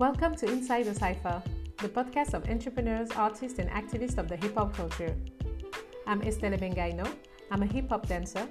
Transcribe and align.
Welcome 0.00 0.34
to 0.36 0.46
Inside 0.46 0.86
the 0.86 0.94
Cypher, 0.94 1.42
the 1.76 1.88
podcast 1.90 2.32
of 2.32 2.48
entrepreneurs, 2.48 3.10
artists, 3.10 3.58
and 3.58 3.68
activists 3.68 4.16
of 4.16 4.28
the 4.28 4.36
hip 4.36 4.54
hop 4.54 4.74
culture. 4.74 5.14
I'm 6.06 6.22
Estelle 6.22 6.56
Bengaino. 6.56 7.06
I'm 7.50 7.62
a 7.62 7.66
hip 7.66 7.90
hop 7.90 8.06
dancer, 8.06 8.48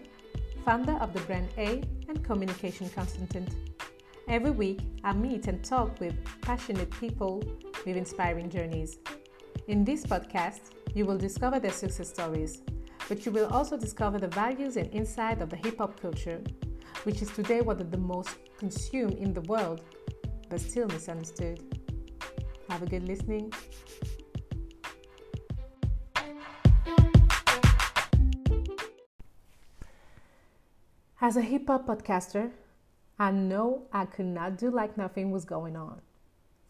founder 0.63 0.91
of 1.01 1.11
the 1.11 1.21
brand 1.21 1.49
A 1.57 1.81
and 2.07 2.23
communication 2.23 2.87
consultant. 2.89 3.55
Every 4.27 4.51
week, 4.51 4.81
I 5.03 5.13
meet 5.13 5.47
and 5.47 5.65
talk 5.65 5.99
with 5.99 6.13
passionate 6.41 6.91
people 6.91 7.43
with 7.83 7.97
inspiring 7.97 8.51
journeys. 8.51 8.99
In 9.67 9.83
this 9.83 10.05
podcast, 10.05 10.69
you 10.93 11.07
will 11.07 11.17
discover 11.17 11.59
their 11.59 11.71
success 11.71 12.09
stories, 12.09 12.61
but 13.07 13.25
you 13.25 13.31
will 13.31 13.47
also 13.47 13.75
discover 13.75 14.19
the 14.19 14.27
values 14.27 14.77
and 14.77 14.93
insight 14.93 15.41
of 15.41 15.49
the 15.49 15.55
hip 15.55 15.79
hop 15.79 15.99
culture, 15.99 16.43
which 17.05 17.23
is 17.23 17.31
today 17.31 17.61
one 17.61 17.81
of 17.81 17.89
the 17.89 17.97
most 17.97 18.35
consumed 18.59 19.15
in 19.15 19.33
the 19.33 19.41
world 19.41 19.81
but 20.49 20.59
still 20.59 20.87
misunderstood. 20.87 21.63
Have 22.69 22.83
a 22.83 22.85
good 22.85 23.03
listening. 23.03 23.53
As 31.21 31.35
a 31.35 31.41
hip 31.41 31.67
hop 31.67 31.85
podcaster, 31.85 32.51
I 33.19 33.31
know 33.31 33.83
I 33.91 34.05
could 34.05 34.25
not 34.25 34.57
do 34.57 34.71
like 34.71 34.97
nothing 34.97 35.31
was 35.31 35.45
going 35.45 35.75
on. 35.75 36.01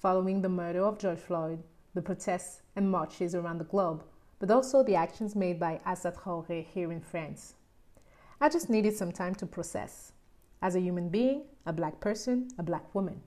Following 0.02 0.41
the 0.41 0.49
murder 0.49 0.83
of 0.83 0.97
George 0.97 1.19
Floyd, 1.19 1.61
the 1.93 2.02
protests 2.02 2.61
and 2.75 2.89
marches 2.89 3.35
around 3.35 3.59
the 3.59 3.63
globe, 3.66 4.03
but 4.39 4.49
also 4.49 4.83
the 4.83 4.95
actions 4.95 5.35
made 5.35 5.59
by 5.59 5.80
Assa 5.85 6.11
Traoré 6.11 6.66
here 6.66 6.91
in 6.91 7.02
France. 7.02 7.53
I 8.41 8.49
just 8.49 8.69
needed 8.69 8.95
some 8.95 9.11
time 9.11 9.35
to 9.35 9.45
process. 9.45 10.13
As 10.61 10.75
a 10.75 10.81
human 10.81 11.09
being, 11.09 11.43
a 11.66 11.73
black 11.73 11.99
person, 11.99 12.47
a 12.57 12.63
black 12.63 12.95
woman. 12.95 13.21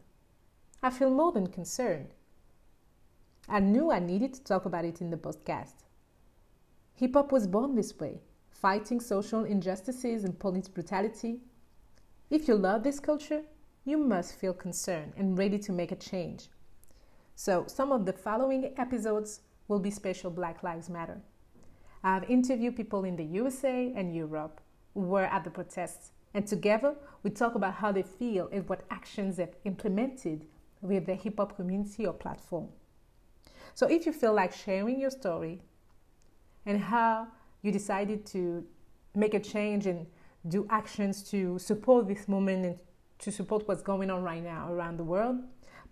I 0.84 0.90
feel 0.90 1.10
more 1.10 1.30
than 1.30 1.46
concerned. 1.46 2.08
I 3.48 3.60
knew 3.60 3.92
I 3.92 4.00
needed 4.00 4.34
to 4.34 4.42
talk 4.42 4.64
about 4.64 4.84
it 4.84 5.00
in 5.00 5.10
the 5.10 5.16
podcast. 5.16 5.84
Hip 6.94 7.14
hop 7.14 7.30
was 7.30 7.46
born 7.46 7.76
this 7.76 7.96
way, 8.00 8.20
fighting 8.50 8.98
social 9.00 9.44
injustices 9.44 10.24
and 10.24 10.36
police 10.36 10.66
brutality. 10.66 11.38
If 12.30 12.48
you 12.48 12.56
love 12.56 12.82
this 12.82 12.98
culture, 12.98 13.42
you 13.84 13.96
must 13.96 14.34
feel 14.34 14.54
concerned 14.54 15.12
and 15.16 15.38
ready 15.38 15.56
to 15.60 15.70
make 15.70 15.92
a 15.92 15.96
change. 15.96 16.48
So, 17.36 17.64
some 17.68 17.92
of 17.92 18.04
the 18.04 18.12
following 18.12 18.72
episodes 18.76 19.40
will 19.68 19.78
be 19.78 19.90
special 19.92 20.32
Black 20.32 20.64
Lives 20.64 20.90
Matter. 20.90 21.20
I 22.02 22.14
have 22.14 22.28
interviewed 22.28 22.74
people 22.74 23.04
in 23.04 23.14
the 23.14 23.24
USA 23.24 23.92
and 23.94 24.16
Europe 24.16 24.60
who 24.94 25.00
were 25.02 25.26
at 25.26 25.44
the 25.44 25.50
protests, 25.50 26.10
and 26.34 26.44
together 26.44 26.96
we 27.22 27.30
talk 27.30 27.54
about 27.54 27.74
how 27.74 27.92
they 27.92 28.02
feel 28.02 28.48
and 28.50 28.68
what 28.68 28.82
actions 28.90 29.36
they've 29.36 29.54
implemented 29.64 30.46
with 30.82 31.06
the 31.06 31.14
hip 31.14 31.38
hop 31.38 31.56
community 31.56 32.04
or 32.06 32.12
platform. 32.12 32.68
So 33.74 33.86
if 33.86 34.04
you 34.04 34.12
feel 34.12 34.34
like 34.34 34.52
sharing 34.52 35.00
your 35.00 35.10
story 35.10 35.62
and 36.66 36.78
how 36.78 37.28
you 37.62 37.72
decided 37.72 38.26
to 38.26 38.64
make 39.14 39.34
a 39.34 39.40
change 39.40 39.86
and 39.86 40.06
do 40.48 40.66
actions 40.68 41.22
to 41.30 41.58
support 41.58 42.08
this 42.08 42.28
moment 42.28 42.66
and 42.66 42.78
to 43.20 43.30
support 43.30 43.66
what's 43.68 43.82
going 43.82 44.10
on 44.10 44.22
right 44.22 44.42
now 44.42 44.70
around 44.72 44.98
the 44.98 45.04
world, 45.04 45.36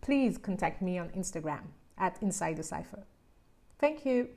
please 0.01 0.37
contact 0.37 0.83
me 0.83 0.99
on 0.99 1.09
Instagram 1.11 1.63
at 1.97 2.21
Inside 2.21 2.57
the 2.57 2.63
Cypher. 2.63 3.05
Thank 3.79 4.05
you. 4.05 4.29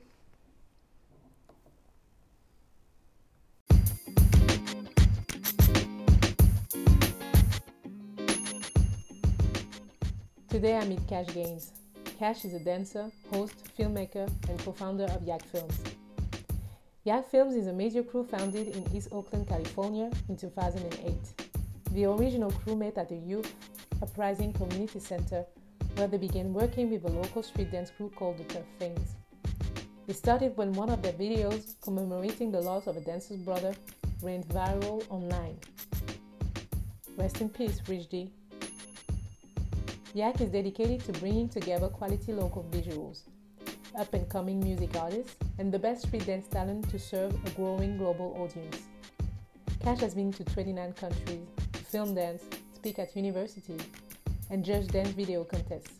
Today 10.54 10.76
I 10.76 10.84
meet 10.84 11.04
Cash 11.08 11.34
Gaines. 11.34 11.72
Cash 12.16 12.44
is 12.44 12.54
a 12.54 12.60
dancer, 12.60 13.10
host, 13.32 13.56
filmmaker, 13.76 14.30
and 14.48 14.56
co 14.60 14.70
founder 14.70 15.02
of 15.06 15.24
Yak 15.24 15.42
Films. 15.46 15.82
Yak 17.02 17.28
Films 17.28 17.56
is 17.56 17.66
a 17.66 17.72
major 17.72 18.04
crew 18.04 18.22
founded 18.22 18.68
in 18.68 18.96
East 18.96 19.08
Oakland, 19.10 19.48
California 19.48 20.12
in 20.28 20.36
2008. 20.36 21.12
The 21.90 22.04
original 22.04 22.52
crew 22.52 22.76
met 22.76 22.96
at 22.98 23.08
the 23.08 23.16
Youth 23.16 23.52
Uprising 24.00 24.52
Community 24.52 25.00
Center 25.00 25.44
where 25.96 26.06
they 26.06 26.18
began 26.18 26.54
working 26.54 26.88
with 26.88 27.04
a 27.04 27.10
local 27.10 27.42
street 27.42 27.72
dance 27.72 27.90
crew 27.90 28.12
called 28.14 28.38
the 28.38 28.44
Turf 28.44 28.66
Feinz. 28.78 29.16
It 30.06 30.14
started 30.14 30.56
when 30.56 30.72
one 30.74 30.88
of 30.88 31.02
their 31.02 31.14
videos 31.14 31.74
commemorating 31.82 32.52
the 32.52 32.60
loss 32.60 32.86
of 32.86 32.96
a 32.96 33.00
dancer's 33.00 33.38
brother 33.38 33.74
went 34.22 34.48
viral 34.50 35.04
online. 35.10 35.58
Rest 37.16 37.40
in 37.40 37.48
peace, 37.48 37.80
Rich 37.88 38.08
D. 38.08 38.30
Yak 40.14 40.40
is 40.40 40.50
dedicated 40.50 41.00
to 41.06 41.12
bringing 41.18 41.48
together 41.48 41.88
quality 41.88 42.32
local 42.32 42.64
visuals, 42.70 43.22
up 43.98 44.14
and 44.14 44.28
coming 44.28 44.60
music 44.60 44.94
artists, 44.94 45.34
and 45.58 45.72
the 45.72 45.78
best 45.78 46.06
street 46.06 46.24
dance 46.24 46.46
talent 46.46 46.88
to 46.90 47.00
serve 47.00 47.34
a 47.44 47.50
growing 47.50 47.98
global 47.98 48.32
audience. 48.38 48.82
Cash 49.82 49.98
has 49.98 50.14
been 50.14 50.32
to 50.32 50.44
29 50.44 50.92
countries 50.92 51.48
film 51.90 52.14
dance, 52.14 52.44
speak 52.76 53.00
at 53.00 53.16
universities, 53.16 53.80
and 54.50 54.64
judge 54.64 54.86
dance 54.86 55.08
video 55.08 55.42
contests. 55.42 55.90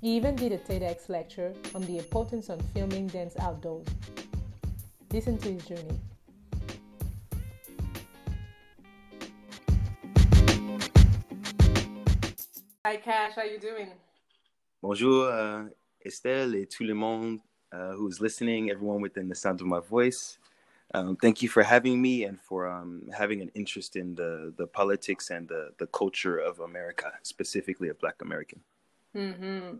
He 0.00 0.14
even 0.14 0.36
did 0.36 0.52
a 0.52 0.58
TEDx 0.58 1.08
lecture 1.08 1.52
on 1.74 1.82
the 1.82 1.98
importance 1.98 2.48
of 2.48 2.62
filming 2.74 3.08
dance 3.08 3.34
outdoors. 3.40 3.88
Listen 5.12 5.36
to 5.38 5.52
his 5.52 5.64
journey. 5.64 5.98
Hi 12.86 12.98
Cash, 12.98 13.36
how 13.36 13.44
you 13.44 13.58
doing? 13.58 13.88
Bonjour, 14.82 15.32
uh, 15.32 15.70
Estelle, 16.04 16.54
et 16.54 16.66
tout 16.66 16.84
le 16.84 16.92
monde 16.92 17.38
uh, 17.72 17.92
who's 17.92 18.20
listening, 18.20 18.70
everyone 18.70 19.00
within 19.00 19.26
the 19.26 19.34
sound 19.34 19.62
of 19.62 19.66
my 19.66 19.80
voice. 19.80 20.36
Um, 20.92 21.16
thank 21.16 21.40
you 21.40 21.48
for 21.48 21.62
having 21.62 22.02
me 22.02 22.24
and 22.24 22.38
for 22.38 22.68
um, 22.68 23.08
having 23.16 23.40
an 23.40 23.50
interest 23.54 23.96
in 23.96 24.14
the, 24.14 24.52
the 24.58 24.66
politics 24.66 25.30
and 25.30 25.48
the, 25.48 25.70
the 25.78 25.86
culture 25.86 26.36
of 26.36 26.60
America, 26.60 27.10
specifically 27.22 27.88
of 27.88 27.98
Black 28.00 28.20
American. 28.20 28.60
Mm-hmm. 29.16 29.76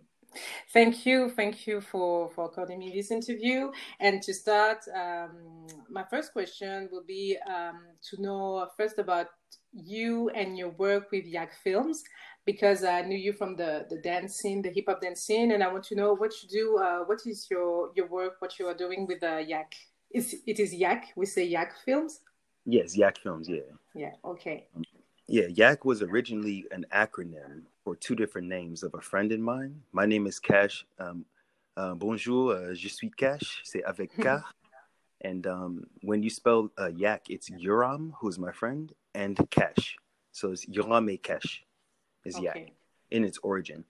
Thank 0.73 1.07
you, 1.07 1.31
thank 1.31 1.67
you 1.67 1.81
for 1.81 2.31
for 2.31 2.49
calling 2.51 2.79
me 2.79 2.93
this 2.95 3.11
interview. 3.11 3.71
And 4.01 4.23
to 4.23 4.35
start, 4.35 4.79
um, 4.95 5.67
my 5.91 6.05
first 6.05 6.33
question 6.33 6.89
will 6.91 7.05
be 7.05 7.37
um, 7.49 7.81
to 8.11 8.23
know 8.23 8.69
first 8.77 8.99
about 8.99 9.29
you 9.73 10.29
and 10.31 10.57
your 10.57 10.71
work 10.71 11.11
with 11.11 11.27
Yak 11.27 11.53
Films 11.63 12.05
because 12.45 12.85
I 12.85 13.03
knew 13.03 13.19
you 13.19 13.33
from 13.33 13.57
the 13.57 13.87
the 13.89 13.99
dance 13.99 14.37
scene, 14.37 14.63
the 14.63 14.71
hip 14.71 14.87
hop 14.89 15.01
dance 15.01 15.23
scene, 15.23 15.53
and 15.53 15.63
I 15.63 15.73
want 15.73 15.85
to 15.85 15.95
know 15.95 16.15
what 16.15 16.33
you 16.43 16.49
do. 16.49 16.79
Uh, 16.79 17.01
what 17.05 17.21
is 17.27 17.47
your 17.51 17.91
your 17.95 18.09
work? 18.09 18.37
What 18.41 18.59
you 18.59 18.67
are 18.69 18.75
doing 18.75 19.07
with 19.07 19.23
uh, 19.23 19.39
Yak? 19.39 19.75
Is 20.11 20.37
it 20.47 20.61
is 20.61 20.75
Yak? 20.75 21.07
We 21.17 21.27
say 21.27 21.45
Yak 21.45 21.75
Films. 21.85 22.21
Yes, 22.67 22.97
Yak 22.97 23.19
Films. 23.19 23.49
Yeah. 23.49 23.71
Yeah. 23.95 24.13
Okay. 24.25 24.67
Yeah, 25.27 25.47
Yak 25.49 25.87
was 25.87 26.03
originally 26.03 26.67
an 26.71 26.85
acronym 26.93 27.63
for 27.83 27.97
two 27.97 28.15
different 28.15 28.47
names 28.47 28.83
of 28.83 28.93
a 28.95 29.01
friend 29.01 29.33
of 29.33 29.41
mine. 29.41 29.81
My 29.91 30.05
name 30.05 30.27
is 30.27 30.39
Cash. 30.39 30.85
Um, 30.99 31.25
uh, 31.79 31.95
bonjour, 31.95 32.55
uh, 32.55 32.75
je 32.75 32.89
suis 32.89 33.11
Cash. 33.11 33.63
C'est 33.65 33.83
avec 33.85 34.15
K. 34.21 34.39
and 35.23 35.47
um, 35.47 35.85
when 36.03 36.23
you 36.23 36.29
spell 36.29 36.69
uh, 36.79 36.91
Yak, 36.95 37.23
it's 37.31 37.49
Yoram, 37.49 38.13
who's 38.21 38.39
my 38.39 38.53
friend, 38.53 38.93
and 39.15 39.39
Cash. 39.51 39.97
So 40.33 40.53
it's 40.53 40.67
Yoram 40.67 41.11
et 41.13 41.23
Cash 41.23 41.65
is 42.27 42.37
okay. 42.37 42.45
Yak 42.45 42.73
in 43.11 43.25
its 43.25 43.39
origin. 43.43 43.85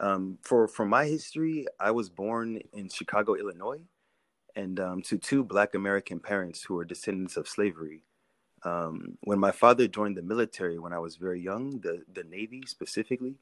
Um, 0.00 0.38
for 0.42 0.66
for 0.66 0.84
my 0.84 1.04
history, 1.04 1.66
I 1.78 1.92
was 1.92 2.10
born 2.10 2.60
in 2.72 2.88
Chicago, 2.88 3.34
Illinois, 3.34 3.82
and 4.56 4.80
um, 4.80 5.02
to 5.02 5.18
two 5.18 5.44
Black 5.44 5.76
American 5.76 6.18
parents 6.18 6.64
who 6.64 6.76
are 6.78 6.84
descendants 6.84 7.36
of 7.36 7.46
slavery. 7.46 8.02
Um, 8.62 9.16
when 9.22 9.38
my 9.38 9.52
father 9.52 9.88
joined 9.88 10.16
the 10.16 10.22
military 10.22 10.78
when 10.78 10.92
I 10.92 10.98
was 10.98 11.16
very 11.16 11.40
young, 11.40 11.80
the 11.80 12.02
the 12.12 12.24
Navy 12.24 12.62
specifically, 12.66 13.36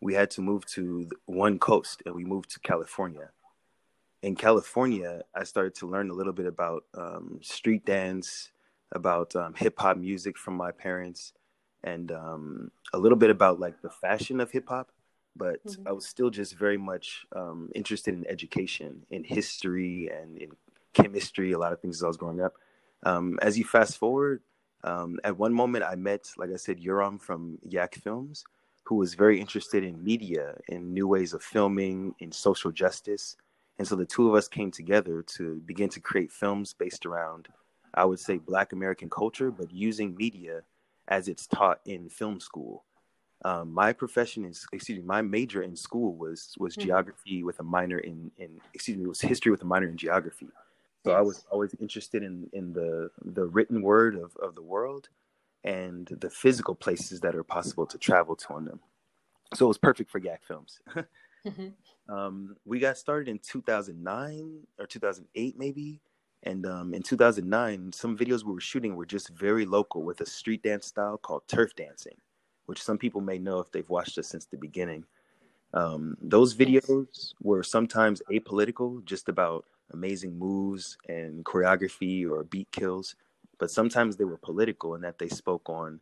we 0.00 0.14
had 0.14 0.30
to 0.32 0.42
move 0.42 0.66
to 0.66 1.08
one 1.26 1.58
coast, 1.58 2.02
and 2.04 2.14
we 2.14 2.24
moved 2.24 2.50
to 2.50 2.60
California. 2.60 3.30
In 4.22 4.34
California, 4.34 5.22
I 5.34 5.44
started 5.44 5.74
to 5.76 5.86
learn 5.86 6.10
a 6.10 6.14
little 6.14 6.32
bit 6.32 6.46
about 6.46 6.84
um, 6.94 7.38
street 7.40 7.84
dance, 7.84 8.50
about 8.92 9.34
um, 9.36 9.54
hip 9.54 9.78
hop 9.78 9.96
music 9.96 10.36
from 10.36 10.54
my 10.54 10.72
parents, 10.72 11.32
and 11.84 12.12
um, 12.12 12.70
a 12.92 12.98
little 12.98 13.18
bit 13.18 13.30
about 13.30 13.60
like 13.60 13.80
the 13.80 13.90
fashion 13.90 14.40
of 14.40 14.50
hip 14.50 14.68
hop. 14.68 14.90
But 15.36 15.64
mm-hmm. 15.64 15.86
I 15.86 15.92
was 15.92 16.04
still 16.04 16.30
just 16.30 16.56
very 16.56 16.78
much 16.78 17.24
um, 17.34 17.70
interested 17.74 18.12
in 18.12 18.26
education, 18.28 19.06
in 19.10 19.24
history, 19.24 20.10
and 20.12 20.36
in 20.36 20.50
chemistry. 20.92 21.52
A 21.52 21.58
lot 21.58 21.72
of 21.72 21.80
things 21.80 21.98
as 21.98 22.04
I 22.04 22.08
was 22.08 22.16
growing 22.16 22.40
up. 22.40 22.54
Um, 23.04 23.38
as 23.40 23.56
you 23.56 23.64
fast 23.64 23.98
forward, 23.98 24.42
um, 24.84 25.18
at 25.24 25.36
one 25.36 25.52
moment 25.52 25.84
I 25.84 25.94
met, 25.96 26.30
like 26.36 26.50
I 26.52 26.56
said, 26.56 26.78
Yoram 26.80 27.20
from 27.20 27.58
Yak 27.62 27.94
Films, 27.96 28.44
who 28.84 28.96
was 28.96 29.14
very 29.14 29.40
interested 29.40 29.84
in 29.84 30.02
media, 30.02 30.56
in 30.68 30.94
new 30.94 31.06
ways 31.06 31.34
of 31.34 31.42
filming, 31.42 32.14
in 32.20 32.32
social 32.32 32.70
justice. 32.70 33.36
And 33.78 33.86
so 33.86 33.96
the 33.96 34.06
two 34.06 34.28
of 34.28 34.34
us 34.34 34.48
came 34.48 34.70
together 34.70 35.22
to 35.22 35.56
begin 35.66 35.88
to 35.90 36.00
create 36.00 36.32
films 36.32 36.72
based 36.72 37.06
around, 37.06 37.48
I 37.94 38.04
would 38.04 38.20
say, 38.20 38.38
Black 38.38 38.72
American 38.72 39.10
culture, 39.10 39.50
but 39.50 39.70
using 39.72 40.16
media 40.16 40.62
as 41.08 41.28
it's 41.28 41.46
taught 41.46 41.80
in 41.84 42.08
film 42.08 42.40
school. 42.40 42.84
Um, 43.44 43.72
my 43.72 43.92
profession 43.92 44.44
is, 44.44 44.66
excuse 44.72 44.98
me, 44.98 45.04
my 45.04 45.22
major 45.22 45.62
in 45.62 45.76
school 45.76 46.16
was 46.16 46.54
was 46.58 46.76
Mhm. 46.76 46.76
geography 46.76 47.44
with 47.44 47.60
a 47.60 47.62
minor 47.62 47.98
in 47.98 48.32
in 48.36 48.60
excuse 48.74 48.96
me, 48.96 49.04
it 49.04 49.08
was 49.08 49.20
history 49.20 49.50
with 49.52 49.62
a 49.62 49.66
minor 49.66 49.88
in 49.88 49.96
geography. 49.96 50.48
So 51.08 51.14
I 51.14 51.22
was 51.22 51.46
always 51.50 51.74
interested 51.80 52.22
in 52.22 52.50
in 52.52 52.74
the 52.74 53.10
the 53.24 53.46
written 53.46 53.82
word 53.82 54.16
of 54.16 54.36
of 54.38 54.54
the 54.56 54.62
world 54.62 55.10
and 55.64 56.06
the 56.08 56.30
physical 56.30 56.74
places 56.74 57.20
that 57.20 57.36
are 57.36 57.44
possible 57.44 57.86
to 57.86 57.98
travel 57.98 58.36
to 58.36 58.54
on 58.54 58.66
them. 58.66 58.80
So 59.54 59.66
it 59.66 59.68
was 59.68 59.78
perfect 59.78 60.10
for 60.10 60.18
Yak 60.18 60.44
Films. 60.44 60.80
Mhm. 61.44 61.74
um, 62.08 62.56
we 62.64 62.78
got 62.78 62.98
started 62.98 63.28
in 63.30 63.38
2009 63.38 64.66
or 64.78 64.86
2008 64.86 65.58
maybe 65.58 66.00
and 66.44 66.66
um, 66.66 66.94
in 66.94 67.02
2009 67.02 67.92
some 67.92 68.16
videos 68.16 68.44
we 68.44 68.52
were 68.52 68.60
shooting 68.60 68.96
were 68.96 69.06
just 69.06 69.30
very 69.30 69.66
local 69.66 70.02
with 70.02 70.20
a 70.20 70.26
street 70.26 70.62
dance 70.62 70.86
style 70.86 71.18
called 71.18 71.42
turf 71.48 71.74
dancing 71.76 72.16
which 72.66 72.82
some 72.82 72.98
people 72.98 73.20
may 73.20 73.38
know 73.38 73.60
if 73.60 73.70
they've 73.72 73.90
watched 73.90 74.18
us 74.18 74.28
since 74.28 74.46
the 74.46 74.56
beginning 74.56 75.04
um, 75.74 76.16
those 76.22 76.54
videos 76.56 77.34
were 77.42 77.62
sometimes 77.62 78.22
apolitical 78.30 79.04
just 79.04 79.28
about 79.28 79.66
amazing 79.92 80.38
moves 80.38 80.98
and 81.08 81.44
choreography 81.44 82.28
or 82.28 82.44
beat 82.44 82.70
kills 82.72 83.16
but 83.58 83.70
sometimes 83.70 84.16
they 84.16 84.24
were 84.24 84.38
political 84.38 84.94
in 84.94 85.00
that 85.02 85.18
they 85.18 85.28
spoke 85.28 85.68
on 85.68 86.00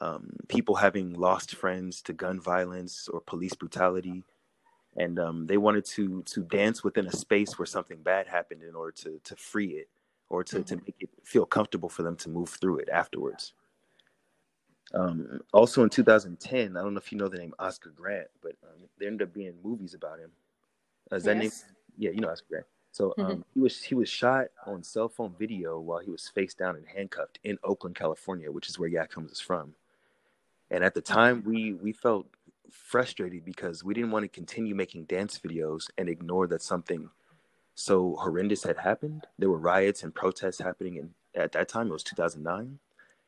um, 0.00 0.30
people 0.48 0.76
having 0.76 1.14
lost 1.14 1.54
friends 1.54 2.02
to 2.02 2.12
gun 2.12 2.40
violence 2.40 3.08
or 3.08 3.20
police 3.20 3.54
brutality 3.54 4.24
and 4.96 5.18
um, 5.18 5.46
they 5.46 5.56
wanted 5.58 5.84
to 5.86 6.22
to 6.24 6.42
dance 6.44 6.84
within 6.84 7.06
a 7.06 7.12
space 7.12 7.58
where 7.58 7.66
something 7.66 8.02
bad 8.02 8.26
happened 8.26 8.62
in 8.62 8.74
order 8.74 8.92
to 8.92 9.20
to 9.24 9.36
free 9.36 9.70
it 9.72 9.88
or 10.30 10.44
to 10.44 10.62
to 10.64 10.76
Mhm. 10.76 10.80
make 10.86 10.96
it 11.00 11.10
feel 11.24 11.46
comfortable 11.46 11.88
for 11.88 12.02
them 12.02 12.16
to 12.16 12.28
move 12.30 12.50
through 12.50 12.78
it 12.78 12.88
afterwards. 12.90 13.54
Um, 14.94 15.40
also 15.52 15.82
in 15.84 15.90
2010, 15.90 16.76
I 16.76 16.82
don't 16.82 16.94
know 16.94 17.00
if 17.00 17.12
you 17.12 17.18
know 17.18 17.28
the 17.28 17.38
name 17.38 17.54
Oscar 17.58 17.90
Grant, 17.90 18.28
but 18.42 18.52
um, 18.64 18.88
there 18.98 19.08
ended 19.08 19.28
up 19.28 19.34
being 19.34 19.54
movies 19.62 19.94
about 19.94 20.18
him. 20.20 20.32
Uh, 21.12 21.16
Is 21.16 21.24
that 21.24 21.38
name? 21.38 21.52
Yeah, 21.98 22.10
you 22.10 22.20
know 22.20 22.30
Oscar 22.30 22.46
Grant. 22.50 22.66
So 22.92 23.14
um, 23.18 23.44
he 23.54 23.60
was 23.60 23.82
he 23.82 23.94
was 23.94 24.08
shot 24.08 24.48
on 24.66 24.82
cell 24.82 25.08
phone 25.08 25.34
video 25.38 25.80
while 25.80 25.98
he 25.98 26.10
was 26.10 26.28
face 26.28 26.54
down 26.54 26.76
and 26.76 26.86
handcuffed 26.86 27.38
in 27.42 27.58
Oakland, 27.64 27.96
California, 27.96 28.52
which 28.52 28.68
is 28.68 28.78
where 28.78 28.88
Yak 28.88 29.10
Combs 29.10 29.32
is 29.32 29.40
from. 29.40 29.74
And 30.70 30.84
at 30.84 30.94
the 30.94 31.00
time, 31.00 31.42
we 31.44 31.72
we 31.72 31.92
felt 31.92 32.26
frustrated 32.70 33.44
because 33.44 33.82
we 33.82 33.94
didn't 33.94 34.10
want 34.10 34.24
to 34.24 34.28
continue 34.28 34.74
making 34.74 35.04
dance 35.04 35.38
videos 35.38 35.88
and 35.98 36.08
ignore 36.08 36.46
that 36.48 36.62
something 36.62 37.08
so 37.74 38.16
horrendous 38.16 38.62
had 38.64 38.76
happened. 38.76 39.26
There 39.38 39.50
were 39.50 39.58
riots 39.58 40.02
and 40.02 40.14
protests 40.14 40.60
happening, 40.60 40.98
and 40.98 41.10
at 41.34 41.52
that 41.52 41.68
time 41.68 41.88
it 41.88 41.92
was 41.92 42.04
2009. 42.04 42.78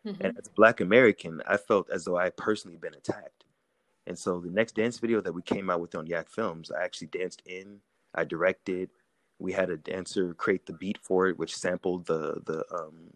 Mhm. 0.04 0.20
And 0.20 0.38
as 0.38 0.48
a 0.48 0.50
Black 0.50 0.80
American, 0.80 1.42
I 1.46 1.56
felt 1.56 1.88
as 1.88 2.04
though 2.04 2.18
I 2.18 2.24
had 2.24 2.36
personally 2.36 2.76
been 2.76 2.94
attacked. 2.94 3.44
And 4.06 4.18
so 4.18 4.40
the 4.40 4.50
next 4.50 4.74
dance 4.74 4.98
video 4.98 5.22
that 5.22 5.32
we 5.32 5.40
came 5.42 5.70
out 5.70 5.80
with 5.80 5.94
on 5.94 6.06
Yak 6.06 6.28
Films, 6.28 6.70
I 6.70 6.84
actually 6.84 7.06
danced 7.08 7.42
in, 7.46 7.80
I 8.14 8.24
directed. 8.24 8.90
We 9.44 9.52
had 9.52 9.70
a 9.70 9.76
dancer 9.76 10.34
create 10.34 10.64
the 10.66 10.72
beat 10.72 10.98
for 11.02 11.28
it, 11.28 11.38
which 11.38 11.56
sampled 11.56 12.06
the 12.06 12.40
the 12.46 12.64
um, 12.74 13.10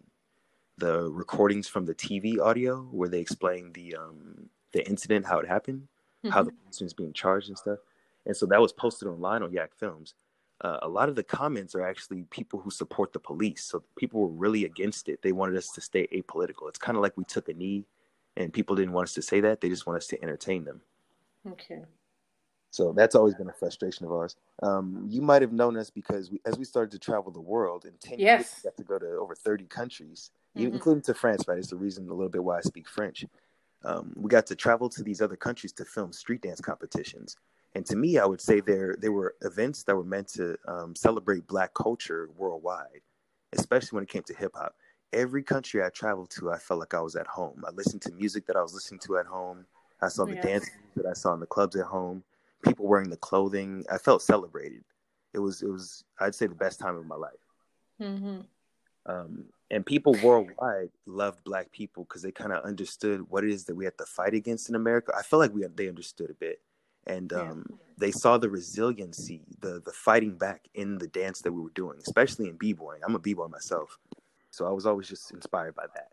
the 0.77 1.11
recordings 1.11 1.69
from 1.69 1.85
the 1.87 1.95
TV 1.95 2.39
audio 2.39 2.83
where 2.99 3.09
they 3.09 3.21
explained 3.21 3.75
the 3.75 3.97
um, 3.97 4.49
the 4.73 4.87
incident, 4.87 5.27
how 5.27 5.39
it 5.39 5.49
happened, 5.49 5.89
how 6.31 6.43
the 6.43 6.53
policeman 6.53 6.87
is 6.87 6.95
being 6.95 7.13
charged 7.13 7.49
and 7.49 7.59
stuff. 7.59 7.79
And 8.27 8.37
so 8.37 8.45
that 8.47 8.61
was 8.61 8.73
posted 8.73 9.09
online 9.09 9.43
on 9.43 9.53
Yak 9.53 9.75
Films. 9.75 10.15
Uh, 10.61 10.79
a 10.83 10.89
lot 10.89 11.09
of 11.09 11.15
the 11.15 11.23
comments 11.23 11.75
are 11.75 11.83
actually 11.83 12.25
people 12.31 12.61
who 12.61 12.71
support 12.71 13.13
the 13.13 13.21
police. 13.21 13.65
So 13.65 13.83
people 13.97 14.21
were 14.21 14.29
really 14.45 14.65
against 14.65 15.09
it. 15.09 15.23
They 15.23 15.33
wanted 15.33 15.57
us 15.57 15.71
to 15.71 15.81
stay 15.81 16.07
apolitical. 16.09 16.69
It's 16.69 16.79
kind 16.79 16.97
of 16.97 17.03
like 17.03 17.17
we 17.17 17.25
took 17.25 17.49
a 17.49 17.55
knee 17.55 17.87
and 18.37 18.53
people 18.53 18.77
didn't 18.77 18.93
want 18.93 19.09
us 19.09 19.15
to 19.15 19.23
say 19.23 19.41
that. 19.41 19.61
They 19.61 19.69
just 19.69 19.87
want 19.87 19.97
us 19.97 20.09
to 20.09 20.23
entertain 20.23 20.65
them. 20.65 20.81
Okay. 21.53 21.83
So 22.71 22.93
that's 22.93 23.15
always 23.15 23.35
been 23.35 23.49
a 23.49 23.53
frustration 23.53 24.05
of 24.05 24.13
ours. 24.13 24.37
Um, 24.63 25.07
you 25.09 25.23
might 25.23 25.43
have 25.43 25.53
known 25.53 25.77
us 25.77 25.91
because 25.91 26.31
we, 26.31 26.41
as 26.45 26.59
we 26.59 26.65
started 26.65 26.91
to 26.93 26.99
travel 26.99 27.33
the 27.33 27.41
world 27.41 27.85
in 27.87 27.93
10 28.01 28.19
years, 28.19 28.29
Yes. 28.29 28.61
we 28.63 28.69
got 28.71 28.77
to 28.77 28.85
go 28.85 28.99
to 28.99 29.07
over 29.19 29.35
30 29.35 29.65
countries, 29.67 30.31
even 30.55 30.73
Mhm. 30.73 30.75
including 30.75 31.03
to 31.03 31.15
France, 31.15 31.49
right? 31.49 31.59
It's 31.59 31.71
the 31.71 31.77
reason 31.77 32.09
a 32.09 32.15
little 32.15 32.29
bit 32.29 32.45
why 32.45 32.59
I 32.59 32.61
speak 32.61 32.89
French. 32.89 33.25
Um, 33.85 34.13
we 34.17 34.29
got 34.29 34.47
to 34.47 34.57
travel 34.57 34.89
to 34.91 35.03
these 35.03 35.23
other 35.23 35.37
countries 35.37 35.73
to 35.75 35.85
film 35.85 36.13
street 36.13 36.43
dance 36.43 36.61
competitions. 36.61 37.37
And 37.75 37.87
to 37.87 37.97
me, 37.97 38.19
I 38.19 38.27
would 38.27 38.41
say 38.41 38.61
there 38.61 38.97
there 38.99 39.13
were 39.13 39.37
events 39.43 39.85
that 39.85 39.95
were 39.95 40.05
meant 40.05 40.29
to 40.29 40.59
um, 40.67 40.95
celebrate 40.95 41.47
Black 41.47 41.75
culture 41.75 42.29
worldwide, 42.37 43.03
especially 43.53 43.97
when 43.97 44.03
it 44.05 44.11
came 44.11 44.25
to 44.25 44.35
hip 44.35 44.53
hop. 44.55 44.75
Every 45.13 45.43
country 45.43 45.83
I 45.83 45.89
traveled 45.91 46.31
to, 46.31 46.51
I 46.51 46.59
felt 46.59 46.81
like 46.81 46.93
I 46.93 47.01
was 47.01 47.17
at 47.17 47.27
home. 47.27 47.65
I 47.67 47.71
listened 47.71 48.03
to 48.03 48.13
music 48.13 48.47
that 48.47 48.57
I 48.57 48.63
was 48.63 48.75
listening 48.75 49.01
to 49.01 49.17
at 49.19 49.27
home. 49.27 49.65
I 50.03 50.09
saw 50.09 50.27
the 50.27 50.35
dance 50.37 50.69
that 50.97 51.07
I 51.07 51.13
saw 51.15 51.33
in 51.35 51.41
the 51.41 51.47
clubs 51.47 51.77
at 51.77 51.87
home. 51.87 52.23
People 52.65 52.87
wearing 52.87 53.11
the 53.11 53.17
clothing. 53.17 53.85
I 53.91 53.99
felt 53.99 54.23
celebrated. 54.23 54.85
It 55.35 55.39
was 55.39 55.63
it 55.63 55.69
was 55.69 56.05
I'd 56.21 56.35
say 56.35 56.47
the 56.47 56.55
best 56.55 56.81
time 56.81 56.97
of 56.97 57.07
my 57.07 57.17
life. 57.17 57.33
Mhm. 58.01 58.47
Um, 59.07 59.47
and 59.71 59.85
people 59.87 60.15
worldwide 60.23 60.91
loved 61.07 61.43
black 61.45 61.71
people 61.73 62.05
because 62.05 62.23
they 62.23 62.31
kind 62.33 62.53
of 62.53 62.65
understood 62.65 63.29
what 63.31 63.45
it 63.45 63.51
is 63.51 63.65
that 63.65 63.75
we 63.75 63.85
had 63.85 63.97
to 63.99 64.07
fight 64.07 64.35
against 64.35 64.69
in 64.69 64.75
America. 64.75 65.13
I 65.17 65.23
feel 65.23 65.39
like 65.39 65.53
we 65.55 65.65
they 65.75 65.89
understood 65.89 66.31
a 66.31 66.35
bit, 66.35 66.61
and 67.07 67.31
Yeah. 67.33 67.51
um, 67.51 67.65
they 67.97 68.11
saw 68.11 68.39
the 68.39 68.51
resiliency, 68.51 69.43
the 69.61 69.81
the 69.85 69.93
fighting 69.93 70.37
back 70.37 70.69
in 70.75 70.99
the 70.99 71.09
dance 71.09 71.41
that 71.43 71.53
we 71.53 71.61
were 71.63 71.71
doing, 71.71 71.99
especially 71.99 72.49
in 72.49 72.57
b 72.57 72.73
boying. 72.73 73.03
I'm 73.05 73.15
a 73.15 73.19
b 73.19 73.35
boy 73.35 73.49
myself, 73.49 73.99
so 74.51 74.67
I 74.67 74.71
was 74.71 74.87
always 74.87 75.09
just 75.09 75.33
inspired 75.33 75.75
by 75.75 75.87
that. 75.95 76.13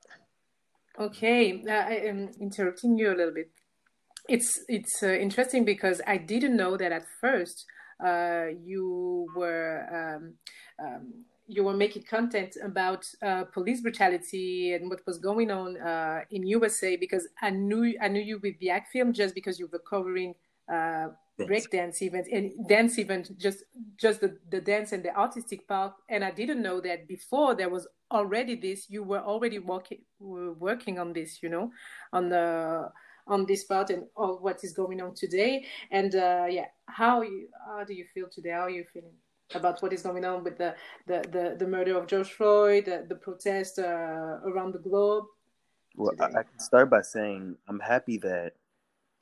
Okay, 0.98 1.62
uh, 1.68 1.72
I 1.72 1.96
am 2.08 2.30
interrupting 2.40 2.98
you 2.98 3.12
a 3.12 3.16
little 3.16 3.34
bit. 3.34 3.52
It's 4.28 4.64
it's 4.68 5.04
uh, 5.04 5.14
interesting 5.14 5.66
because 5.66 6.02
I 6.08 6.18
didn't 6.18 6.58
know 6.58 6.78
that 6.78 6.92
at 6.92 7.06
first 7.22 7.66
uh, 8.04 8.48
you 8.64 9.28
were 9.36 9.86
um, 9.94 10.34
um, 10.84 11.26
you 11.48 11.64
were 11.64 11.74
making 11.74 12.04
content 12.04 12.58
about 12.64 13.06
uh, 13.24 13.44
police 13.46 13.82
brutality 13.82 14.74
and 14.74 14.90
what 14.90 15.02
was 15.06 15.20
going 15.20 15.52
on 15.52 15.78
uh, 15.80 16.22
in 16.32 16.46
USA 16.48 16.96
because 16.96 17.28
I 17.42 17.52
knew 17.52 17.96
I 18.02 18.08
knew 18.08 18.22
you 18.22 18.40
with 18.42 18.58
the 18.60 18.72
act 18.72 18.92
film 18.92 19.14
just 19.14 19.36
because 19.36 19.60
you 19.60 19.70
were 19.72 19.80
covering 19.88 20.34
uh, 20.72 21.10
Dance. 21.38 21.50
breakdance 21.50 22.02
events 22.02 22.30
and 22.32 22.52
dance 22.68 22.98
events 22.98 23.30
just 23.38 23.66
just 24.00 24.22
the, 24.22 24.38
the 24.52 24.62
dance 24.62 24.94
and 24.94 25.04
the 25.04 25.14
artistic 25.16 25.68
part 25.68 25.94
and 26.10 26.24
I 26.24 26.32
didn't 26.32 26.62
know 26.62 26.80
that 26.80 27.10
before 27.10 27.56
there 27.56 27.70
was 27.70 27.86
already 28.10 28.56
this 28.56 28.90
you 28.90 29.04
were 29.04 29.20
already 29.20 29.60
working 29.60 30.00
working 30.20 30.98
on 30.98 31.12
this 31.12 31.44
you 31.44 31.50
know 31.50 31.72
on 32.14 32.30
the 32.30 32.90
on 33.28 33.46
this 33.46 33.64
part 33.64 33.90
and 33.90 34.04
all 34.16 34.38
what 34.38 34.64
is 34.64 34.74
going 34.74 35.02
on 35.02 35.14
today 35.14 35.66
and 35.92 36.16
uh, 36.16 36.46
yeah 36.50 36.68
how 36.88 37.22
you 37.22 37.48
how 37.68 37.84
do 37.84 37.94
you 37.94 38.06
feel 38.14 38.28
today 38.28 38.52
how 38.52 38.62
are 38.62 38.70
you 38.70 38.86
feeling 38.94 39.14
about 39.54 39.82
what 39.82 39.94
is 39.94 40.02
going 40.02 40.26
on 40.26 40.44
with 40.44 40.58
the 40.58 40.76
the 41.08 41.24
the, 41.32 41.56
the 41.60 41.68
murder 41.68 41.98
of 41.98 42.08
George 42.08 42.32
Floyd 42.32 42.86
the, 42.86 43.06
the 43.08 43.16
protest 43.16 43.80
uh, 43.80 44.40
around 44.46 44.74
the 44.74 44.80
globe 44.80 45.26
Well, 45.96 46.14
I, 46.20 46.28
today? 46.28 46.40
I 46.40 46.44
can 46.44 46.60
start 46.60 46.90
by 46.90 47.02
saying 47.02 47.58
I'm 47.68 47.80
happy 47.80 48.18
that 48.18 48.54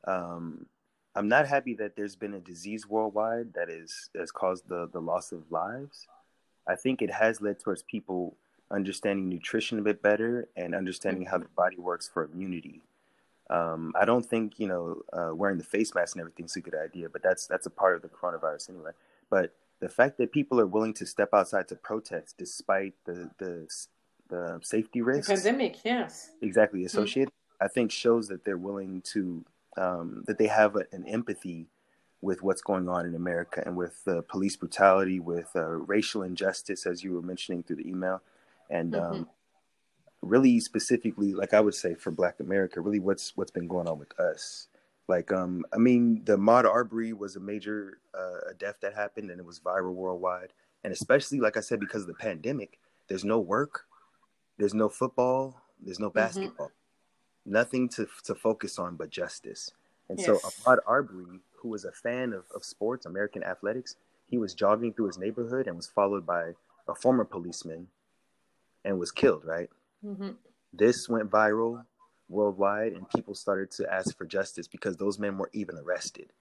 um, 0.05 0.65
I'm 1.15 1.27
not 1.27 1.47
happy 1.47 1.75
that 1.75 1.95
there's 1.95 2.15
been 2.15 2.33
a 2.33 2.39
disease 2.39 2.87
worldwide 2.87 3.53
that 3.53 3.69
is 3.69 4.09
has 4.17 4.31
caused 4.31 4.67
the 4.67 4.89
the 4.91 5.01
loss 5.01 5.31
of 5.31 5.43
lives. 5.51 6.07
I 6.67 6.75
think 6.75 7.01
it 7.01 7.11
has 7.11 7.41
led 7.41 7.59
towards 7.59 7.83
people 7.83 8.37
understanding 8.71 9.29
nutrition 9.29 9.79
a 9.79 9.81
bit 9.81 10.01
better 10.01 10.47
and 10.55 10.73
understanding 10.73 11.25
how 11.25 11.37
the 11.37 11.49
body 11.55 11.77
works 11.77 12.09
for 12.11 12.23
immunity. 12.23 12.81
Um, 13.49 13.93
I 13.99 14.05
don't 14.05 14.25
think 14.25 14.59
you 14.59 14.67
know 14.67 15.01
uh, 15.11 15.35
wearing 15.35 15.57
the 15.57 15.63
face 15.63 15.93
mask 15.93 16.15
and 16.15 16.21
everything 16.21 16.45
is 16.45 16.55
a 16.55 16.61
good 16.61 16.75
idea, 16.75 17.09
but 17.09 17.21
that's 17.21 17.47
that's 17.47 17.65
a 17.65 17.69
part 17.69 17.95
of 17.95 18.01
the 18.01 18.07
coronavirus 18.07 18.69
anyway. 18.69 18.91
But 19.29 19.53
the 19.79 19.89
fact 19.89 20.17
that 20.17 20.31
people 20.31 20.59
are 20.59 20.65
willing 20.65 20.93
to 20.93 21.05
step 21.05 21.29
outside 21.33 21.67
to 21.67 21.75
protest 21.75 22.35
despite 22.37 22.93
the 23.05 23.29
the 23.37 23.67
the 24.29 24.59
safety 24.63 24.99
the 24.99 25.05
risks 25.05 25.27
pandemic 25.27 25.77
yes. 25.83 26.31
Exactly. 26.41 26.85
Associated 26.85 27.33
i 27.61 27.67
think 27.67 27.91
shows 27.91 28.27
that 28.27 28.43
they're 28.45 28.57
willing 28.57 29.01
to 29.01 29.45
um, 29.77 30.23
that 30.27 30.37
they 30.37 30.47
have 30.47 30.75
a, 30.75 30.85
an 30.91 31.05
empathy 31.07 31.67
with 32.21 32.41
what's 32.41 32.61
going 32.61 32.87
on 32.87 33.05
in 33.05 33.15
america 33.15 33.61
and 33.65 33.75
with 33.75 34.01
uh, 34.07 34.21
police 34.27 34.55
brutality 34.55 35.19
with 35.19 35.49
uh, 35.55 35.67
racial 35.67 36.23
injustice 36.23 36.85
as 36.85 37.03
you 37.03 37.13
were 37.13 37.21
mentioning 37.21 37.63
through 37.63 37.77
the 37.77 37.87
email. 37.87 38.21
And 38.69 38.95
um, 38.95 39.29
really 40.23 40.59
specifically 40.59 41.33
like 41.33 41.53
i 41.53 41.59
would 41.59 41.75
say 41.75 41.93
for 41.93 42.11
black 42.11 42.39
america 42.39 42.79
really 42.79 42.99
what's 42.99 43.35
what's 43.35 43.51
been 43.51 43.67
going 43.67 43.87
on 43.87 43.99
with 43.99 44.17
us. 44.19 44.67
Like 45.07 45.31
um 45.33 45.65
i 45.73 45.77
mean 45.77 46.21
the 46.23 46.37
Ahmaud 46.37 46.65
Arbery 46.65 47.11
was 47.13 47.35
a 47.35 47.39
major 47.39 47.99
uh, 48.17 48.51
a 48.51 48.53
death 48.53 48.77
that 48.81 48.93
happened 48.95 49.29
and 49.31 49.39
it 49.39 49.45
was 49.45 49.59
viral 49.59 49.93
worldwide. 49.93 50.53
And 50.83 50.93
especially 50.93 51.39
like 51.39 51.57
i 51.57 51.59
said 51.59 51.79
because 51.79 52.01
of 52.03 52.07
the 52.07 52.13
pandemic 52.13 52.79
there's 53.07 53.25
no 53.25 53.39
work 53.39 53.85
there's 54.57 54.73
no 54.73 54.89
football 54.89 55.61
there's 55.81 55.99
no 55.99 56.09
basketball. 56.09 56.71
Nothing 57.45 57.89
to 57.89 58.07
to 58.23 58.33
focus 58.33 58.79
on 58.79 58.95
but 58.95 59.09
justice. 59.09 59.71
And 60.09 60.19
so 60.19 60.33
Yes. 60.33 60.63
Ahmaud 60.65 60.77
Arbery 60.87 61.41
who 61.57 61.69
was 61.69 61.83
a 61.85 61.91
fan 61.91 62.33
of, 62.33 62.45
of 62.55 62.63
sports 62.63 63.05
american 63.05 63.43
athletics 63.43 63.95
he 64.25 64.37
was 64.37 64.53
jogging 64.53 64.93
through 64.93 65.07
his 65.07 65.17
neighborhood 65.17 65.67
and 65.67 65.75
was 65.75 65.87
followed 65.87 66.25
by 66.25 66.53
a 66.87 66.95
former 66.95 67.25
policeman 67.25 67.87
and 68.85 68.99
was 68.99 69.11
killed 69.11 69.43
right 69.45 69.69
hmm 70.03 70.29
this 70.73 71.07
went 71.07 71.29
viral 71.29 71.85
worldwide, 72.29 72.93
and 72.93 73.07
people 73.09 73.35
started 73.35 73.69
to 73.71 73.93
ask 73.93 74.17
for 74.17 74.25
justice 74.25 74.67
because 74.67 74.97
those 74.97 75.19
men 75.19 75.37
weren't 75.37 75.53
even 75.53 75.77
arrested. 75.77 76.31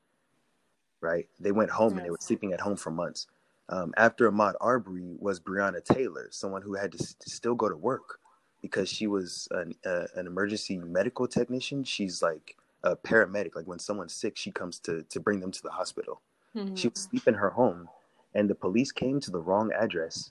Right? 1.00 1.28
They 1.38 1.52
went 1.52 1.70
home 1.70 1.90
yes. 1.90 1.98
and 1.98 2.06
they 2.06 2.10
were 2.10 2.18
sleeping 2.20 2.52
at 2.52 2.60
home 2.60 2.76
for 2.76 2.90
months. 2.90 3.26
Um, 3.68 3.92
after 3.96 4.30
Ahmaud 4.30 4.54
Arbery 4.60 5.16
was 5.18 5.40
Breonna 5.40 5.84
Taylor, 5.84 6.28
someone 6.30 6.62
who 6.62 6.74
had 6.74 6.92
to, 6.92 6.98
to 6.98 7.30
still 7.30 7.54
go 7.54 7.68
to 7.68 7.76
work 7.76 8.18
because 8.60 8.88
she 8.88 9.06
was 9.06 9.48
an, 9.50 9.74
uh, 9.84 10.06
an 10.14 10.26
emergency 10.26 10.78
medical 10.78 11.26
technician. 11.26 11.84
She's 11.84 12.22
like 12.22 12.56
a 12.84 12.96
paramedic. 12.96 13.54
Like 13.56 13.66
when 13.66 13.78
someone's 13.78 14.14
sick, 14.14 14.36
she 14.36 14.50
comes 14.50 14.78
to 14.80 15.02
to 15.02 15.20
bring 15.20 15.40
them 15.40 15.50
to 15.50 15.62
the 15.62 15.70
hospital. 15.70 16.20
Mm-hmm. 16.56 16.74
She 16.76 16.88
was 16.88 17.00
sleeping 17.00 17.34
in 17.34 17.40
her 17.40 17.50
home, 17.50 17.88
and 18.34 18.48
the 18.48 18.54
police 18.54 18.92
came 18.92 19.20
to 19.20 19.30
the 19.30 19.40
wrong 19.40 19.72
address, 19.72 20.30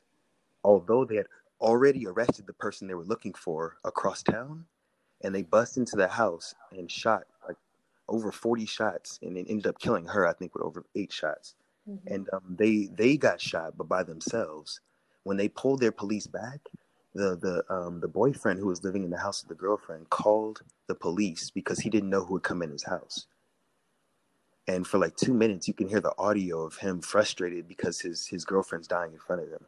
although 0.64 1.04
they 1.04 1.16
had 1.16 1.28
already 1.62 2.08
arrested 2.08 2.48
the 2.48 2.54
person 2.54 2.88
they 2.88 2.94
were 2.94 3.04
looking 3.04 3.34
for 3.34 3.78
across 3.86 4.24
town, 4.24 4.66
and 5.24 5.34
they 5.34 5.44
bust 5.44 5.78
into 5.78 5.96
the 5.96 6.08
house 6.08 6.54
and 6.72 6.92
shot 6.92 7.24
like 7.48 7.58
over 8.08 8.32
40 8.32 8.66
shots 8.66 9.20
and 9.22 9.38
it 9.38 9.46
ended 9.50 9.68
up 9.68 9.80
killing 9.80 10.06
her 10.06 10.28
i 10.28 10.34
think 10.34 10.54
with 10.54 10.64
over 10.64 10.84
eight 10.96 11.12
shots. 11.12 11.56
Mm-hmm. 11.90 12.14
and 12.14 12.30
um, 12.32 12.56
they 12.60 12.90
they 12.96 13.18
got 13.18 13.42
shot 13.42 13.76
but 13.76 13.90
by 13.90 14.04
themselves. 14.04 14.82
When 15.24 15.38
they 15.38 15.50
pulled 15.50 15.80
their 15.80 15.92
police 15.92 16.28
back 16.28 16.60
the 17.16 17.36
the 17.38 17.64
um, 17.74 18.00
the 18.00 18.08
boyfriend 18.08 18.60
who 18.60 18.68
was 18.68 18.84
living 18.84 19.04
in 19.04 19.10
the 19.10 19.18
house 19.18 19.42
with 19.42 19.50
the 19.50 19.60
girlfriend 19.60 20.10
called 20.10 20.62
the 20.88 20.96
police 20.96 21.50
because 21.50 21.80
he 21.80 21.90
didn't 21.90 22.10
know 22.10 22.24
who 22.24 22.34
would 22.34 22.44
come 22.44 22.62
in 22.62 22.70
his 22.70 22.84
house. 22.84 23.26
And 24.68 24.86
for 24.86 25.00
like 25.00 25.16
two 25.16 25.34
minutes 25.34 25.68
you 25.68 25.74
can 25.74 25.90
hear 25.90 26.02
the 26.02 26.14
audio 26.20 26.62
of 26.62 26.78
him 26.78 27.02
frustrated 27.02 27.68
because 27.68 28.00
his 28.00 28.28
his 28.28 28.46
girlfriend's 28.46 28.88
dying 28.88 29.14
in 29.14 29.20
front 29.20 29.42
of 29.42 29.50
him 29.50 29.66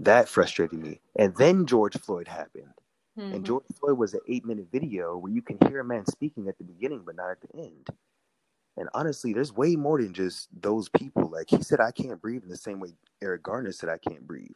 that 0.00 0.28
frustrated 0.28 0.78
me 0.78 1.00
and 1.16 1.34
then 1.36 1.66
george 1.66 1.96
floyd 1.98 2.28
happened 2.28 2.72
Mm-hmm. 3.18 3.34
And 3.34 3.46
George 3.46 3.64
Floyd 3.80 3.98
was 3.98 4.14
an 4.14 4.20
eight 4.28 4.44
minute 4.44 4.66
video 4.70 5.16
where 5.16 5.32
you 5.32 5.40
can 5.42 5.58
hear 5.66 5.80
a 5.80 5.84
man 5.84 6.04
speaking 6.06 6.48
at 6.48 6.58
the 6.58 6.64
beginning 6.64 7.02
but 7.04 7.16
not 7.16 7.30
at 7.30 7.40
the 7.40 7.58
end. 7.58 7.88
And 8.76 8.90
honestly, 8.92 9.32
there's 9.32 9.54
way 9.54 9.74
more 9.74 10.02
than 10.02 10.12
just 10.12 10.48
those 10.60 10.90
people. 10.90 11.30
Like 11.30 11.48
he 11.48 11.62
said, 11.62 11.80
I 11.80 11.90
can't 11.92 12.20
breathe 12.20 12.42
in 12.42 12.50
the 12.50 12.56
same 12.56 12.78
way 12.78 12.90
Eric 13.22 13.42
Garner 13.42 13.72
said, 13.72 13.88
I 13.88 13.96
can't 13.96 14.26
breathe. 14.26 14.54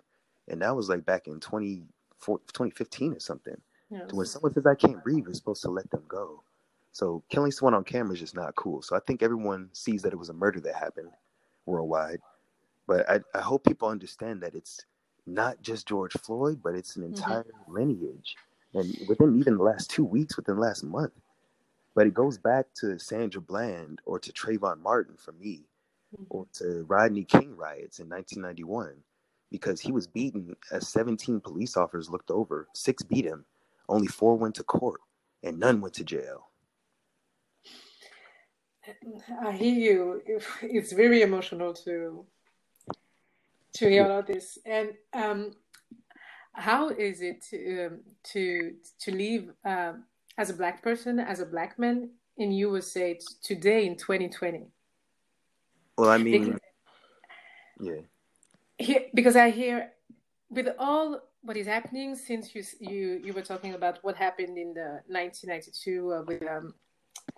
And 0.48 0.60
that 0.60 0.76
was 0.76 0.90
like 0.90 1.06
back 1.06 1.26
in 1.26 1.40
2015 1.40 3.12
or 3.14 3.20
something. 3.20 3.56
Yes. 3.90 4.12
When 4.12 4.26
someone 4.26 4.52
says, 4.52 4.66
I 4.66 4.74
can't 4.74 5.02
breathe, 5.02 5.24
you're 5.24 5.34
supposed 5.34 5.62
to 5.62 5.70
let 5.70 5.90
them 5.90 6.04
go. 6.06 6.42
So 6.92 7.22
killing 7.30 7.50
someone 7.50 7.74
on 7.74 7.84
camera 7.84 8.12
is 8.12 8.20
just 8.20 8.34
not 8.34 8.54
cool. 8.56 8.82
So 8.82 8.94
I 8.94 9.00
think 9.00 9.22
everyone 9.22 9.70
sees 9.72 10.02
that 10.02 10.12
it 10.12 10.18
was 10.18 10.28
a 10.28 10.34
murder 10.34 10.60
that 10.60 10.74
happened 10.74 11.12
worldwide. 11.64 12.20
But 12.86 13.08
I, 13.08 13.20
I 13.34 13.40
hope 13.40 13.64
people 13.64 13.88
understand 13.88 14.42
that 14.42 14.54
it's 14.54 14.84
not 15.34 15.62
just 15.62 15.88
George 15.88 16.12
Floyd, 16.12 16.60
but 16.62 16.74
it's 16.74 16.96
an 16.96 17.02
mm-hmm. 17.02 17.14
entire 17.14 17.44
mm-hmm. 17.44 17.74
lineage 17.74 18.36
and 18.74 18.96
within 19.08 19.38
even 19.38 19.56
the 19.56 19.62
last 19.62 19.90
two 19.90 20.04
weeks, 20.04 20.36
within 20.36 20.56
the 20.56 20.60
last 20.60 20.84
month. 20.84 21.12
But 21.94 22.06
it 22.06 22.14
goes 22.14 22.38
back 22.38 22.66
to 22.80 22.98
Sandra 22.98 23.40
Bland 23.40 24.00
or 24.04 24.18
to 24.18 24.32
Trayvon 24.32 24.80
Martin 24.80 25.16
for 25.16 25.32
me, 25.32 25.62
mm-hmm. 26.14 26.24
or 26.30 26.46
to 26.54 26.84
Rodney 26.88 27.24
King 27.24 27.56
riots 27.56 27.98
in 27.98 28.08
1991, 28.08 28.94
because 29.50 29.80
he 29.80 29.90
was 29.90 30.06
beaten 30.06 30.54
as 30.70 30.88
17 30.88 31.40
police 31.40 31.76
officers 31.76 32.10
looked 32.10 32.30
over. 32.30 32.68
Six 32.74 33.02
beat 33.02 33.24
him, 33.24 33.44
only 33.88 34.06
four 34.06 34.36
went 34.36 34.54
to 34.56 34.62
court, 34.62 35.00
and 35.42 35.58
none 35.58 35.80
went 35.80 35.94
to 35.94 36.04
jail. 36.04 36.46
I 39.44 39.52
hear 39.52 39.74
you. 39.74 40.22
It's 40.62 40.92
very 40.92 41.22
emotional 41.22 41.74
to 41.74 42.24
to 43.74 43.88
hear 43.88 44.10
all 44.10 44.22
this, 44.22 44.58
and 44.64 44.90
um, 45.12 45.52
how 46.52 46.88
is 46.88 47.20
it 47.20 47.42
to 47.50 47.86
um, 47.86 48.00
to 48.32 48.74
to 49.00 49.12
live 49.12 49.50
um, 49.64 50.04
as 50.38 50.50
a 50.50 50.54
black 50.54 50.82
person, 50.82 51.18
as 51.20 51.40
a 51.40 51.46
black 51.46 51.78
man 51.78 52.10
in 52.36 52.52
USA 52.52 53.18
today 53.42 53.86
in 53.86 53.96
2020? 53.96 54.66
Well, 55.96 56.10
I 56.10 56.18
mean, 56.18 56.44
because, 56.44 56.60
yeah. 57.80 58.00
Here, 58.78 59.06
because 59.14 59.36
I 59.36 59.50
hear 59.50 59.92
with 60.48 60.68
all 60.78 61.20
what 61.42 61.56
is 61.56 61.66
happening 61.66 62.16
since 62.16 62.54
you 62.54 62.62
you 62.80 63.20
you 63.24 63.32
were 63.32 63.42
talking 63.42 63.74
about 63.74 63.98
what 64.02 64.16
happened 64.16 64.58
in 64.58 64.74
the 64.74 65.00
1992 65.08 66.12
uh, 66.12 66.22
with 66.26 66.46
um 66.46 66.74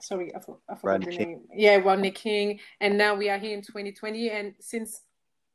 sorry 0.01 0.35
I, 0.35 0.41
for, 0.41 0.59
I 0.69 0.75
forgot 0.75 1.01
Rodney 1.01 1.07
the 1.07 1.17
King. 1.17 1.29
name 1.29 1.41
yeah 1.55 1.77
Rodney 1.77 2.11
King 2.11 2.59
and 2.81 2.99
now 2.99 3.15
we 3.15 3.29
are 3.29 3.39
here 3.39 3.55
in 3.57 3.63
2020 3.63 4.31
and 4.31 4.55
since 4.59 5.03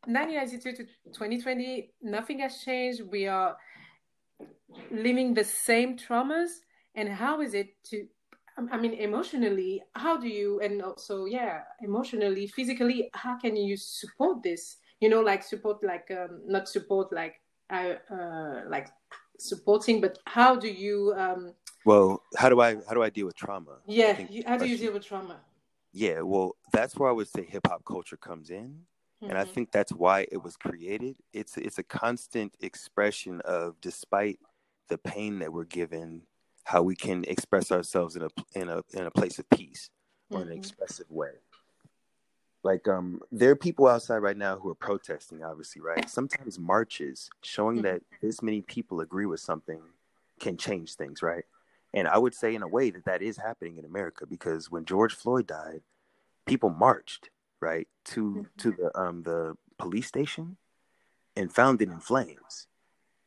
1992 0.07 0.71
to 0.71 0.83
2020, 1.11 1.91
nothing 2.01 2.39
has 2.39 2.63
changed. 2.63 3.01
We 3.11 3.27
are 3.27 3.57
living 4.89 5.33
the 5.33 5.43
same 5.43 5.97
traumas. 5.97 6.49
And 6.95 7.09
how 7.09 7.41
is 7.41 7.53
it 7.53 7.75
to, 7.89 8.07
I 8.71 8.77
mean, 8.77 8.93
emotionally, 8.93 9.83
how 9.93 10.17
do 10.17 10.29
you, 10.29 10.61
and 10.61 10.81
also, 10.81 11.25
yeah, 11.25 11.59
emotionally, 11.81 12.47
physically, 12.47 13.09
how 13.13 13.37
can 13.37 13.57
you 13.57 13.75
support 13.75 14.41
this? 14.41 14.77
You 15.01 15.09
know, 15.09 15.21
like 15.21 15.43
support, 15.43 15.83
like, 15.83 16.09
um, 16.09 16.41
not 16.47 16.69
support, 16.69 17.11
like, 17.11 17.35
uh, 17.69 17.95
uh, 18.09 18.61
like 18.67 18.87
supporting, 19.37 19.99
but 19.99 20.17
how 20.25 20.55
do 20.55 20.69
you, 20.69 21.13
um, 21.17 21.53
well, 21.85 22.23
how 22.37 22.49
do 22.49 22.61
I, 22.61 22.75
how 22.87 22.93
do 22.93 23.03
I 23.03 23.09
deal 23.09 23.25
with 23.25 23.35
trauma? 23.35 23.79
Yeah. 23.85 24.13
how 24.47 24.57
do 24.57 24.67
you 24.67 24.77
deal 24.77 24.93
with 24.93 25.05
trauma? 25.05 25.41
Yeah. 25.91 26.21
Well, 26.21 26.55
that's 26.71 26.95
where 26.95 27.09
I 27.09 27.13
would 27.13 27.27
say 27.27 27.43
hip 27.43 27.67
hop 27.67 27.83
culture 27.85 28.17
comes 28.17 28.49
in 28.49 28.79
Mm-hmm. 29.21 29.29
And 29.29 29.38
I 29.38 29.43
mm-hmm. 29.43 29.53
think 29.53 29.71
that's 29.71 29.91
why 29.91 30.27
it 30.31 30.43
was 30.43 30.55
created. 30.57 31.15
It's 31.33 31.57
it's 31.57 31.79
a 31.79 31.83
constant 31.83 32.55
expression 32.59 33.41
of 33.45 33.79
despite 33.81 34.39
the 34.89 34.97
pain 34.97 35.39
that 35.39 35.51
we're 35.51 35.65
given, 35.65 36.21
how 36.63 36.83
we 36.83 36.95
can 36.95 37.24
express 37.27 37.71
ourselves 37.71 38.15
in 38.15 38.24
a 38.24 38.29
in 38.53 38.69
a 38.69 38.83
in 38.93 39.05
a 39.05 39.12
place 39.12 39.39
of 39.39 39.50
peace 39.50 39.89
or 40.29 40.39
mm-hmm. 40.39 40.51
an 40.51 40.57
expressive 40.57 41.09
way. 41.09 41.31
Like 42.63 42.88
um 42.88 43.21
there 43.31 43.51
are 43.51 43.55
people 43.55 43.88
outside 43.88 44.17
right 44.17 44.38
now 44.38 44.57
who 44.57 44.69
are 44.69 44.75
protesting 44.75 45.43
obviously, 45.43 45.81
right? 45.81 46.07
Sometimes 46.09 46.59
marches 46.59 47.29
showing 47.41 47.77
mm-hmm. 47.77 47.86
that 47.86 48.01
this 48.21 48.43
many 48.43 48.62
people 48.62 49.01
agree 49.01 49.25
with 49.25 49.39
something 49.39 49.81
can 50.39 50.57
change 50.57 50.93
things, 50.93 51.24
right? 51.24 51.45
And 51.93 52.07
I 52.07 52.19
would 52.19 52.36
say 52.36 52.53
in 52.53 52.62
a 52.62 52.67
way 52.67 52.91
that 52.91 53.05
that 53.05 53.24
is 53.24 53.38
happening 53.38 53.77
in 53.77 53.86
America 53.86 54.27
because 54.27 54.69
when 54.69 54.86
George 54.86 55.15
Floyd 55.15 55.47
died, 55.47 55.81
people 56.45 56.69
marched 56.69 57.29
right 57.59 57.87
to 58.05 58.23
mm-hmm. 58.23 58.41
to 58.57 58.71
the 58.71 58.99
um 58.99 59.23
the 59.23 59.55
police 59.77 60.07
station 60.07 60.57
and 61.35 61.53
found 61.53 61.81
it 61.81 61.89
in 61.89 61.99
flames. 61.99 62.67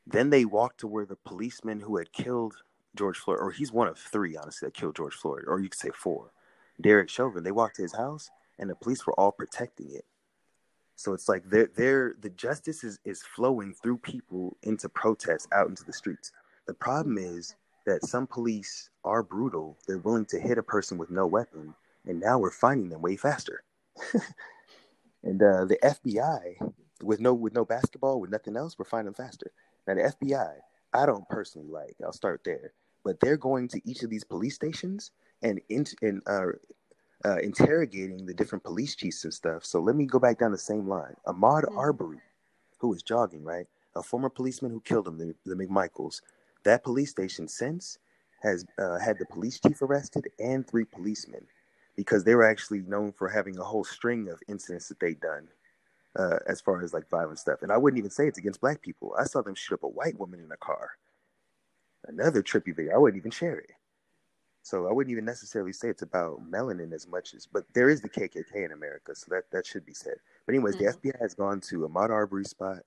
Then 0.06 0.30
they 0.30 0.44
walked 0.44 0.80
to 0.80 0.88
where 0.88 1.06
the 1.06 1.16
policeman 1.16 1.80
who 1.80 1.96
had 1.96 2.12
killed 2.12 2.54
george 2.96 3.18
floyd 3.18 3.38
or 3.40 3.52
he's 3.52 3.72
one 3.72 3.86
of 3.86 3.96
three 3.96 4.36
honestly 4.36 4.66
that 4.66 4.74
killed 4.74 4.96
george 4.96 5.14
floyd 5.14 5.44
or 5.46 5.60
you 5.60 5.68
could 5.68 5.78
say 5.78 5.90
four 5.94 6.32
derek 6.80 7.08
chauvin. 7.08 7.44
They 7.44 7.52
walked 7.52 7.76
to 7.76 7.82
his 7.82 7.94
house 7.94 8.30
and 8.58 8.68
the 8.68 8.74
police 8.74 9.06
were 9.06 9.18
all 9.18 9.32
protecting 9.32 9.90
it. 9.92 10.04
So 10.96 11.14
it's 11.14 11.28
like 11.28 11.48
they're, 11.48 11.70
they're 11.74 12.14
the 12.20 12.30
justice 12.30 12.84
is, 12.84 12.98
is 13.04 13.22
flowing 13.22 13.74
through 13.74 13.98
people 13.98 14.56
into 14.62 14.88
protests 14.88 15.48
out 15.52 15.68
into 15.68 15.84
the 15.84 15.92
streets. 15.92 16.32
The 16.66 16.74
problem 16.74 17.16
is 17.16 17.54
that 17.86 18.04
some 18.04 18.26
police 18.26 18.90
are 19.04 19.22
brutal. 19.22 19.78
They're 19.86 19.98
willing 19.98 20.26
to 20.26 20.38
hit 20.38 20.58
a 20.58 20.62
person 20.62 20.98
with 20.98 21.10
no 21.10 21.26
weapon 21.26 21.74
and 22.06 22.20
now 22.20 22.38
we're 22.38 22.50
finding 22.50 22.88
them 22.88 23.02
way 23.02 23.16
faster 23.16 23.62
and 25.22 25.42
uh, 25.42 25.64
the 25.64 25.78
FBI, 25.82 26.72
with 27.02 27.20
no 27.20 27.34
with 27.34 27.54
no 27.54 27.64
basketball, 27.64 28.20
with 28.20 28.30
nothing 28.30 28.56
else, 28.56 28.78
we're 28.78 28.84
finding 28.84 29.14
faster. 29.14 29.50
Now 29.86 29.94
the 29.94 30.14
FBI, 30.20 30.54
I 30.92 31.06
don't 31.06 31.28
personally 31.28 31.68
like. 31.68 31.96
I'll 32.04 32.12
start 32.12 32.42
there, 32.44 32.72
but 33.04 33.20
they're 33.20 33.36
going 33.36 33.68
to 33.68 33.80
each 33.84 34.02
of 34.02 34.10
these 34.10 34.24
police 34.24 34.54
stations 34.54 35.10
and 35.42 35.60
in, 35.68 35.86
and 36.02 36.22
uh, 36.26 36.46
uh, 37.24 37.38
interrogating 37.38 38.26
the 38.26 38.34
different 38.34 38.64
police 38.64 38.94
chiefs 38.94 39.24
and 39.24 39.34
stuff. 39.34 39.64
So 39.64 39.80
let 39.80 39.96
me 39.96 40.06
go 40.06 40.18
back 40.18 40.38
down 40.38 40.52
the 40.52 40.58
same 40.58 40.88
line. 40.88 41.14
Ahmaud 41.26 41.64
mm-hmm. 41.64 41.78
Arbery, 41.78 42.20
who 42.78 42.88
was 42.88 43.02
jogging, 43.02 43.44
right, 43.44 43.66
a 43.96 44.02
former 44.02 44.28
policeman 44.28 44.70
who 44.72 44.80
killed 44.80 45.08
him, 45.08 45.18
the, 45.18 45.34
the 45.44 45.54
McMichaels. 45.54 46.20
That 46.64 46.84
police 46.84 47.10
station 47.10 47.48
since 47.48 47.98
has 48.42 48.64
uh, 48.78 48.98
had 48.98 49.18
the 49.18 49.26
police 49.26 49.60
chief 49.60 49.82
arrested 49.82 50.28
and 50.38 50.66
three 50.66 50.84
policemen 50.84 51.46
because 52.00 52.24
they 52.24 52.34
were 52.34 52.48
actually 52.48 52.80
known 52.80 53.12
for 53.12 53.28
having 53.28 53.58
a 53.58 53.62
whole 53.62 53.84
string 53.84 54.30
of 54.30 54.40
incidents 54.48 54.88
that 54.88 54.98
they'd 55.00 55.20
done 55.20 55.46
uh, 56.18 56.38
as 56.46 56.58
far 56.58 56.82
as 56.82 56.94
like 56.94 57.06
violent 57.10 57.38
stuff. 57.38 57.60
And 57.60 57.70
I 57.70 57.76
wouldn't 57.76 57.98
even 57.98 58.10
say 58.10 58.26
it's 58.26 58.38
against 58.38 58.62
black 58.62 58.80
people. 58.80 59.14
I 59.18 59.24
saw 59.24 59.42
them 59.42 59.54
shoot 59.54 59.74
up 59.74 59.82
a 59.82 59.88
white 59.88 60.18
woman 60.18 60.40
in 60.40 60.50
a 60.50 60.56
car. 60.56 60.92
Another 62.08 62.42
trippy 62.42 62.74
video. 62.74 62.94
I 62.94 62.96
wouldn't 62.96 63.20
even 63.20 63.30
share 63.30 63.58
it. 63.58 63.72
So 64.62 64.88
I 64.88 64.92
wouldn't 64.92 65.12
even 65.12 65.26
necessarily 65.26 65.74
say 65.74 65.90
it's 65.90 66.00
about 66.00 66.50
melanin 66.50 66.94
as 66.94 67.06
much 67.06 67.34
as, 67.34 67.44
but 67.44 67.64
there 67.74 67.90
is 67.90 68.00
the 68.00 68.08
KKK 68.08 68.64
in 68.64 68.72
America, 68.72 69.14
so 69.14 69.26
that 69.28 69.50
that 69.52 69.66
should 69.66 69.84
be 69.84 69.92
said. 69.92 70.16
But 70.46 70.54
anyways, 70.54 70.76
mm-hmm. 70.76 71.02
the 71.02 71.10
FBI 71.12 71.20
has 71.20 71.34
gone 71.34 71.60
to 71.68 71.86
Ahmaud 71.86 72.08
Arbery 72.08 72.46
spot, 72.46 72.78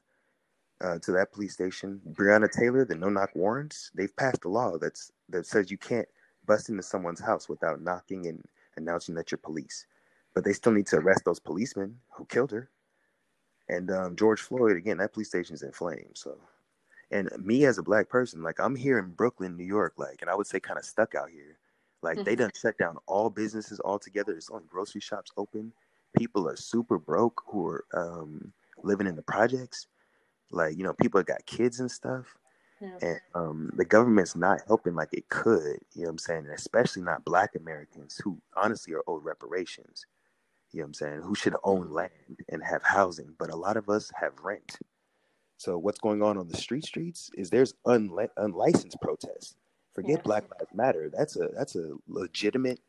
uh, 0.81 0.97
to 1.03 1.11
that 1.11 1.31
police 1.31 1.53
station. 1.53 2.01
Breonna 2.13 2.51
Taylor, 2.51 2.83
the 2.83 2.95
no 2.95 3.09
knock 3.09 3.29
warrants, 3.35 3.91
they've 3.93 4.15
passed 4.15 4.45
a 4.45 4.49
law 4.49 4.79
that's 4.79 5.11
that 5.29 5.45
says 5.45 5.69
you 5.69 5.77
can't 5.77 6.07
bust 6.47 6.69
into 6.69 6.81
someone's 6.81 7.21
house 7.21 7.47
without 7.47 7.79
knocking 7.79 8.25
and 8.25 8.43
announcing 8.77 9.15
that 9.15 9.31
you're 9.31 9.37
police. 9.37 9.85
But 10.33 10.43
they 10.43 10.53
still 10.53 10.71
need 10.71 10.87
to 10.87 10.97
arrest 10.97 11.25
those 11.25 11.39
policemen 11.39 11.97
who 12.11 12.25
killed 12.25 12.51
her. 12.51 12.69
And 13.69 13.91
um, 13.91 14.15
George 14.15 14.41
Floyd, 14.41 14.75
again, 14.77 14.97
that 14.97 15.13
police 15.13 15.29
station's 15.29 15.63
in 15.63 15.71
flames. 15.71 16.19
So, 16.21 16.37
And 17.11 17.29
me 17.37 17.65
as 17.65 17.77
a 17.77 17.83
black 17.83 18.09
person, 18.09 18.43
like 18.43 18.59
I'm 18.59 18.75
here 18.75 18.99
in 18.99 19.11
Brooklyn, 19.11 19.55
New 19.55 19.63
York, 19.63 19.93
like, 19.97 20.21
and 20.21 20.29
I 20.29 20.35
would 20.35 20.47
say 20.47 20.59
kind 20.59 20.79
of 20.79 20.85
stuck 20.85 21.15
out 21.15 21.29
here. 21.29 21.57
Like 22.01 22.17
mm-hmm. 22.17 22.25
they 22.25 22.35
done 22.35 22.51
shut 22.59 22.77
down 22.77 22.97
all 23.07 23.29
businesses 23.29 23.79
altogether. 23.83 24.33
There's 24.33 24.49
only 24.49 24.65
grocery 24.67 25.01
shops 25.01 25.31
open. 25.37 25.71
People 26.17 26.47
are 26.47 26.57
super 26.57 26.97
broke 26.97 27.41
who 27.47 27.65
are 27.65 27.85
um, 27.93 28.51
living 28.83 29.07
in 29.07 29.15
the 29.15 29.23
projects. 29.23 29.87
Like 30.51 30.77
you 30.77 30.83
know, 30.83 30.93
people 30.93 31.23
got 31.23 31.45
kids 31.45 31.79
and 31.79 31.89
stuff, 31.89 32.37
yeah. 32.81 32.97
and 33.01 33.19
um, 33.35 33.71
the 33.75 33.85
government's 33.85 34.35
not 34.35 34.59
helping 34.67 34.95
like 34.95 35.09
it 35.13 35.29
could. 35.29 35.79
You 35.93 36.03
know 36.03 36.05
what 36.05 36.09
I'm 36.11 36.17
saying? 36.17 36.45
And 36.45 36.53
especially 36.53 37.03
not 37.03 37.25
Black 37.25 37.55
Americans 37.55 38.19
who 38.23 38.39
honestly 38.55 38.93
are 38.93 39.03
owed 39.07 39.23
reparations. 39.23 40.05
You 40.71 40.79
know 40.79 40.85
what 40.85 40.87
I'm 40.87 40.93
saying? 40.95 41.21
Who 41.21 41.35
should 41.35 41.55
own 41.63 41.91
land 41.91 42.11
and 42.49 42.63
have 42.63 42.83
housing, 42.83 43.35
but 43.37 43.51
a 43.51 43.55
lot 43.55 43.77
of 43.77 43.89
us 43.89 44.11
have 44.19 44.33
rent. 44.41 44.79
So 45.57 45.77
what's 45.77 45.99
going 45.99 46.21
on 46.21 46.37
on 46.37 46.47
the 46.47 46.57
street 46.57 46.85
streets 46.85 47.29
is 47.35 47.49
there's 47.49 47.73
unle- 47.87 48.29
unlicensed 48.37 48.99
protests. 49.01 49.55
Forget 49.93 50.17
yeah. 50.17 50.23
Black 50.23 50.43
Lives 50.51 50.73
Matter. 50.73 51.11
That's 51.15 51.35
a 51.37 51.49
that's 51.55 51.75
a 51.75 51.93
legitimate. 52.07 52.79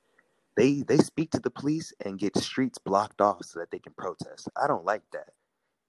They 0.56 0.82
they 0.82 0.98
speak 0.98 1.30
to 1.32 1.40
the 1.40 1.50
police 1.50 1.92
and 2.04 2.18
get 2.18 2.36
streets 2.38 2.78
blocked 2.78 3.20
off 3.20 3.44
so 3.44 3.60
that 3.60 3.70
they 3.70 3.78
can 3.78 3.92
protest. 3.92 4.48
I 4.60 4.66
don't 4.66 4.84
like 4.84 5.02
that. 5.12 5.30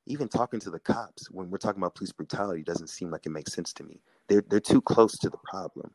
Even 0.07 0.27
talking 0.27 0.59
to 0.59 0.69
the 0.69 0.79
cops 0.79 1.31
when 1.31 1.49
we're 1.49 1.57
talking 1.57 1.81
about 1.81 1.95
police 1.95 2.11
brutality 2.11 2.61
doesn't 2.61 2.89
seem 2.89 3.09
like 3.09 3.25
it 3.25 3.31
makes 3.31 3.53
sense 3.53 3.73
to 3.73 3.83
me. 3.83 3.99
They're 4.27 4.43
they're 4.47 4.59
too 4.59 4.81
close 4.81 5.17
to 5.19 5.29
the 5.29 5.39
problem. 5.43 5.91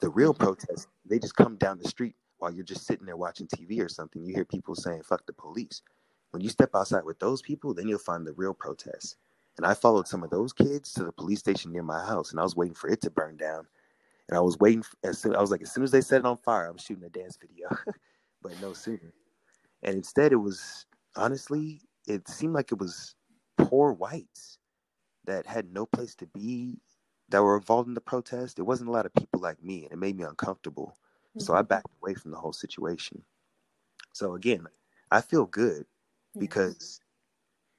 The 0.00 0.08
real 0.08 0.32
mm-hmm. 0.32 0.44
protests, 0.44 0.88
they 1.04 1.18
just 1.18 1.36
come 1.36 1.56
down 1.56 1.78
the 1.78 1.88
street 1.88 2.14
while 2.38 2.52
you're 2.52 2.64
just 2.64 2.86
sitting 2.86 3.06
there 3.06 3.16
watching 3.16 3.46
TV 3.46 3.84
or 3.84 3.88
something. 3.88 4.24
You 4.24 4.34
hear 4.34 4.44
people 4.44 4.74
saying 4.74 5.02
"fuck 5.02 5.26
the 5.26 5.32
police." 5.32 5.82
When 6.30 6.42
you 6.42 6.48
step 6.48 6.70
outside 6.74 7.04
with 7.04 7.18
those 7.18 7.42
people, 7.42 7.74
then 7.74 7.88
you'll 7.88 7.98
find 7.98 8.26
the 8.26 8.32
real 8.32 8.54
protests. 8.54 9.16
And 9.58 9.66
I 9.66 9.74
followed 9.74 10.08
some 10.08 10.22
of 10.22 10.30
those 10.30 10.54
kids 10.54 10.92
to 10.94 11.04
the 11.04 11.12
police 11.12 11.40
station 11.40 11.72
near 11.72 11.82
my 11.82 12.02
house, 12.04 12.30
and 12.30 12.40
I 12.40 12.42
was 12.42 12.56
waiting 12.56 12.74
for 12.74 12.88
it 12.88 13.02
to 13.02 13.10
burn 13.10 13.36
down. 13.36 13.66
And 14.28 14.38
I 14.38 14.40
was 14.40 14.58
waiting. 14.58 14.82
For, 14.82 14.96
as 15.04 15.18
soon, 15.18 15.36
I 15.36 15.40
was 15.42 15.50
like, 15.50 15.60
as 15.60 15.72
soon 15.72 15.84
as 15.84 15.90
they 15.90 16.00
set 16.00 16.20
it 16.20 16.24
on 16.24 16.38
fire, 16.38 16.68
I'm 16.68 16.78
shooting 16.78 17.04
a 17.04 17.10
dance 17.10 17.36
video, 17.36 17.68
but 18.42 18.58
no 18.62 18.72
sooner. 18.72 19.12
And 19.82 19.96
instead, 19.96 20.32
it 20.32 20.36
was 20.36 20.86
honestly, 21.16 21.82
it 22.06 22.26
seemed 22.28 22.54
like 22.54 22.72
it 22.72 22.78
was 22.78 23.14
poor 23.72 23.94
whites 23.94 24.58
that 25.24 25.46
had 25.46 25.72
no 25.72 25.86
place 25.86 26.14
to 26.14 26.26
be 26.26 26.78
that 27.30 27.42
were 27.42 27.56
involved 27.56 27.88
in 27.88 27.94
the 27.94 28.02
protest. 28.02 28.56
There 28.56 28.66
wasn't 28.66 28.90
a 28.90 28.92
lot 28.92 29.06
of 29.06 29.14
people 29.14 29.40
like 29.40 29.64
me, 29.64 29.84
and 29.84 29.92
it 29.92 29.98
made 29.98 30.14
me 30.14 30.24
uncomfortable. 30.24 30.98
Mm-hmm. 31.30 31.40
So 31.40 31.54
I 31.54 31.60
mm-hmm. 31.60 31.68
backed 31.68 31.86
away 32.02 32.12
from 32.12 32.32
the 32.32 32.36
whole 32.36 32.52
situation. 32.52 33.22
So 34.12 34.34
again, 34.34 34.66
I 35.10 35.22
feel 35.22 35.46
good 35.46 35.86
because 36.38 37.00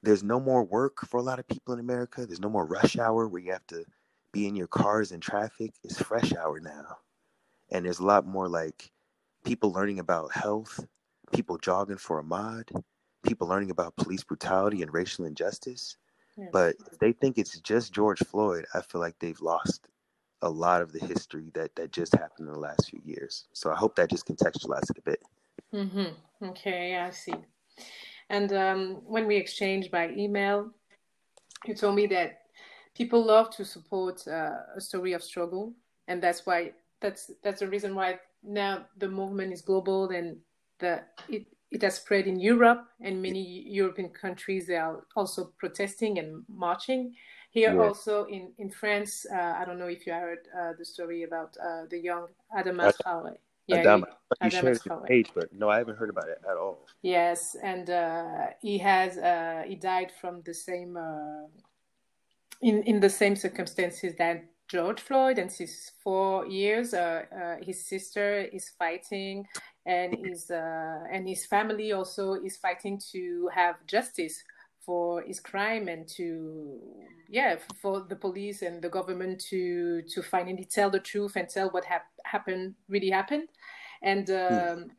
there's 0.02 0.24
no 0.24 0.40
more 0.40 0.64
work 0.64 1.06
for 1.06 1.18
a 1.18 1.22
lot 1.22 1.38
of 1.38 1.46
people 1.46 1.74
in 1.74 1.80
America. 1.80 2.26
There's 2.26 2.40
no 2.40 2.50
more 2.50 2.66
rush 2.66 2.98
hour 2.98 3.28
where 3.28 3.42
you 3.42 3.52
have 3.52 3.66
to 3.68 3.84
be 4.32 4.48
in 4.48 4.56
your 4.56 4.66
cars 4.66 5.12
in 5.12 5.20
traffic. 5.20 5.74
It's 5.84 6.02
fresh 6.02 6.32
hour 6.34 6.58
now. 6.58 6.96
And 7.70 7.84
there's 7.84 8.00
a 8.00 8.04
lot 8.04 8.26
more 8.26 8.48
like 8.48 8.90
people 9.44 9.70
learning 9.70 10.00
about 10.00 10.32
health, 10.32 10.84
people 11.32 11.56
jogging 11.56 11.98
for 11.98 12.20
Ahmaud, 12.20 12.82
people 13.24 13.48
learning 13.48 13.70
about 13.70 13.96
police 13.96 14.22
brutality 14.22 14.82
and 14.82 14.92
racial 14.92 15.24
injustice. 15.24 15.96
Yes. 16.36 16.48
But 16.52 16.76
if 16.92 16.98
they 16.98 17.12
think 17.12 17.38
it's 17.38 17.58
just 17.60 17.92
George 17.92 18.20
Floyd, 18.20 18.66
I 18.74 18.80
feel 18.80 19.00
like 19.00 19.18
they've 19.18 19.40
lost 19.40 19.88
a 20.42 20.48
lot 20.48 20.82
of 20.82 20.92
the 20.92 21.04
history 21.06 21.50
that 21.54 21.74
that 21.76 21.92
just 21.92 22.12
happened 22.14 22.48
in 22.48 22.54
the 22.54 22.60
last 22.60 22.90
few 22.90 23.00
years. 23.04 23.46
So 23.52 23.70
I 23.70 23.74
hope 23.74 23.96
that 23.96 24.10
just 24.10 24.26
contextualized 24.26 24.90
it 24.90 24.98
a 24.98 25.02
bit. 25.02 25.22
Mm-hmm. 25.72 26.46
Okay, 26.48 26.96
I 26.96 27.10
see. 27.10 27.34
And 28.28 28.52
um, 28.52 29.02
when 29.06 29.26
we 29.26 29.36
exchanged 29.36 29.90
by 29.90 30.10
email, 30.10 30.70
you 31.66 31.74
told 31.74 31.94
me 31.94 32.06
that 32.08 32.42
people 32.94 33.24
love 33.24 33.50
to 33.56 33.64
support 33.64 34.26
uh, 34.28 34.58
a 34.76 34.80
story 34.80 35.12
of 35.12 35.22
struggle, 35.22 35.72
and 36.08 36.22
that's 36.22 36.46
why 36.46 36.72
that's 37.00 37.30
that's 37.42 37.60
the 37.60 37.68
reason 37.68 37.94
why 37.94 38.18
now 38.42 38.86
the 38.98 39.08
movement 39.08 39.52
is 39.52 39.62
global 39.62 40.10
and 40.10 40.36
the 40.78 41.02
it 41.28 41.46
it 41.70 41.82
has 41.82 41.96
spread 41.96 42.26
in 42.26 42.38
Europe 42.38 42.86
and 43.00 43.20
many 43.20 43.64
European 43.68 44.08
countries. 44.10 44.66
They 44.66 44.76
are 44.76 45.04
also 45.16 45.52
protesting 45.58 46.18
and 46.18 46.44
marching. 46.48 47.14
Here 47.50 47.74
yeah. 47.74 47.82
also 47.82 48.24
in 48.24 48.52
in 48.58 48.70
France, 48.70 49.26
uh, 49.32 49.54
I 49.60 49.64
don't 49.64 49.78
know 49.78 49.86
if 49.86 50.06
you 50.06 50.12
heard 50.12 50.48
uh, 50.58 50.72
the 50.78 50.84
story 50.84 51.22
about 51.22 51.56
uh, 51.62 51.82
the 51.88 51.98
young 51.98 52.26
Adama 52.56 52.92
Traoré. 53.00 53.36
Yeah, 53.66 53.82
Adama, 53.82 54.06
you, 54.42 54.50
shared 54.50 54.78
your 54.84 55.00
page, 55.06 55.30
but 55.34 55.52
no, 55.52 55.70
I 55.70 55.78
haven't 55.78 55.96
heard 55.96 56.10
about 56.10 56.28
it 56.28 56.38
at 56.50 56.56
all. 56.56 56.86
Yes, 57.02 57.56
and 57.62 57.88
uh, 57.88 58.46
he 58.60 58.76
has 58.78 59.16
uh, 59.16 59.62
he 59.66 59.76
died 59.76 60.12
from 60.20 60.42
the 60.44 60.52
same 60.52 60.96
uh, 60.96 61.46
in 62.60 62.82
in 62.82 63.00
the 63.00 63.10
same 63.10 63.36
circumstances 63.36 64.14
that 64.16 64.44
George 64.68 65.00
Floyd, 65.00 65.38
and 65.38 65.50
since 65.50 65.92
four 66.02 66.46
years, 66.46 66.94
his 67.62 67.86
sister 67.86 68.48
is 68.52 68.70
fighting, 68.78 69.46
and 69.86 70.16
his 70.24 70.50
and 70.50 71.28
his 71.28 71.46
family 71.46 71.92
also 71.92 72.34
is 72.34 72.56
fighting 72.56 73.00
to 73.12 73.48
have 73.54 73.76
justice 73.86 74.42
for 74.84 75.22
his 75.22 75.40
crime 75.40 75.88
and 75.88 76.06
to 76.06 76.78
yeah 77.28 77.56
for 77.80 78.00
the 78.08 78.16
police 78.16 78.62
and 78.62 78.82
the 78.82 78.88
government 78.88 79.40
to 79.40 80.02
to 80.02 80.22
finally 80.22 80.64
tell 80.64 80.90
the 80.90 81.00
truth 81.00 81.36
and 81.36 81.48
tell 81.48 81.70
what 81.70 81.84
hap- 81.84 82.12
happened 82.24 82.74
really 82.88 83.10
happened 83.10 83.48
and 84.02 84.28
hmm. 84.28 84.34
um, 84.34 84.40
mm. 84.40 84.90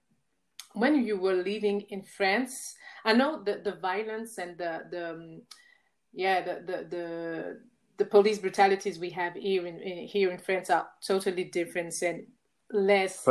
when 0.73 1.05
you 1.05 1.17
were 1.17 1.35
living 1.35 1.81
in 1.89 2.01
france 2.01 2.75
i 3.05 3.13
know 3.13 3.43
the 3.43 3.61
the 3.63 3.73
violence 3.73 4.37
and 4.37 4.57
the 4.57 4.81
the 4.89 5.11
um, 5.11 5.41
yeah 6.13 6.41
the 6.41 6.63
the 6.65 6.87
the 6.89 7.59
the 7.97 8.05
police 8.05 8.39
brutalities 8.39 8.99
we 8.99 9.09
have 9.09 9.33
here 9.33 9.65
in, 9.65 9.79
in 9.79 10.07
here 10.07 10.31
in 10.31 10.37
France 10.37 10.69
are 10.69 10.87
totally 11.05 11.45
different 11.45 11.93
and 12.01 12.25
less. 12.71 13.23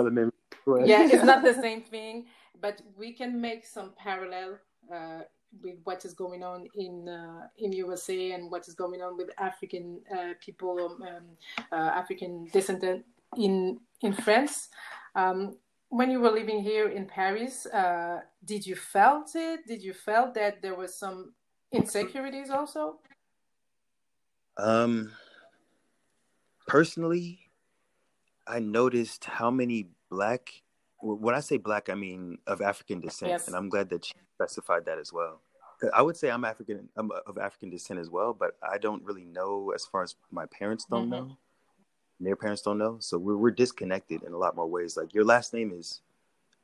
Yeah, 0.67 1.07
it's 1.11 1.25
not 1.25 1.43
the 1.43 1.55
same 1.67 1.83
thing, 1.83 2.27
but 2.61 2.81
we 2.97 3.13
can 3.13 3.41
make 3.41 3.67
some 3.67 3.93
parallel 3.97 4.59
uh, 4.93 5.21
with 5.63 5.77
what 5.85 6.05
is 6.05 6.15
going 6.15 6.43
on 6.43 6.69
in 6.75 7.09
uh, 7.09 7.49
in 7.59 7.73
USA 7.73 8.33
and 8.33 8.51
what 8.51 8.67
is 8.69 8.75
going 8.75 9.03
on 9.03 9.17
with 9.17 9.31
African 9.39 10.01
uh, 10.13 10.35
people, 10.41 10.79
um, 10.85 11.03
um 11.03 11.25
uh, 11.73 11.91
African 11.95 12.49
descendant 12.53 13.05
in 13.37 13.81
in 14.01 14.13
France. 14.13 14.69
Um, 15.15 15.57
when 15.89 16.11
you 16.11 16.21
were 16.21 16.31
living 16.31 16.61
here 16.61 16.89
in 16.89 17.07
Paris, 17.07 17.67
uh, 17.67 18.21
did 18.45 18.67
you 18.67 18.75
felt 18.75 19.31
it? 19.37 19.67
Did 19.67 19.83
you 19.83 19.95
felt 19.95 20.35
that 20.35 20.61
there 20.61 20.75
was 20.75 20.95
some 20.95 21.33
insecurities 21.71 22.51
also? 22.51 22.99
Um, 24.57 25.13
personally, 26.67 27.39
I 28.47 28.59
noticed 28.59 29.25
how 29.25 29.51
many 29.51 29.94
black. 30.15 30.63
When 31.01 31.35
I 31.35 31.41
say 31.41 31.59
black, 31.59 31.91
I 31.91 31.95
mean 31.95 32.39
of 32.47 32.63
African 32.63 33.01
descent, 33.01 33.31
yes. 33.31 33.47
and 33.47 33.57
I'm 33.57 33.69
glad 33.69 33.91
that 33.91 34.09
you 34.09 34.15
specified 34.37 34.87
that 34.87 34.99
as 34.99 35.13
well. 35.13 35.41
I 35.93 36.01
would 36.01 36.17
say 36.17 36.31
I'm 36.31 36.45
African, 36.45 36.89
I'm 36.97 37.11
of 37.27 37.37
African 37.37 37.69
descent 37.69 37.99
as 38.01 38.09
well, 38.09 38.33
but 38.33 38.53
I 38.63 38.79
don't 38.79 39.03
really 39.05 39.25
know 39.25 39.73
as 39.75 39.85
far 39.85 40.03
as 40.03 40.15
my 40.31 40.47
parents 40.47 40.87
don't 40.89 41.11
mm-hmm. 41.11 41.29
know, 41.29 41.37
their 42.21 42.37
parents 42.37 42.63
don't 42.63 42.79
know. 42.79 42.97
So 43.01 43.19
we're 43.19 43.37
we're 43.37 43.51
disconnected 43.51 44.23
in 44.23 44.33
a 44.33 44.39
lot 44.39 44.57
more 44.57 44.67
ways. 44.67 44.97
Like 44.97 45.13
your 45.13 45.25
last 45.25 45.53
name 45.53 45.73
is 45.73 46.01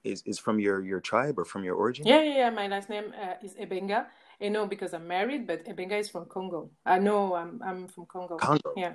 is 0.05 0.23
is 0.25 0.39
from 0.39 0.59
your 0.59 0.83
your 0.83 1.01
tribe 1.01 1.39
or 1.39 1.45
from 1.45 1.65
your 1.65 1.75
origin? 1.75 2.07
Yeah, 2.07 2.23
yeah, 2.23 2.37
yeah. 2.37 2.51
My 2.51 2.69
last 2.69 2.89
name 2.89 3.13
uh, 3.21 3.35
is 3.43 3.55
Ebenga. 3.55 4.07
I 4.41 4.49
know 4.49 4.67
because 4.67 4.95
I'm 4.95 5.07
married, 5.07 5.47
but 5.47 5.67
Ebenga 5.67 5.99
is 5.99 6.09
from 6.09 6.25
Congo. 6.27 6.71
I 6.87 6.99
know 6.99 7.35
I'm 7.35 7.61
I'm 7.63 7.89
from 7.89 8.07
Congo. 8.07 8.37
Congo. 8.37 8.73
Yeah. 8.77 8.95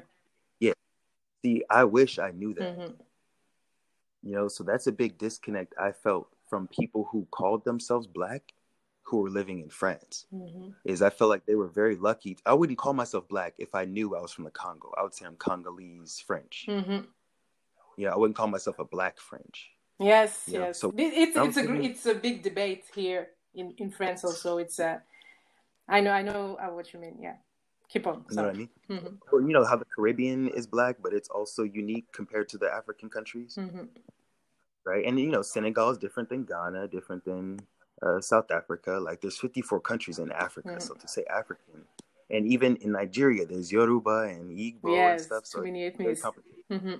Yeah. 0.59 0.73
See, 1.43 1.63
I 1.69 1.83
wish 1.83 2.17
I 2.17 2.31
knew 2.31 2.53
that. 2.55 2.77
Mm-hmm. 2.77 2.93
You 4.25 4.31
know, 4.31 4.47
so 4.47 4.63
that's 4.63 4.87
a 4.87 4.91
big 4.91 5.17
disconnect 5.17 5.75
I 5.79 5.91
felt 5.91 6.27
from 6.49 6.67
people 6.67 7.07
who 7.11 7.27
called 7.31 7.63
themselves 7.63 8.07
black 8.07 8.53
who 9.03 9.17
were 9.17 9.29
living 9.29 9.59
in 9.59 9.69
France. 9.69 10.25
Mm-hmm. 10.33 10.69
Is 10.83 11.03
I 11.03 11.11
felt 11.11 11.29
like 11.29 11.45
they 11.45 11.53
were 11.53 11.67
very 11.67 11.95
lucky. 11.95 12.37
I 12.43 12.53
wouldn't 12.53 12.79
call 12.79 12.93
myself 12.93 13.27
black 13.27 13.53
if 13.59 13.75
I 13.75 13.85
knew 13.85 14.15
I 14.15 14.21
was 14.21 14.31
from 14.31 14.45
the 14.45 14.51
Congo. 14.51 14.91
I 14.97 15.03
would 15.03 15.13
say 15.13 15.27
I'm 15.27 15.35
Congolese 15.35 16.19
French. 16.25 16.65
Mm-hmm. 16.67 17.01
Yeah, 17.97 18.13
I 18.13 18.17
wouldn't 18.17 18.35
call 18.35 18.47
myself 18.47 18.79
a 18.79 18.85
black 18.85 19.19
French. 19.19 19.69
Yes, 19.99 20.43
you 20.47 20.53
yes. 20.53 20.83
Know? 20.83 20.89
So 20.89 20.93
it's 20.97 21.37
it's 21.37 21.57
a 21.57 21.73
it's 21.73 22.05
a 22.07 22.15
big 22.15 22.41
debate 22.41 22.85
here 22.95 23.27
in 23.53 23.75
in 23.77 23.91
France. 23.91 24.25
Also, 24.25 24.57
it's 24.57 24.79
a. 24.79 25.03
I 25.87 26.01
know, 26.01 26.11
I 26.11 26.23
know 26.23 26.57
uh, 26.59 26.73
what 26.73 26.91
you 26.93 26.99
mean. 26.99 27.17
Yeah, 27.21 27.35
keep 27.89 28.07
on. 28.07 28.25
You 28.29 28.35
know 28.35 28.43
what 28.43 28.55
I 28.55 28.57
mean? 28.57 28.69
Mm-hmm. 28.89 29.15
Well, 29.31 29.41
you 29.41 29.53
know 29.53 29.65
how 29.65 29.75
the 29.75 29.85
Caribbean 29.85 30.49
is 30.49 30.67
black, 30.67 30.97
but 31.01 31.13
it's 31.13 31.29
also 31.29 31.63
unique 31.63 32.11
compared 32.11 32.49
to 32.49 32.57
the 32.57 32.71
African 32.71 33.09
countries, 33.09 33.57
mm-hmm. 33.59 33.85
right? 34.85 35.05
And 35.05 35.19
you 35.19 35.29
know, 35.29 35.41
Senegal 35.41 35.89
is 35.91 35.97
different 35.97 36.29
than 36.29 36.43
Ghana, 36.43 36.87
different 36.87 37.25
than 37.25 37.59
uh, 38.01 38.21
South 38.21 38.51
Africa. 38.51 38.99
Like 39.01 39.21
there's 39.21 39.37
54 39.37 39.79
countries 39.81 40.19
in 40.19 40.31
Africa, 40.31 40.69
mm-hmm. 40.69 40.79
so 40.79 40.93
to 40.95 41.07
say 41.07 41.23
African, 41.29 41.85
and 42.29 42.47
even 42.47 42.75
in 42.77 42.91
Nigeria, 42.91 43.45
there's 43.45 43.71
Yoruba 43.71 44.29
and 44.29 44.51
Igbo 44.51 44.95
yes, 44.95 45.11
and 45.11 45.21
stuff. 45.21 45.45
So 45.45 45.59
mm-hmm. 45.61 46.95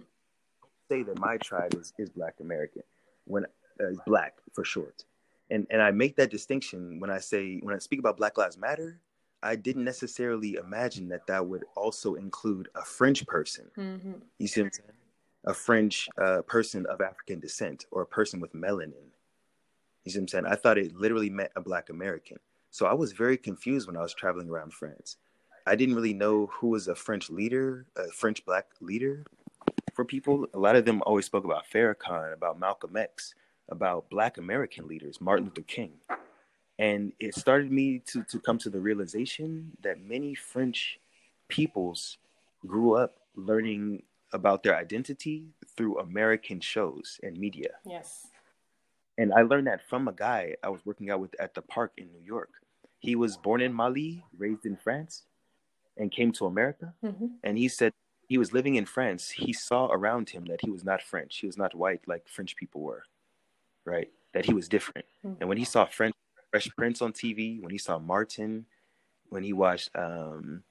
Say 0.90 1.02
that 1.02 1.20
my 1.20 1.38
tribe 1.38 1.74
is, 1.74 1.94
is 1.98 2.10
Black 2.10 2.36
American, 2.40 2.84
when 3.26 3.46
uh, 3.82 3.88
is 3.90 4.00
Black 4.06 4.36
for 4.54 4.64
short, 4.64 5.04
and 5.50 5.66
and 5.72 5.82
I 5.82 5.92
make 5.92 6.16
that 6.18 6.30
distinction 6.30 7.00
when 7.00 7.10
I 7.10 7.18
say 7.18 7.60
when 7.64 7.74
I 7.76 7.80
speak 7.80 8.00
about 8.00 8.18
Black 8.18 8.38
Lives 8.38 8.58
Matter. 8.58 9.00
I 9.46 9.56
didn't 9.56 9.84
necessarily 9.84 10.56
imagine 10.56 11.08
that 11.10 11.28
that 11.28 11.46
would 11.46 11.66
also 11.76 12.16
include 12.16 12.68
a 12.76 12.84
French 12.84 13.26
person. 13.28 13.66
Mm-hmm. 13.78 14.14
You 14.40 14.48
see 14.48 14.62
what 14.62 14.66
I'm 14.66 14.74
saying? 14.74 14.90
A 15.46 15.54
French 15.54 16.10
uh, 16.18 16.42
person 16.42 16.88
of 16.88 17.00
African 17.00 17.40
descent 17.40 17.86
or 17.92 18.02
a 18.02 18.08
person 18.08 18.40
with 18.40 18.54
melanin. 18.54 19.12
You 20.04 20.12
see 20.12 20.18
what 20.18 20.24
I'm 20.24 20.28
saying? 20.30 20.46
I 20.48 20.56
thought 20.56 20.80
it 20.80 20.96
literally 20.96 21.30
meant 21.30 21.52
a 21.56 21.62
Black 21.62 21.90
American. 21.90 22.38
So 22.72 22.88
I 22.88 22.94
was 22.94 23.12
very 23.12 23.38
confused 23.38 23.86
when 23.86 23.96
I 23.96 24.02
was 24.02 24.16
traveling 24.16 24.50
around 24.50 24.74
France. 24.74 25.18
I 25.68 25.76
didn't 25.76 25.96
really 25.96 26.14
know 26.14 26.48
who 26.48 26.70
was 26.70 26.88
a 26.88 26.96
French 26.96 27.30
leader, 27.30 27.86
a 27.96 28.08
French 28.08 28.44
Black 28.46 28.66
leader 28.82 29.26
for 29.94 30.06
people. 30.06 30.48
A 30.56 30.60
lot 30.60 30.76
of 30.76 30.86
them 30.86 31.04
always 31.06 31.26
spoke 31.28 31.46
about 31.46 31.66
Farrakhan, 31.72 32.34
about 32.34 32.60
Malcolm 32.60 32.98
X, 32.98 33.36
about 33.70 34.10
Black 34.10 34.40
American 34.40 34.88
leaders, 34.88 35.22
Martin 35.22 35.46
Luther 35.46 35.62
King 35.62 35.92
and 36.80 37.14
it 37.20 37.36
started 37.36 37.72
me 37.72 38.00
to 38.08 38.24
to 38.24 38.40
come 38.40 38.58
to 38.60 38.70
the 38.70 38.80
realization 38.80 39.72
that 39.82 40.02
many 40.02 40.36
French 40.36 41.00
peoples 41.48 42.18
grew 42.66 42.96
up 42.96 43.18
learning 43.36 44.04
about 44.34 44.64
their 44.64 44.76
identity 44.76 45.46
through 45.78 46.00
American 46.00 46.60
shows 46.60 47.20
and 47.24 47.38
media. 47.38 47.72
Yes. 47.86 48.28
And 49.18 49.34
I 49.34 49.44
learned 49.44 49.68
that 49.68 49.88
from 49.88 50.08
a 50.08 50.12
guy 50.12 50.56
I 50.62 50.70
was 50.70 50.86
working 50.86 51.10
out 51.10 51.22
with 51.22 51.40
at 51.40 51.54
the 51.54 51.62
park 51.62 51.94
in 51.98 52.12
New 52.12 52.24
York. 52.24 52.50
He 53.00 53.16
was 53.16 53.38
born 53.38 53.62
in 53.62 53.74
Mali, 53.74 54.24
raised 54.38 54.66
in 54.66 54.76
France, 54.76 55.24
and 55.98 56.12
came 56.12 56.32
to 56.34 56.48
America. 56.48 56.94
Mm-hmm. 57.04 57.28
And 57.44 57.58
he 57.58 57.70
said 57.70 57.94
he 58.28 58.38
was 58.38 58.52
living 58.52 58.76
in 58.76 58.86
France. 58.86 59.30
He 59.30 59.54
saw 59.54 59.88
around 59.88 60.30
him 60.30 60.46
that 60.46 60.62
he 60.62 60.70
was 60.70 60.84
not 60.84 61.02
French. 61.02 61.38
He 61.38 61.46
was 61.46 61.58
not 61.58 61.76
white 61.76 62.02
like 62.08 62.28
French 62.28 62.56
people 62.56 62.82
were, 62.82 63.04
right? 63.86 64.10
That 64.34 64.46
he 64.46 64.54
was 64.54 64.68
different. 64.68 65.06
Mm-hmm. 65.26 65.38
And 65.40 65.50
when 65.50 65.58
he 65.58 65.66
saw 65.66 65.86
French 65.86 66.16
Fresh 66.56 66.74
Prince 66.78 67.02
on 67.02 67.12
TV, 67.12 67.62
when 67.62 67.70
he 67.70 67.78
saw 67.78 68.00
Martin, 68.00 68.66
when 69.28 69.44
he 69.44 69.52
watched 69.52 69.90
um, 69.94 70.64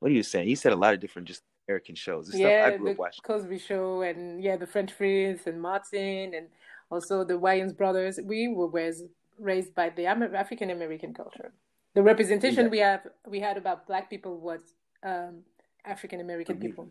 what 0.00 0.10
are 0.10 0.14
you 0.14 0.24
saying, 0.24 0.48
he 0.48 0.56
said 0.56 0.72
a 0.72 0.76
lot 0.76 0.92
of 0.92 0.98
different 0.98 1.28
just 1.28 1.42
American 1.68 1.94
shows. 1.94 2.26
The 2.28 2.38
yeah, 2.38 2.64
stuff 2.64 2.74
I 2.74 2.76
grew 2.78 2.86
the 2.86 2.92
up 2.92 2.98
watching. 2.98 3.22
Cosby 3.22 3.58
Show, 3.60 4.02
and 4.02 4.42
yeah, 4.42 4.56
the 4.56 4.66
French 4.66 4.96
Prince 4.96 5.46
and 5.46 5.62
Martin, 5.62 6.34
and 6.34 6.48
also 6.90 7.22
the 7.22 7.34
Wayans 7.34 7.76
brothers. 7.76 8.18
We 8.24 8.48
were 8.48 8.66
raised, 8.66 9.04
raised 9.38 9.72
by 9.76 9.90
the 9.90 10.06
Amer- 10.10 10.34
African 10.34 10.70
American 10.70 11.14
culture. 11.14 11.52
The 11.94 12.02
representation 12.02 12.64
Yeah. 12.64 12.70
we 12.70 12.78
have 12.80 13.06
we 13.28 13.38
had 13.38 13.56
about 13.56 13.86
Black 13.86 14.10
people 14.10 14.38
was 14.40 14.62
um, 15.04 15.44
African 15.84 16.20
American 16.20 16.58
people. 16.58 16.88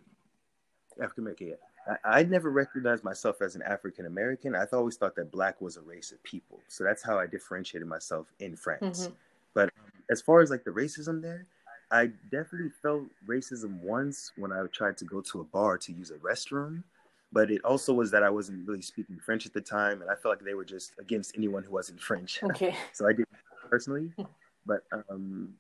African 0.97 1.23
American. 1.25 1.47
Yeah. 1.49 1.55
I, 1.87 2.19
I 2.19 2.23
never 2.23 2.49
recognized 2.49 3.03
myself 3.03 3.41
as 3.41 3.55
an 3.55 3.61
African 3.63 4.05
American. 4.05 4.55
I 4.55 4.65
always 4.73 4.95
thought 4.95 5.15
that 5.15 5.31
black 5.31 5.61
was 5.61 5.77
a 5.77 5.81
race 5.81 6.11
of 6.11 6.21
people. 6.23 6.59
So 6.67 6.83
that's 6.83 7.03
how 7.03 7.19
I 7.19 7.27
differentiated 7.27 7.87
myself 7.87 8.27
in 8.39 8.55
France. 8.55 9.07
Mhm. 9.07 9.13
But 9.53 9.63
um, 9.63 9.91
as 10.09 10.21
far 10.21 10.41
as 10.41 10.49
like 10.49 10.63
the 10.63 10.71
racism 10.71 11.21
there, 11.21 11.45
I 11.91 12.07
definitely 12.31 12.71
felt 12.81 13.03
racism 13.27 13.79
once 13.81 14.31
when 14.35 14.51
I 14.51 14.65
tried 14.71 14.97
to 14.97 15.05
go 15.05 15.21
to 15.21 15.41
a 15.41 15.43
bar 15.43 15.77
to 15.77 15.91
use 15.91 16.11
a 16.11 16.15
restroom. 16.15 16.83
But 17.31 17.49
it 17.49 17.63
also 17.65 17.93
was 17.93 18.11
that 18.11 18.23
I 18.23 18.29
wasn't 18.29 18.67
really 18.67 18.81
speaking 18.81 19.17
French 19.17 19.45
at 19.45 19.53
the 19.53 19.61
time, 19.61 20.01
and 20.01 20.09
I 20.09 20.15
felt 20.15 20.37
like 20.37 20.45
they 20.45 20.53
were 20.53 20.65
just 20.65 20.93
against 20.99 21.35
anyone 21.35 21.63
who 21.63 21.71
wasn't 21.71 21.99
French. 21.99 22.41
Okay. 22.43 22.75
so 22.91 23.07
I 23.07 23.13
did 23.13 23.25
personally. 23.69 24.11
But 24.65 24.83
um, 25.09 25.55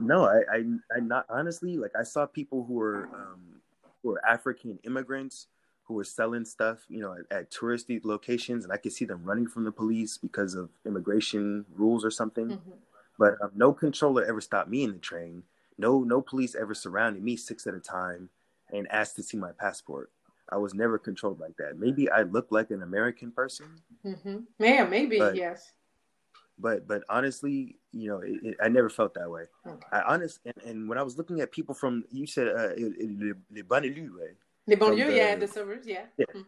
no, 0.00 0.24
I, 0.24 0.40
I, 0.52 0.64
I 0.96 1.00
not 1.00 1.26
honestly 1.28 1.76
like 1.76 1.92
I 1.96 2.02
saw 2.02 2.26
people 2.26 2.64
who 2.64 2.74
were 2.74 3.08
um, 3.14 3.60
who 4.04 4.10
were 4.10 4.24
African 4.24 4.78
immigrants 4.84 5.48
who 5.84 5.94
were 5.94 6.04
selling 6.04 6.44
stuff, 6.44 6.84
you 6.88 7.00
know, 7.00 7.14
at, 7.14 7.36
at 7.36 7.50
touristy 7.50 8.00
locations, 8.04 8.64
and 8.64 8.72
I 8.72 8.76
could 8.76 8.92
see 8.92 9.04
them 9.04 9.24
running 9.24 9.46
from 9.46 9.64
the 9.64 9.72
police 9.72 10.16
because 10.16 10.54
of 10.54 10.70
immigration 10.86 11.64
rules 11.74 12.04
or 12.04 12.10
something. 12.10 12.48
Mhm. 12.48 12.78
But 13.18 13.40
um, 13.42 13.50
no 13.54 13.72
controller 13.72 14.24
ever 14.24 14.40
stopped 14.40 14.68
me 14.70 14.84
in 14.84 14.92
the 14.92 14.98
train. 14.98 15.42
No, 15.78 16.02
no 16.04 16.20
police 16.20 16.54
ever 16.54 16.74
surrounded 16.74 17.22
me 17.22 17.36
six 17.36 17.66
at 17.66 17.74
a 17.74 17.80
time 17.80 18.28
and 18.72 18.90
asked 18.90 19.16
to 19.16 19.22
see 19.22 19.36
my 19.36 19.52
passport. 19.52 20.10
I 20.48 20.56
was 20.56 20.74
never 20.74 20.98
controlled 20.98 21.40
like 21.40 21.56
that. 21.56 21.78
Maybe 21.78 22.10
I 22.10 22.22
look 22.22 22.48
like 22.50 22.70
an 22.70 22.82
American 22.82 23.30
person, 23.32 23.66
Mm-hmm. 24.04 24.38
Yeah, 24.58 24.84
maybe 24.84 25.16
yes. 25.34 25.72
But 26.58 26.86
but 26.86 27.02
honestly, 27.08 27.76
you 27.92 28.08
know, 28.08 28.18
it, 28.18 28.38
it, 28.42 28.56
I 28.62 28.68
never 28.68 28.88
felt 28.88 29.14
that 29.14 29.30
way. 29.30 29.44
Okay. 29.66 29.86
I 29.92 30.02
honest 30.02 30.40
and, 30.44 30.54
and 30.64 30.88
when 30.88 30.98
I 30.98 31.02
was 31.02 31.16
looking 31.18 31.40
at 31.40 31.50
people 31.52 31.74
from 31.74 32.04
you 32.12 32.26
said 32.26 32.48
uh, 32.48 32.74
les, 32.76 33.32
les 33.52 33.62
banlieues, 33.62 34.10
right? 34.18 34.36
The 34.66 34.76
From 34.76 34.96
banlieue, 34.96 35.06
the- 35.08 35.16
yeah, 35.16 35.34
the 35.36 35.48
suburbs, 35.48 35.86
yeah. 35.86 36.06
Yeah. 36.16 36.26
Mhm. 36.34 36.44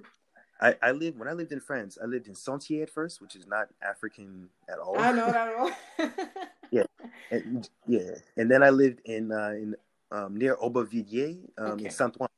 I, 0.58 0.74
I 0.80 0.90
lived 0.92 1.18
when 1.18 1.28
I 1.28 1.32
lived 1.32 1.52
in 1.52 1.60
France. 1.60 1.98
I 2.02 2.06
lived 2.06 2.28
in 2.28 2.34
Sentier 2.34 2.82
at 2.84 2.90
first, 2.90 3.20
which 3.20 3.36
is 3.36 3.46
not 3.46 3.68
African 3.82 4.48
at 4.70 4.78
all. 4.78 4.98
I 4.98 5.12
know 5.12 5.30
that 5.30 5.54
all. 5.54 5.70
and, 7.30 7.68
yeah, 7.86 8.14
and 8.36 8.50
then 8.50 8.62
I 8.62 8.70
lived 8.70 9.00
in 9.04 9.32
uh, 9.32 9.50
in 9.50 9.74
um, 10.12 10.36
near 10.36 10.56
Aubervilliers, 10.56 11.36
um, 11.58 11.72
Okay. 11.72 11.84
in 11.86 11.90
Saint 11.90 12.16
Ouen, 12.20 12.28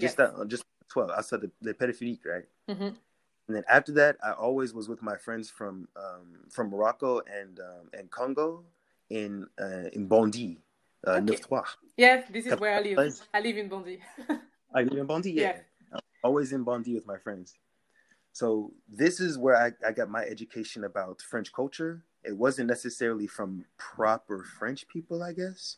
just 0.00 0.18
Yes. 0.18 0.30
uh, 0.34 0.44
just 0.46 0.64
twelve 0.88 1.10
outside 1.10 1.40
the, 1.42 1.50
the 1.60 1.74
periphérique, 1.74 2.24
right? 2.24 2.44
Mhm. 2.70 2.94
And 3.48 3.56
then 3.56 3.64
after 3.68 3.92
that, 3.92 4.16
I 4.24 4.32
always 4.32 4.72
was 4.72 4.88
with 4.88 5.02
my 5.02 5.16
friends 5.16 5.50
from 5.50 5.88
um, 5.96 6.48
from 6.50 6.70
Morocco 6.70 7.20
and 7.20 7.58
um, 7.58 7.90
and 7.92 8.10
Congo 8.10 8.64
in 9.10 9.46
uh, 9.60 9.88
in 9.92 10.06
Bondy, 10.06 10.62
uh, 11.06 11.20
Okay. 11.20 11.38
Yeah, 11.96 12.22
this 12.30 12.46
is 12.46 12.58
where 12.58 12.74
I 12.74 12.80
live. 12.80 13.20
I 13.34 13.40
live 13.40 13.58
in 13.58 13.68
Bondy. 13.68 14.00
I 14.74 14.82
live 14.82 14.98
in 14.98 15.06
Bondy, 15.06 15.32
yeah. 15.32 15.42
Yeah. 15.42 15.60
I'm 15.92 16.00
always 16.24 16.52
in 16.52 16.62
Bondy 16.62 16.94
with 16.94 17.06
my 17.06 17.18
friends. 17.18 17.54
So 18.32 18.72
this 18.88 19.20
is 19.20 19.36
where 19.36 19.56
I, 19.56 19.72
I 19.86 19.92
got 19.92 20.08
my 20.08 20.22
education 20.22 20.84
about 20.84 21.20
French 21.20 21.52
culture. 21.52 22.02
It 22.24 22.36
wasn't 22.36 22.68
necessarily 22.68 23.26
from 23.26 23.66
proper 23.76 24.44
French 24.58 24.88
people, 24.88 25.22
I 25.22 25.32
guess. 25.34 25.76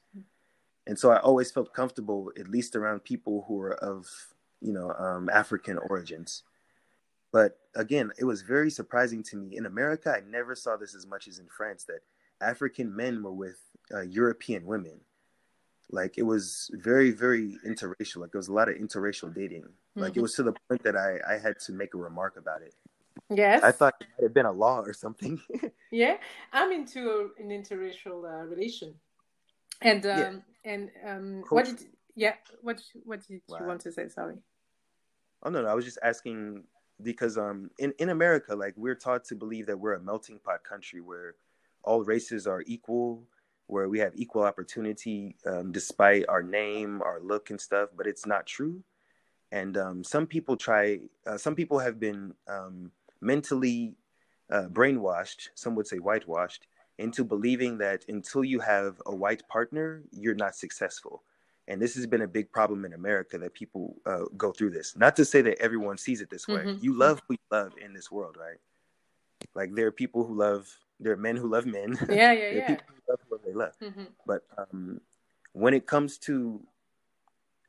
And 0.86 0.98
so 0.98 1.10
I 1.10 1.18
always 1.18 1.50
felt 1.50 1.72
comfortable, 1.74 2.30
at 2.38 2.48
least 2.48 2.76
around 2.76 3.02
people 3.02 3.44
who 3.48 3.54
were 3.54 3.74
of, 3.74 4.06
you 4.60 4.72
know, 4.72 4.92
um, 4.92 5.28
African 5.30 5.78
origins. 5.78 6.44
But 7.34 7.58
again, 7.74 8.12
it 8.16 8.24
was 8.24 8.42
very 8.42 8.70
surprising 8.70 9.24
to 9.24 9.36
me. 9.36 9.56
In 9.56 9.66
America, 9.66 10.08
I 10.16 10.20
never 10.30 10.54
saw 10.54 10.76
this 10.76 10.94
as 10.94 11.04
much 11.04 11.26
as 11.26 11.40
in 11.40 11.48
France 11.48 11.82
that 11.86 11.98
African 12.40 12.94
men 12.94 13.24
were 13.24 13.32
with 13.32 13.58
uh, 13.92 14.02
European 14.02 14.64
women. 14.64 15.00
Like 15.90 16.16
it 16.16 16.22
was 16.22 16.70
very, 16.74 17.10
very 17.10 17.58
interracial. 17.66 18.18
Like 18.18 18.30
there 18.30 18.38
was 18.38 18.46
a 18.46 18.52
lot 18.52 18.68
of 18.68 18.76
interracial 18.76 19.34
dating. 19.34 19.64
Like 19.96 20.12
it 20.16 20.20
Mhm. 20.20 20.22
was 20.22 20.34
to 20.34 20.44
the 20.44 20.54
point 20.68 20.84
that 20.84 20.96
I, 20.96 21.18
I 21.28 21.36
had 21.38 21.58
to 21.66 21.72
make 21.72 21.94
a 21.94 21.98
remark 21.98 22.36
about 22.36 22.62
it. 22.62 22.74
Yes. 23.28 23.64
I 23.64 23.72
thought 23.72 23.94
it 24.00 24.22
had 24.22 24.32
been 24.32 24.46
a 24.46 24.52
law 24.52 24.78
or 24.80 24.92
something. 24.92 25.40
Yeah, 25.90 26.18
I'm 26.52 26.70
into 26.70 27.00
a, 27.18 27.42
an 27.42 27.50
interracial 27.50 28.18
uh, 28.32 28.44
relation, 28.46 28.94
and 29.82 30.06
um, 30.06 30.18
Yeah. 30.18 30.32
and 30.72 30.90
um, 31.08 31.42
Cool. 31.42 31.56
what 31.56 31.64
did 31.66 31.78
yeah 32.14 32.34
what 32.62 32.78
what 33.04 33.20
did 33.26 33.42
Wow. 33.48 33.58
you 33.58 33.66
want 33.66 33.80
to 33.82 33.90
say? 33.92 34.08
Sorry. 34.08 34.38
oh 35.42 35.50
no, 35.50 35.62
no, 35.62 35.68
I 35.68 35.74
was 35.74 35.84
just 35.84 35.98
asking 36.02 36.64
because 37.02 37.36
um 37.36 37.70
in, 37.78 37.92
in 37.98 38.10
America, 38.10 38.54
like 38.54 38.74
we're 38.76 38.94
taught 38.94 39.24
to 39.24 39.34
believe 39.34 39.66
that 39.66 39.78
we're 39.78 39.94
a 39.94 40.00
melting 40.00 40.38
pot 40.38 40.62
country 40.64 41.00
where 41.00 41.34
all 41.82 42.02
races 42.02 42.46
are 42.46 42.62
equal, 42.66 43.22
where 43.66 43.88
we 43.88 43.98
have 43.98 44.12
equal 44.14 44.42
opportunity 44.42 45.36
um, 45.46 45.72
despite 45.72 46.24
our 46.28 46.42
name, 46.42 47.02
our 47.02 47.20
look 47.20 47.50
and 47.50 47.60
stuff, 47.60 47.90
but 47.96 48.06
it's 48.06 48.26
not 48.26 48.46
true. 48.46 48.82
And 49.52 49.76
um, 49.76 50.04
some 50.04 50.26
people 50.26 50.56
try, 50.56 51.00
uh, 51.26 51.38
some 51.38 51.54
people 51.54 51.78
have 51.78 52.00
been 52.00 52.34
um, 52.48 52.90
mentally 53.20 53.94
uh, 54.50 54.66
brainwashed, 54.72 55.48
some 55.54 55.74
would 55.76 55.86
say 55.86 55.98
whitewashed, 55.98 56.66
into 56.98 57.24
believing 57.24 57.78
that 57.78 58.04
until 58.08 58.44
you 58.44 58.60
have 58.60 59.00
a 59.06 59.14
white 59.14 59.46
partner, 59.48 60.02
you're 60.10 60.34
not 60.34 60.56
successful. 60.56 61.22
And 61.66 61.80
this 61.80 61.94
has 61.94 62.06
been 62.06 62.22
a 62.22 62.28
big 62.28 62.52
problem 62.52 62.84
in 62.84 62.92
America 62.92 63.38
that 63.38 63.54
people 63.54 63.96
uh, 64.04 64.24
go 64.36 64.52
through 64.52 64.70
this. 64.70 64.96
Not 64.96 65.16
to 65.16 65.24
say 65.24 65.40
that 65.42 65.58
everyone 65.60 65.96
sees 65.96 66.20
it 66.20 66.28
this 66.28 66.46
way. 66.46 66.64
Mhm. 66.64 66.82
You 66.82 66.94
love 66.94 67.22
who 67.26 67.34
you 67.34 67.46
love 67.50 67.72
in 67.78 67.94
this 67.94 68.10
world, 68.10 68.36
right? 68.38 68.58
Like 69.54 69.74
there 69.74 69.86
are 69.86 69.92
people 69.92 70.24
who 70.24 70.34
love, 70.34 70.68
there 71.00 71.12
are 71.12 71.16
men 71.16 71.36
who 71.36 71.48
love 71.48 71.64
men. 71.66 71.96
Yeah, 72.08 72.32
yeah, 72.32 72.34
there 72.34 72.50
are 72.50 72.54
yeah. 72.56 72.66
people 72.66 72.86
who 72.88 73.12
love 73.12 73.20
who 73.28 73.40
they 73.44 73.54
love. 73.54 73.74
hmm 73.80 74.04
But 74.26 74.42
um, 74.58 75.00
when 75.52 75.72
it 75.72 75.86
comes 75.86 76.18
to, 76.18 76.60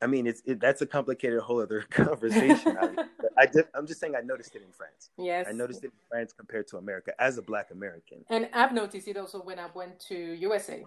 I 0.02 0.06
mean, 0.06 0.26
it's 0.26 0.42
it, 0.44 0.60
that's 0.60 0.82
a 0.82 0.86
complicated 0.86 1.40
whole 1.40 1.62
other 1.62 1.80
conversation. 1.90 2.76
I, 2.76 2.96
I 3.38 3.46
just, 3.46 3.68
I'm 3.74 3.86
just 3.86 3.98
saying 3.98 4.14
I 4.14 4.20
noticed 4.20 4.54
it 4.54 4.62
in 4.62 4.72
France. 4.72 5.08
Yes. 5.16 5.46
I 5.48 5.52
noticed 5.52 5.84
it 5.84 5.86
in 5.86 6.00
France 6.10 6.34
compared 6.34 6.66
to 6.68 6.76
America 6.76 7.12
as 7.18 7.38
a 7.38 7.42
Black 7.42 7.70
American. 7.70 8.24
And 8.28 8.50
I've 8.52 8.72
noticed 8.72 9.08
it 9.08 9.16
also 9.16 9.40
when 9.40 9.58
I 9.58 9.68
went 9.74 9.98
to 10.08 10.14
USA. 10.14 10.84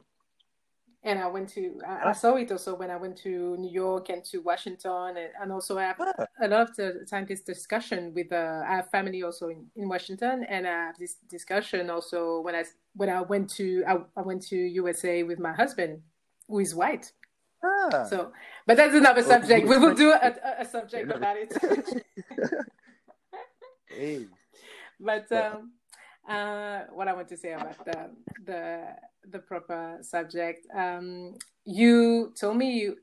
And 1.02 1.18
I 1.18 1.28
went 1.28 1.50
to, 1.50 1.80
I, 1.88 2.10
I 2.10 2.12
saw 2.12 2.36
it 2.36 2.52
also 2.52 2.76
when 2.76 2.92
I 2.92 2.98
went 2.98 3.16
to 3.20 3.56
New 3.58 3.72
York 3.72 4.10
and 4.10 4.24
to 4.26 4.40
Washington. 4.40 5.16
And, 5.16 5.30
and 5.42 5.52
also, 5.52 5.78
I 5.78 5.84
have 5.84 6.00
a 6.00 6.48
lot 6.48 6.70
of 6.70 6.76
the 6.76 7.06
time 7.10 7.26
this 7.26 7.42
discussion 7.42 8.14
with, 8.14 8.34
uh, 8.34 8.64
I 8.68 8.76
have 8.78 8.90
family 8.90 9.24
also 9.24 9.48
in, 9.48 9.68
in 9.78 9.88
Washington. 9.88 10.46
And 10.50 10.68
I 10.68 10.88
have 10.88 10.98
this 10.98 11.16
discussion 11.30 11.90
also 11.90 12.42
when 12.42 12.54
I, 12.54 12.66
when 12.96 13.10
I 13.10 13.22
went 13.22 13.50
to, 13.52 13.84
I, 13.88 13.98
I 14.18 14.22
went 14.22 14.42
to 14.48 14.58
USA 14.58 15.24
with 15.24 15.40
my 15.40 15.54
husband, 15.54 16.02
who 16.50 16.60
is 16.60 16.76
white. 16.76 17.12
Ah. 17.64 18.04
So, 18.04 18.32
but 18.66 18.78
that's 18.78 18.96
another 18.96 19.24
subject. 19.24 19.68
We 19.68 19.78
will 19.78 19.96
do 19.96 20.12
a, 20.12 20.16
a, 20.16 20.62
a 20.62 20.66
subject 20.66 21.12
about 21.12 21.38
it. 21.38 21.54
hey. 23.88 24.28
But 25.02 25.32
um, 25.32 25.72
uh, 26.28 26.82
what 26.92 27.08
I 27.08 27.14
want 27.14 27.30
to 27.30 27.38
say 27.38 27.54
about 27.54 27.86
the 27.86 28.10
the 28.46 28.96
the 29.32 29.40
proper 29.40 29.98
subject. 30.02 30.68
Um, 30.76 31.36
you 31.66 32.34
told 32.40 32.58
me 32.58 32.72
you 32.80 32.98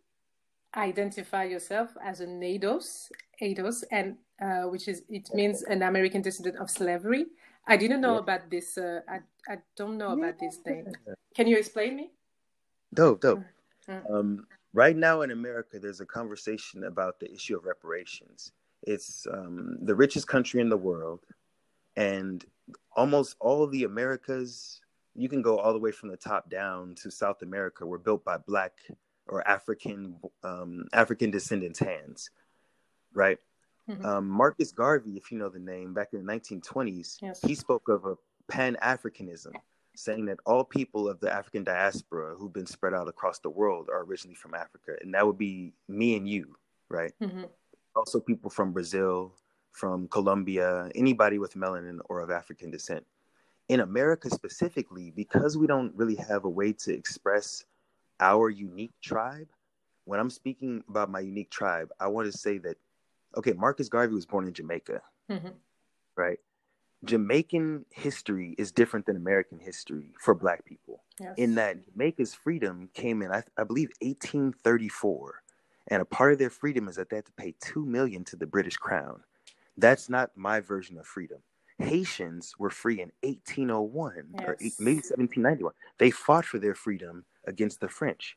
identify 0.76 1.44
yourself 1.44 1.90
as 2.02 2.20
an 2.20 2.40
ADOS, 2.40 3.10
ADOS, 3.40 3.84
and 3.90 4.16
uh, 4.40 4.68
which 4.68 4.88
is 4.88 5.02
it 5.08 5.28
means 5.34 5.62
an 5.62 5.82
American 5.82 6.22
descendant 6.22 6.56
of 6.56 6.70
slavery. 6.70 7.26
I 7.66 7.76
didn't 7.76 8.00
know 8.00 8.14
yeah. 8.14 8.20
about 8.20 8.50
this. 8.50 8.78
Uh, 8.78 9.00
I 9.08 9.20
I 9.48 9.58
don't 9.76 9.98
know 9.98 10.12
about 10.12 10.36
yeah. 10.40 10.48
this 10.48 10.56
thing. 10.56 10.94
Can 11.34 11.46
you 11.46 11.56
explain 11.56 11.96
me? 11.96 12.10
Dope, 12.94 13.20
dope. 13.20 13.42
Mm-hmm. 13.88 14.12
Um, 14.12 14.46
right 14.72 14.96
now 14.96 15.22
in 15.22 15.30
America, 15.30 15.78
there's 15.78 16.00
a 16.00 16.06
conversation 16.06 16.84
about 16.84 17.20
the 17.20 17.32
issue 17.32 17.56
of 17.56 17.64
reparations. 17.64 18.52
It's 18.82 19.26
um, 19.32 19.78
the 19.82 19.94
richest 19.94 20.28
country 20.28 20.60
in 20.60 20.68
the 20.68 20.76
world, 20.76 21.20
and 21.96 22.44
almost 22.94 23.36
all 23.40 23.62
of 23.62 23.70
the 23.70 23.84
Americas, 23.84 24.80
you 25.16 25.28
can 25.28 25.42
go 25.42 25.58
all 25.58 25.72
the 25.72 25.78
way 25.78 25.90
from 25.90 26.10
the 26.10 26.16
top 26.16 26.50
down 26.50 26.94
to 27.02 27.10
South 27.10 27.42
America, 27.42 27.86
were 27.86 27.98
built 27.98 28.24
by 28.24 28.36
Black 28.36 28.72
or 29.28 29.46
African 29.48 30.16
um, 30.44 30.86
African 30.92 31.30
descendants' 31.30 31.78
hands, 31.78 32.30
right? 33.12 33.38
Mm-hmm. 33.88 34.04
Um, 34.04 34.28
Marcus 34.28 34.72
Garvey, 34.72 35.16
if 35.16 35.30
you 35.30 35.38
know 35.38 35.48
the 35.48 35.58
name, 35.58 35.94
back 35.94 36.08
in 36.12 36.24
the 36.24 36.32
1920s, 36.32 37.18
yes. 37.22 37.40
he 37.42 37.54
spoke 37.54 37.88
of 37.88 38.04
a 38.04 38.16
Pan 38.48 38.76
Africanism, 38.82 39.52
saying 39.94 40.26
that 40.26 40.38
all 40.44 40.64
people 40.64 41.08
of 41.08 41.20
the 41.20 41.32
African 41.32 41.64
diaspora 41.64 42.34
who've 42.36 42.52
been 42.52 42.66
spread 42.66 42.94
out 42.94 43.08
across 43.08 43.38
the 43.38 43.50
world 43.50 43.88
are 43.90 44.02
originally 44.02 44.34
from 44.34 44.54
Africa, 44.54 44.96
and 45.00 45.14
that 45.14 45.26
would 45.26 45.38
be 45.38 45.72
me 45.88 46.16
and 46.16 46.28
you, 46.28 46.56
right? 46.88 47.12
Mm-hmm. 47.22 47.44
Also, 47.94 48.20
people 48.20 48.50
from 48.50 48.72
Brazil, 48.72 49.32
from 49.72 50.08
Colombia, 50.08 50.90
anybody 50.94 51.38
with 51.38 51.54
melanin 51.54 51.98
or 52.08 52.20
of 52.20 52.30
African 52.30 52.70
descent. 52.70 53.06
In 53.68 53.80
America 53.80 54.30
specifically, 54.30 55.10
because 55.10 55.56
we 55.56 55.66
don't 55.66 55.94
really 55.96 56.14
have 56.16 56.44
a 56.44 56.48
way 56.48 56.72
to 56.72 56.92
express 56.92 57.64
our 58.20 58.48
unique 58.48 58.92
tribe, 59.02 59.48
when 60.04 60.20
I'm 60.20 60.30
speaking 60.30 60.84
about 60.88 61.10
my 61.10 61.20
unique 61.20 61.50
tribe, 61.50 61.90
I 61.98 62.06
want 62.06 62.30
to 62.30 62.36
say 62.36 62.58
that, 62.58 62.76
okay, 63.36 63.52
Marcus 63.52 63.88
Garvey 63.88 64.14
was 64.14 64.24
born 64.24 64.46
in 64.46 64.54
Jamaica, 64.54 65.02
mm-hmm. 65.30 65.48
right? 66.14 66.38
Jamaican 67.04 67.84
history 67.90 68.54
is 68.56 68.72
different 68.72 69.06
than 69.06 69.16
American 69.16 69.58
history 69.58 70.14
for 70.18 70.34
Black 70.34 70.64
people. 70.64 71.02
Yes. 71.20 71.34
In 71.36 71.54
that 71.56 71.84
Jamaica's 71.92 72.34
freedom 72.34 72.88
came 72.94 73.20
in, 73.22 73.30
I, 73.30 73.42
I, 73.58 73.64
believe, 73.64 73.90
1834, 74.00 75.42
and 75.88 76.02
a 76.02 76.04
part 76.04 76.32
of 76.32 76.38
their 76.38 76.50
freedom 76.50 76.88
is 76.88 76.96
that 76.96 77.10
they 77.10 77.16
had 77.16 77.26
to 77.26 77.32
pay 77.32 77.54
two 77.60 77.84
million 77.84 78.24
to 78.24 78.36
the 78.36 78.46
British 78.46 78.76
Crown. 78.76 79.22
That's 79.76 80.08
not 80.08 80.30
my 80.36 80.60
version 80.60 80.98
of 80.98 81.06
freedom. 81.06 81.38
Haitians 81.78 82.54
were 82.58 82.70
free 82.70 83.00
in 83.00 83.12
1801 83.22 84.28
yes. 84.32 84.44
or 84.46 84.56
eight, 84.60 84.72
maybe 84.78 84.96
1791. 84.96 85.72
They 85.98 86.10
fought 86.10 86.44
for 86.44 86.58
their 86.58 86.74
freedom 86.74 87.24
against 87.46 87.80
the 87.80 87.88
French, 87.88 88.36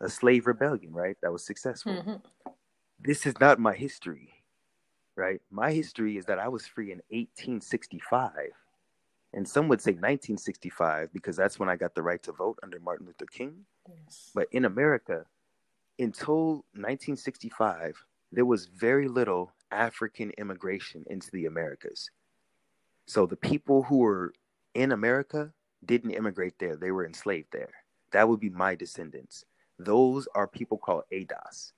a 0.00 0.08
slave 0.08 0.46
rebellion, 0.46 0.92
right? 0.92 1.16
That 1.22 1.32
was 1.32 1.44
successful. 1.44 1.92
Mm-hmm. 1.92 2.50
This 3.00 3.26
is 3.26 3.34
not 3.38 3.58
my 3.58 3.74
history, 3.74 4.32
right? 5.16 5.40
My 5.50 5.72
history 5.72 6.16
is 6.16 6.24
that 6.26 6.38
I 6.38 6.48
was 6.48 6.66
free 6.66 6.90
in 6.90 7.02
1865. 7.10 8.32
And 9.34 9.46
some 9.46 9.68
would 9.68 9.80
say 9.80 9.90
1965 9.90 11.12
because 11.12 11.36
that's 11.36 11.58
when 11.58 11.68
I 11.68 11.76
got 11.76 11.94
the 11.94 12.02
right 12.02 12.22
to 12.22 12.32
vote 12.32 12.58
under 12.62 12.78
Martin 12.78 13.06
Luther 13.06 13.26
King. 13.26 13.66
Yes. 13.88 14.30
But 14.34 14.46
in 14.52 14.64
America, 14.64 15.26
until 15.98 16.64
1965, 16.74 17.96
there 18.32 18.46
was 18.46 18.66
very 18.66 19.08
little 19.08 19.52
African 19.70 20.30
immigration 20.38 21.04
into 21.08 21.30
the 21.32 21.46
Americas. 21.46 22.10
So 23.06 23.26
the 23.26 23.36
people 23.36 23.82
who 23.82 23.98
were 23.98 24.32
in 24.74 24.92
America 24.92 25.52
didn't 25.84 26.12
immigrate 26.12 26.58
there, 26.58 26.76
they 26.76 26.90
were 26.90 27.06
enslaved 27.06 27.48
there. 27.52 27.72
That 28.12 28.28
would 28.28 28.40
be 28.40 28.50
my 28.50 28.74
descendants. 28.74 29.44
Those 29.78 30.28
are 30.34 30.46
people 30.46 30.78
called 30.78 31.04
ADOS. 31.12 31.72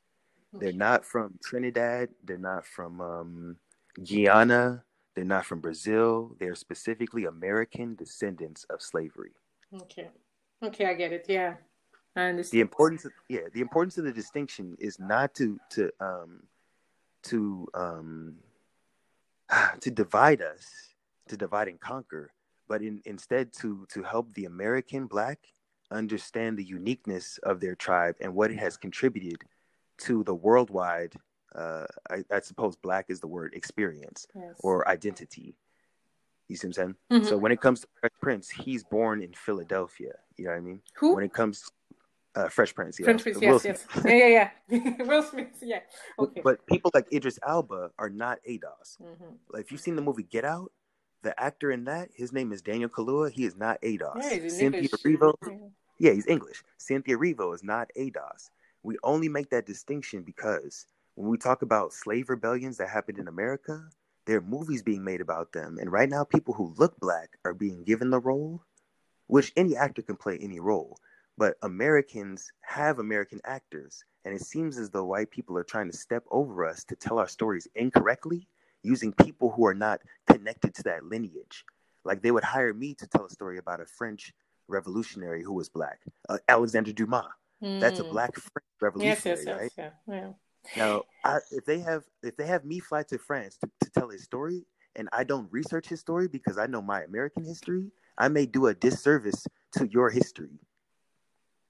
They're 0.53 0.73
not 0.73 1.05
from 1.05 1.39
Trinidad, 1.43 2.11
they're 2.25 2.39
not 2.39 2.65
from 2.65 3.01
um, 3.01 3.57
Guyana, 4.03 4.85
they're 5.15 5.25
not 5.25 5.45
from 5.45 5.61
Brazil. 5.61 6.37
They're 6.39 6.55
specifically 6.55 7.25
American 7.25 7.95
descendants 7.95 8.65
of 8.65 8.81
slavery. 8.81 9.33
Okay. 9.83 10.09
Okay, 10.62 10.87
I 10.87 10.95
get 10.95 11.12
it. 11.12 11.27
Yeah. 11.29 11.55
I 12.15 12.29
understand. 12.29 12.57
The 12.59 12.61
importance 12.61 13.05
of 13.05 13.12
yeah, 13.29 13.49
the 13.53 13.61
importance 13.61 13.99
of 13.99 14.05
the 14.05 14.12
distinction 14.12 14.77
is 14.79 14.99
not 14.99 15.35
to 15.35 15.59
to 15.71 15.91
um 16.01 16.43
to 17.25 17.67
um, 17.75 18.35
to 19.81 19.91
divide 19.91 20.43
us, 20.43 20.67
to 21.29 21.37
divide 21.37 21.69
and 21.69 21.81
conquer, 21.81 22.33
but 22.69 22.83
in, 22.83 23.01
instead 23.05 23.53
to 23.61 23.87
to 23.93 24.03
help 24.03 24.33
the 24.35 24.45
American 24.45 25.07
Black 25.07 25.39
understand 25.91 26.59
the 26.59 26.65
uniqueness 26.65 27.39
of 27.43 27.61
their 27.61 27.75
tribe 27.75 28.17
and 28.21 28.35
what 28.35 28.51
it 28.51 28.59
has 28.59 28.77
contributed 28.77 29.43
to 29.99 30.25
the 30.25 30.35
worldwide. 30.35 31.15
Uh, 31.55 31.85
I, 32.11 32.23
I, 32.31 32.41
suppose 32.41 32.77
Black 32.77 33.07
is 33.09 33.21
the 33.21 33.27
word 33.27 33.55
experience 33.55 34.27
yes. 34.35 34.57
or 34.59 34.87
identity. 34.89 35.57
You 36.49 36.57
see 36.57 36.67
what 36.67 36.69
I'm 36.69 36.73
saying? 36.73 36.95
Mm-hmm. 37.11 37.29
So 37.29 37.39
when 37.39 37.51
it 37.51 37.61
comes 37.61 37.81
to 37.81 37.87
Fresh 38.01 38.12
Prince, 38.21 38.51
he's 38.51 38.85
born 38.85 39.23
in 39.23 39.33
Philadelphia. 39.33 40.12
You 40.37 40.45
know 40.45 40.51
what 40.51 40.57
I 40.59 40.61
mean? 40.61 40.81
Who? 40.97 41.15
When 41.15 41.25
it 41.25 41.33
comes 41.33 41.71
uh, 42.37 42.49
Fresh 42.49 42.75
Prince. 42.75 43.01
Yeah. 43.01 43.07
Prince, 43.07 43.25
yes, 43.41 43.65
yes. 43.65 43.87
Yeah, 44.05 44.12
yeah, 44.12 44.51
yeah. 44.69 44.91
Will 45.05 45.23
Smith, 45.23 45.49
yeah. 45.62 45.81
Okay. 46.19 46.43
But 46.45 46.65
people 46.67 46.91
like 46.95 47.11
Idris 47.12 47.39
Elba 47.47 47.91
are 47.99 48.11
not 48.11 48.39
ADOS. 48.49 49.01
Mm-hmm. 49.03 49.25
Like, 49.51 49.65
if 49.65 49.73
you've 49.73 49.81
seen 49.81 49.97
the 49.97 50.03
movie 50.03 50.25
Get 50.25 50.45
Out, 50.45 50.71
the 51.22 51.38
actor 51.40 51.70
in 51.70 51.85
that, 51.85 52.11
his 52.14 52.33
name 52.33 52.52
is 52.52 52.62
Daniel 52.62 52.88
Kaluuya. 52.88 53.31
He 53.31 53.44
is 53.44 53.57
not 53.57 53.81
ADOS. 53.83 54.22
Yeah, 54.22 54.48
Cynthia 54.48 54.66
English. 54.66 54.92
Erivo, 54.92 55.70
yeah. 55.98 56.12
he's 56.12 56.26
English. 56.26 56.62
Cynthia 56.79 57.16
Erivo 57.16 57.55
is 57.55 57.64
not 57.64 57.90
ADOS. 57.96 58.50
We 58.83 58.96
only 59.02 59.29
make 59.29 59.50
that 59.50 59.66
distinction 59.66 60.22
because 60.22 60.87
when 61.16 61.31
we 61.31 61.38
talk 61.38 61.62
about 61.62 61.92
slave 61.92 62.29
rebellions 62.29 62.76
that 62.76 62.88
happened 62.88 63.18
in 63.18 63.29
America, 63.29 63.88
there 64.26 64.38
are 64.38 64.42
movies 64.42 64.83
being 64.83 65.02
made 65.02 65.20
about 65.20 65.52
them. 65.52 65.79
And 65.81 65.90
right 65.90 66.09
now, 66.09 66.24
people 66.24 66.55
who 66.55 66.74
look 66.76 66.98
black 67.00 67.38
are 67.44 67.55
being 67.55 67.85
given 67.85 68.11
the 68.11 68.20
role, 68.20 68.62
which 69.26 69.52
any 69.57 69.76
actor 69.76 70.02
can 70.02 70.16
play 70.16 70.38
any 70.40 70.61
role. 70.61 70.98
But 71.38 71.57
Americans 71.62 72.52
have 72.62 72.98
American 72.98 73.40
actors, 73.44 74.05
and 74.24 74.35
it 74.35 74.42
seems 74.42 74.79
as 74.79 74.90
though 74.90 75.05
white 75.05 75.31
people 75.31 75.57
are 75.59 75.64
trying 75.64 75.90
to 75.90 75.96
step 75.96 76.24
over 76.31 76.66
us 76.66 76.85
to 76.85 76.96
tell 76.96 77.18
our 77.18 77.29
stories 77.29 77.68
incorrectly 77.74 78.46
using 78.87 79.12
people 79.12 79.51
who 79.51 79.66
are 79.66 79.75
not 79.75 80.01
connected 80.31 80.75
to 80.77 80.83
that 80.85 81.05
lineage. 81.05 81.64
Like 82.05 82.22
they 82.22 82.31
would 82.31 82.44
hire 82.44 82.72
me 82.72 82.94
to 82.94 83.07
tell 83.07 83.27
a 83.27 83.31
story 83.31 83.59
about 83.59 83.81
a 83.81 83.87
French 83.87 84.33
revolutionary 84.68 85.42
who 85.42 85.55
was 85.55 85.68
black, 85.68 86.01
uh, 86.29 86.38
Alexander 86.49 86.92
Dumas. 86.92 87.25
Mm. 87.62 87.81
That's 87.81 88.01
a 88.01 88.03
hmm. 88.03 88.11
black 88.11 88.35
French 88.35 88.66
revolutionary, 88.81 89.38
yes, 89.38 89.44
yes, 89.46 89.57
right? 89.57 89.72
Yes, 89.77 89.92
yeah, 90.07 90.14
yeah. 90.14 90.31
Now, 90.77 91.03
I, 91.25 91.38
if 91.51 91.64
they 91.64 91.79
have 91.81 92.05
if 92.22 92.37
they 92.37 92.46
have 92.46 92.64
me 92.64 92.81
fly 92.81 93.03
to 93.05 93.18
France 93.18 93.57
to, 93.59 93.70
to 93.81 93.90
tell 93.90 94.11
his 94.11 94.25
story, 94.25 94.66
and 94.94 95.09
I 95.12 95.25
don't 95.25 95.51
research 95.51 95.88
his 95.88 96.01
story 96.01 96.29
because 96.29 96.59
I 96.59 96.66
know 96.66 96.83
my 96.83 97.03
American 97.03 97.44
history, 97.44 97.90
I 98.18 98.29
may 98.29 98.46
do 98.46 98.66
a 98.66 98.75
disservice 98.75 99.46
to 99.77 99.88
your 99.88 100.11
history 100.11 100.61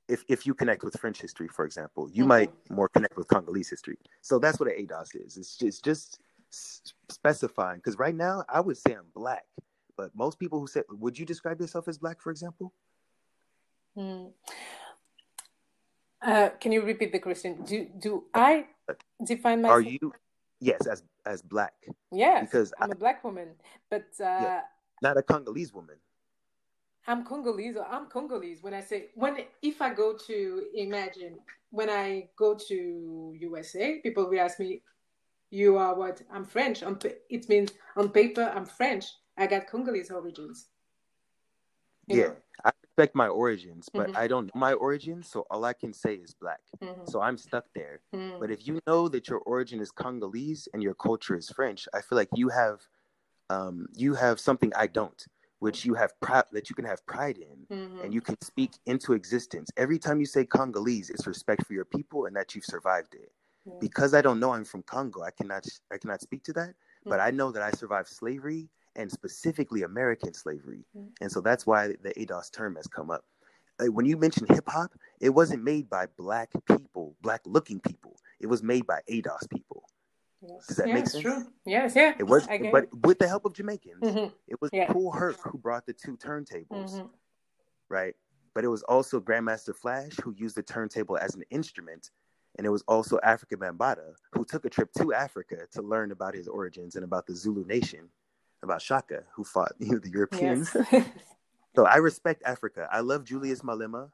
if, 0.09 0.25
if 0.29 0.47
you 0.47 0.55
connect 0.55 0.85
with 0.85 0.99
French 0.99 1.21
history, 1.21 1.49
for 1.49 1.65
example, 1.65 2.09
you 2.13 2.23
mm-hmm. 2.23 2.29
might 2.29 2.71
more 2.71 2.89
connect 2.89 3.17
with 3.17 3.29
Congolese 3.29 3.71
history. 3.71 3.99
So 4.21 4.39
that's 4.39 4.61
what 4.61 4.69
an 4.69 4.87
ADOS 4.87 5.27
is. 5.27 5.37
It's 5.37 5.57
just, 5.57 5.85
just 5.85 6.21
specifying. 6.51 7.79
Because 7.79 7.99
right 7.99 8.15
now, 8.15 8.45
I 8.49 8.61
would 8.61 8.77
say 8.77 8.93
I'm 8.93 9.07
black, 9.15 9.45
but 9.97 10.11
most 10.15 10.39
people 10.39 10.61
who 10.61 10.67
say, 10.67 10.83
would 10.89 11.19
you 11.19 11.27
describe 11.27 11.61
yourself 11.61 11.89
as 11.89 11.99
black, 11.99 12.21
for 12.21 12.31
example? 12.31 12.73
Mm. 13.97 14.33
Uh, 16.23 16.51
can 16.61 16.73
you 16.73 16.83
repeat 16.83 17.13
the 17.13 17.19
question? 17.19 17.63
Do 17.65 17.87
do 17.99 18.25
I 18.35 18.67
define 19.25 19.63
myself? 19.63 19.79
Are 19.79 19.81
you 19.81 20.13
yes 20.61 20.87
as 20.87 21.03
as 21.25 21.41
black? 21.43 21.75
Yeah, 22.13 22.41
because 22.43 22.73
I'm 22.81 22.91
I, 22.91 22.93
a 22.93 22.97
black 22.97 23.23
woman, 23.25 23.49
but 23.91 24.09
uh, 24.21 24.43
yeah, 24.43 24.61
not 25.03 25.17
a 25.17 25.23
Congolese 25.23 25.73
woman. 25.73 25.97
I'm 27.07 27.25
Congolese. 27.25 27.77
Or 27.77 27.87
I'm 27.87 28.07
Congolese. 28.07 28.63
When 28.63 28.75
I 28.75 28.81
say 28.81 29.11
when 29.15 29.39
if 29.63 29.81
I 29.81 29.95
go 29.95 30.17
to 30.27 30.65
imagine 30.75 31.39
when 31.71 31.91
I 31.91 32.29
go 32.37 32.57
to 32.69 33.37
USA, 33.39 34.01
people 34.01 34.29
will 34.29 34.41
ask 34.41 34.59
me, 34.59 34.83
"You 35.51 35.77
are 35.77 35.95
what?" 35.95 36.23
I'm 36.31 36.45
French. 36.45 36.83
On 36.83 36.99
it 37.29 37.49
means 37.49 37.73
on 37.97 38.11
paper 38.11 38.53
I'm 38.55 38.67
French. 38.67 39.07
I 39.37 39.47
got 39.47 39.67
Congolese 39.67 40.11
origins. 40.11 40.69
You 42.07 42.19
yeah, 42.19 42.27
know? 42.27 42.37
I 42.65 42.71
respect 42.83 43.15
my 43.15 43.29
origins, 43.29 43.89
but 43.93 44.09
mm-hmm. 44.09 44.17
I 44.17 44.27
don't 44.29 44.47
know 44.47 44.61
my 44.61 44.73
origins, 44.75 45.29
so 45.29 45.47
all 45.51 45.65
I 45.65 45.73
can 45.73 45.93
say 45.93 46.15
is 46.15 46.35
black. 46.35 46.61
Mm-hmm. 46.81 47.07
So 47.07 47.21
I'm 47.21 47.37
stuck 47.37 47.67
there. 47.75 48.01
Mm-hmm. 48.15 48.41
But 48.41 48.51
if 48.51 48.67
you 48.67 48.81
know 48.87 49.09
that 49.09 49.29
your 49.29 49.41
origin 49.41 49.81
is 49.81 49.91
Congolese 49.91 50.69
and 50.73 50.83
your 50.83 50.95
culture 50.95 51.37
is 51.37 51.51
French, 51.51 51.89
I 51.93 52.01
feel 52.01 52.17
like 52.17 52.31
you 52.35 52.49
have 52.49 52.81
um, 53.51 53.87
you 53.95 54.15
have 54.15 54.41
something 54.41 54.73
I 54.77 54.87
don't 54.87 55.23
which 55.59 55.85
you 55.85 55.95
have 55.95 56.19
pride 56.21 56.45
that 56.53 56.69
you 56.69 56.77
can 56.77 56.85
have 56.85 57.05
pride 57.07 57.39
in 57.39 57.77
mm-hmm. 57.77 58.01
and 58.01 58.13
you 58.13 58.21
can 58.21 58.41
speak 58.43 58.73
into 58.87 59.13
existence 59.13 59.71
every 59.77 59.99
time 59.99 60.21
you 60.21 60.27
say 60.27 60.45
congolese 60.45 61.11
it's 61.11 61.27
respect 61.27 61.67
for 61.67 61.73
your 61.73 61.85
people 61.85 62.27
and 62.27 62.37
that 62.37 62.55
you've 62.55 62.65
survived 62.65 63.15
it 63.15 63.33
mm-hmm. 63.67 63.79
because 63.81 64.15
i 64.15 64.23
don't 64.23 64.41
know 64.41 64.53
i'm 64.53 64.65
from 64.65 64.83
congo 64.83 65.23
i 65.23 65.31
cannot 65.31 65.67
i 65.93 65.99
cannot 65.99 66.21
speak 66.21 66.43
to 66.43 66.53
that 66.53 66.71
mm-hmm. 66.71 67.11
but 67.11 67.21
i 67.21 67.31
know 67.31 67.51
that 67.51 67.63
i 67.63 67.71
survived 67.71 68.09
slavery 68.09 68.69
and 68.97 69.11
specifically 69.11 69.83
american 69.83 70.33
slavery 70.33 70.85
mm-hmm. 70.97 71.09
and 71.21 71.31
so 71.31 71.41
that's 71.41 71.67
why 71.67 71.89
the 71.89 72.13
ados 72.19 72.51
term 72.53 72.77
has 72.77 72.87
come 72.87 73.11
up 73.11 73.25
when 73.79 74.07
you 74.07 74.17
mentioned 74.17 74.49
hip 74.51 74.65
hop, 74.69 74.93
it 75.21 75.31
wasn't 75.31 75.63
made 75.63 75.91
by 75.91 76.07
black 76.17 76.51
people, 76.67 77.15
black 77.23 77.43
looking 77.45 77.81
people. 77.81 78.17
It 78.41 78.47
was 78.47 78.63
made 78.63 78.87
by 78.87 79.01
ADOS 79.11 79.49
people. 79.51 79.85
Yes. 80.43 80.67
Does 80.67 80.77
that 80.77 80.89
yeah, 80.89 80.95
make 80.95 81.07
sense? 81.09 81.23
True. 81.23 81.47
Yes, 81.65 81.95
yeah. 81.97 82.15
It 82.19 82.25
was, 82.25 82.47
but 82.47 82.85
it. 82.85 82.89
with 83.03 83.19
the 83.19 83.27
help 83.27 83.45
of 83.47 83.55
Jamaicans, 83.55 84.03
Mhm, 84.03 84.33
it 84.47 84.61
was 84.61 84.71
Yeah. 84.73 84.93
Kool 84.93 85.11
Herc 85.11 85.39
who 85.41 85.59
brought 85.59 85.87
the 85.87 85.93
two 85.93 86.17
turntables, 86.17 86.93
mhm. 86.93 87.11
right? 87.89 88.15
But 88.55 88.65
it 88.65 88.69
was 88.69 88.83
also 88.85 89.21
Grandmaster 89.21 89.75
Flash 89.75 90.17
who 90.23 90.33
used 90.33 90.57
the 90.57 90.63
turntable 90.63 91.17
as 91.17 91.35
an 91.35 91.43
instrument, 91.51 92.11
and 92.57 92.67
it 92.67 92.71
was 92.71 92.83
also 92.89 93.19
Afrika 93.25 93.57
Bambaataa 93.57 94.15
who 94.33 94.45
took 94.45 94.65
a 94.65 94.71
trip 94.71 94.93
to 94.99 95.13
Africa 95.13 95.67
to 95.73 95.83
learn 95.83 96.11
about 96.13 96.35
his 96.35 96.49
origins 96.49 96.97
and 96.97 97.05
about 97.05 97.27
the 97.27 97.35
Zulu 97.35 97.65
nation, 97.67 98.09
about 98.63 98.83
Shaka 98.83 99.25
who 99.35 99.45
fought 99.45 99.73
you 99.79 99.93
know, 99.93 99.99
the 99.99 100.11
Europeans. 100.11 100.75
Yes. 100.91 101.05
So 101.77 101.85
I 101.85 101.97
respect 101.97 102.43
Africa. 102.47 102.89
I 102.91 103.01
love 103.01 103.23
Julius 103.25 103.61
Malema. 103.61 104.11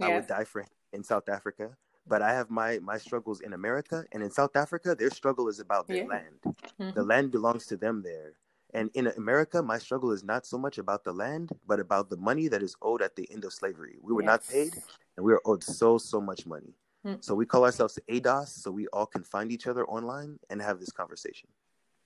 I 0.00 0.08
would 0.14 0.28
die 0.28 0.44
for 0.44 0.60
him 0.60 0.68
in 0.92 1.02
South 1.02 1.28
Africa. 1.28 1.76
But 2.06 2.22
I 2.22 2.32
have 2.32 2.50
my 2.50 2.78
my 2.78 2.98
struggles 2.98 3.40
in 3.40 3.52
America 3.52 4.04
and 4.12 4.22
in 4.22 4.30
South 4.30 4.54
Africa. 4.54 4.94
Their 4.94 5.10
struggle 5.10 5.48
is 5.48 5.58
about 5.58 5.88
their 5.88 5.96
Yeah. 5.98 6.06
land. 6.14 6.38
Mhm. 6.78 6.94
The 6.94 7.02
land 7.02 7.32
belongs 7.32 7.66
to 7.66 7.76
them 7.76 8.02
there. 8.02 8.34
And 8.74 8.90
in 8.94 9.08
America, 9.08 9.60
my 9.60 9.78
struggle 9.78 10.12
is 10.12 10.22
not 10.24 10.46
so 10.46 10.56
much 10.56 10.78
about 10.78 11.02
the 11.02 11.12
land, 11.12 11.50
but 11.66 11.78
about 11.80 12.10
the 12.10 12.16
money 12.16 12.46
that 12.46 12.62
is 12.62 12.76
owed 12.80 13.02
at 13.02 13.16
the 13.16 13.28
end 13.32 13.44
of 13.44 13.52
slavery. 13.52 13.98
We 14.00 14.12
were 14.12 14.22
not 14.22 14.46
paid, 14.48 14.72
and 15.16 15.26
we 15.26 15.32
were 15.32 15.42
owed 15.44 15.62
so 15.64 15.98
so 15.98 16.20
much 16.20 16.46
money. 16.46 16.74
Mm. 17.06 17.22
So 17.24 17.34
we 17.34 17.46
call 17.46 17.64
ourselves 17.64 17.98
ADOS, 18.08 18.48
so 18.48 18.70
we 18.70 18.86
all 18.88 19.06
can 19.06 19.22
find 19.22 19.50
each 19.50 19.66
other 19.66 19.84
online 19.86 20.38
and 20.50 20.62
have 20.62 20.78
this 20.78 20.92
conversation. 20.92 21.48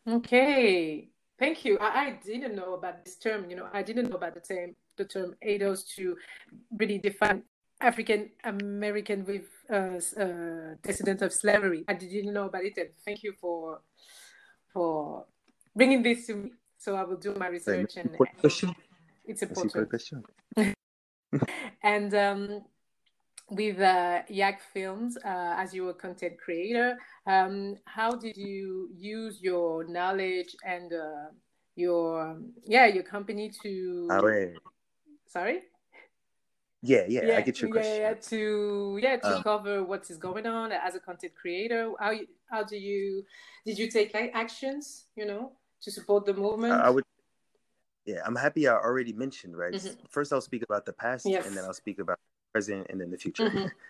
Okay, 0.09 1.09
thank 1.39 1.65
you. 1.65 1.79
I, 1.79 2.07
I 2.07 2.21
didn't 2.25 2.55
know 2.55 2.75
about 2.75 3.05
this 3.05 3.17
term. 3.17 3.51
You 3.51 3.57
know, 3.57 3.69
I 3.73 3.83
didn't 3.83 4.09
know 4.09 4.17
about 4.17 4.35
the 4.35 4.41
term 4.41 4.75
the 4.97 5.05
term 5.05 5.35
ADOS 5.47 5.87
to 5.97 6.17
really 6.79 6.99
define 6.99 7.43
African 7.81 8.31
American 8.45 9.25
with 9.27 9.45
uh, 9.71 10.01
uh, 10.19 10.75
descendant 10.83 11.23
of 11.23 11.33
slavery. 11.33 11.85
I 11.89 11.95
didn't 11.95 12.33
know 12.33 12.47
about 12.47 12.65
it, 12.65 12.79
and 12.79 12.91
thank 13.05 13.23
you 13.23 13.35
for 13.39 13.81
for 14.73 15.27
bringing 15.75 16.03
this 16.03 16.27
to 16.29 16.37
me. 16.37 16.53
So 16.79 16.97
I 16.97 17.05
will 17.05 17.17
do 17.17 17.35
my 17.35 17.49
research, 17.49 17.97
and 17.97 18.11
Important 18.11 18.39
question. 18.39 18.75
it's 19.27 19.43
important. 19.43 19.91
question. 19.91 20.25
And 21.83 22.15
um, 22.15 22.63
with 23.51 23.81
uh, 23.81 24.23
Yak 24.29 24.61
Films, 24.73 25.17
uh, 25.25 25.55
as 25.57 25.73
you 25.75 25.85
were 25.85 25.95
content 25.95 26.39
creator, 26.39 26.99
um, 27.27 27.77
how 27.85 28.15
did 28.17 28.37
you 28.37 28.89
use 28.97 29.41
your 29.41 29.85
knowledge 29.85 30.57
and 30.65 30.93
uh, 30.93 31.31
your 31.77 32.31
um, 32.31 32.53
yeah 32.65 32.87
your 32.87 33.03
company 33.05 33.51
to 33.63 34.09
Ah 34.11 34.21
ouais. 34.23 34.57
sorry 35.27 35.61
Yeah, 36.83 37.05
yeah, 37.09 37.37
I 37.37 37.41
get 37.43 37.61
your 37.61 37.69
yeah, 37.69 37.83
question. 37.83 38.03
yeah, 38.03 38.15
to 38.31 38.99
yeah 39.03 39.17
to 39.17 39.35
Um, 39.37 39.43
cover 39.43 39.83
what 39.83 40.09
is 40.09 40.19
going 40.19 40.47
on 40.47 40.71
as 40.71 40.95
a 40.95 41.01
content 41.01 41.35
creator. 41.35 41.91
How 41.99 42.13
you, 42.13 42.27
how 42.51 42.63
do 42.63 42.77
you 42.77 43.25
did 43.65 43.77
you 43.79 43.91
take 43.91 44.15
actions 44.15 45.07
you 45.17 45.27
know 45.27 45.53
to 45.83 45.91
support 45.91 46.27
the 46.27 46.35
movement? 46.35 46.73
I, 46.73 46.91
would. 46.91 47.03
Yeah, 48.05 48.23
I'm 48.25 48.37
happy. 48.37 48.69
I 48.69 48.75
already 48.75 49.13
mentioned 49.13 49.57
right. 49.57 49.75
Mhm. 49.75 49.97
First, 50.09 50.33
I'll 50.33 50.41
speak 50.41 50.63
about 50.63 50.87
the 50.87 50.93
past, 50.93 51.27
Yes. 51.27 51.47
and 51.47 51.57
then 51.57 51.65
I'll 51.65 51.75
speak 51.75 51.99
about 51.99 52.19
present, 52.57 52.87
and 52.91 53.03
in 53.03 53.11
the 53.11 53.19
future. 53.19 53.51
Mhm. 53.51 53.71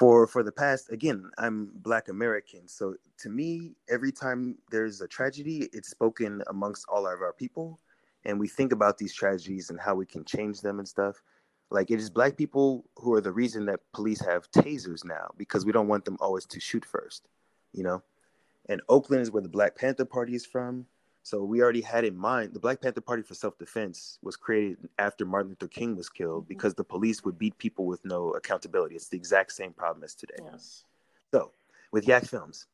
For 0.00 0.26
for 0.26 0.42
the 0.42 0.56
past, 0.64 0.84
again, 0.90 1.30
I'm 1.36 1.58
Black 1.88 2.08
American, 2.08 2.62
so 2.78 2.84
to 3.22 3.28
me, 3.28 3.74
every 3.96 4.12
time 4.12 4.40
there's 4.72 5.02
a 5.02 5.08
tragedy, 5.18 5.58
it's 5.76 5.90
spoken 5.90 6.42
amongst 6.54 6.82
all 6.88 7.04
of 7.06 7.20
our 7.26 7.34
people, 7.42 7.78
and 8.24 8.40
we 8.42 8.48
think 8.48 8.72
about 8.72 8.96
these 8.96 9.14
tragedies 9.22 9.68
and 9.70 9.78
how 9.86 9.94
we 9.94 10.06
can 10.06 10.24
change 10.24 10.56
them 10.62 10.78
and 10.78 10.88
stuff. 10.88 11.16
Like 11.76 11.90
it 11.90 12.00
is 12.00 12.08
Black 12.20 12.34
people 12.42 12.66
who 13.00 13.12
are 13.16 13.20
the 13.28 13.36
reason 13.42 13.66
that 13.66 13.80
police 13.92 14.22
have 14.32 14.50
tasers 14.52 15.04
now 15.04 15.26
because 15.36 15.66
we 15.66 15.72
don't 15.76 15.90
want 15.92 16.04
them 16.06 16.16
always 16.18 16.46
to 16.46 16.58
shoot 16.68 16.84
first, 16.84 17.28
you 17.78 17.84
know. 17.84 18.02
And 18.70 18.80
Oakland 18.88 19.22
is 19.22 19.30
where 19.30 19.42
the 19.42 19.56
Black 19.58 19.72
Panther 19.76 20.06
Party 20.16 20.34
is 20.34 20.46
from. 20.46 20.86
So 21.22 21.44
we 21.44 21.60
already 21.62 21.80
had 21.82 22.04
in 22.04 22.16
mind 22.16 22.54
the 22.54 22.60
Black 22.60 22.80
Panther 22.80 23.00
Party 23.00 23.22
for 23.22 23.34
Self 23.34 23.58
Defense 23.58 24.18
was 24.22 24.36
created 24.36 24.88
after 24.98 25.26
Martin 25.26 25.50
Luther 25.50 25.68
King 25.68 25.96
was 25.96 26.08
killed 26.08 26.44
Mhm. 26.44 26.48
because 26.48 26.74
the 26.74 26.84
police 26.84 27.24
would 27.24 27.38
beat 27.38 27.56
people 27.58 27.86
with 27.86 28.04
no 28.04 28.30
accountability. 28.32 28.96
It's 28.96 29.08
the 29.08 29.16
exact 29.18 29.52
same 29.52 29.72
problem 29.72 30.02
as 30.02 30.14
today. 30.14 30.36
Yes. 30.42 30.84
So 31.30 31.52
with 31.92 32.08
Yak 32.08 32.24
Films, 32.24 32.66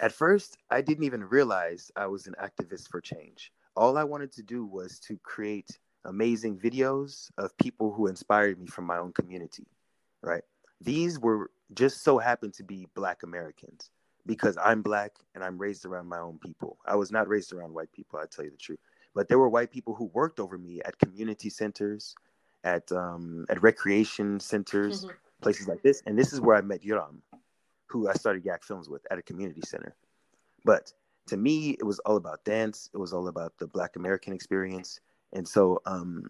at 0.00 0.12
first 0.12 0.58
I 0.70 0.82
didn't 0.82 1.04
even 1.04 1.24
realize 1.24 1.90
I 1.96 2.06
was 2.06 2.26
an 2.26 2.34
activist 2.40 2.88
for 2.88 3.00
change. 3.00 3.52
All 3.74 3.96
I 3.96 4.04
wanted 4.04 4.32
to 4.32 4.42
do 4.42 4.64
was 4.64 5.00
to 5.00 5.18
create 5.18 5.78
amazing 6.04 6.58
videos 6.58 7.30
of 7.36 7.56
people 7.56 7.92
who 7.92 8.06
inspired 8.06 8.60
me 8.60 8.66
from 8.66 8.84
my 8.84 8.98
own 8.98 9.12
community, 9.12 9.66
right? 10.22 10.44
These 10.80 11.18
were 11.18 11.50
just 11.74 12.02
so 12.02 12.18
happened 12.18 12.54
to 12.54 12.62
be 12.62 12.86
Black 12.94 13.22
Americans 13.22 13.90
because 14.26 14.58
I'm 14.62 14.82
Black 14.82 15.12
and 15.34 15.42
I'm 15.44 15.56
raised 15.56 15.86
around 15.86 16.08
my 16.08 16.18
own 16.18 16.38
people. 16.38 16.78
I 16.84 16.96
was 16.96 17.10
not 17.12 17.28
raised 17.28 17.52
around 17.52 17.72
white 17.72 17.92
people, 17.92 18.18
I 18.18 18.26
tell 18.26 18.44
you 18.44 18.50
the 18.50 18.56
truth. 18.56 18.80
But 19.14 19.28
there 19.28 19.38
were 19.38 19.48
white 19.48 19.70
people 19.70 19.94
who 19.94 20.06
worked 20.06 20.40
over 20.40 20.58
me 20.58 20.82
at 20.84 20.98
community 20.98 21.48
centers, 21.48 22.14
at 22.64 22.90
um, 22.92 23.46
at 23.48 23.62
recreation 23.62 24.40
centers, 24.40 25.04
Mhm. 25.04 25.14
places 25.40 25.68
like 25.68 25.82
this. 25.82 26.02
And 26.06 26.18
this 26.18 26.32
is 26.32 26.40
where 26.40 26.56
I 26.56 26.60
met 26.60 26.82
Yoram, 26.82 27.22
who 27.86 28.08
I 28.08 28.14
started 28.14 28.44
Yak 28.44 28.64
Films 28.64 28.88
with 28.88 29.06
at 29.10 29.18
a 29.18 29.22
community 29.22 29.62
center. 29.64 29.94
But 30.64 30.92
to 31.28 31.36
me, 31.36 31.70
it 31.70 31.84
was 31.84 31.98
all 32.00 32.16
about 32.16 32.44
dance. 32.44 32.90
It 32.92 32.98
was 32.98 33.12
all 33.12 33.28
about 33.28 33.56
the 33.58 33.66
Black 33.66 33.96
American 33.96 34.32
experience. 34.32 35.00
And 35.32 35.46
so 35.46 35.80
um, 35.86 36.26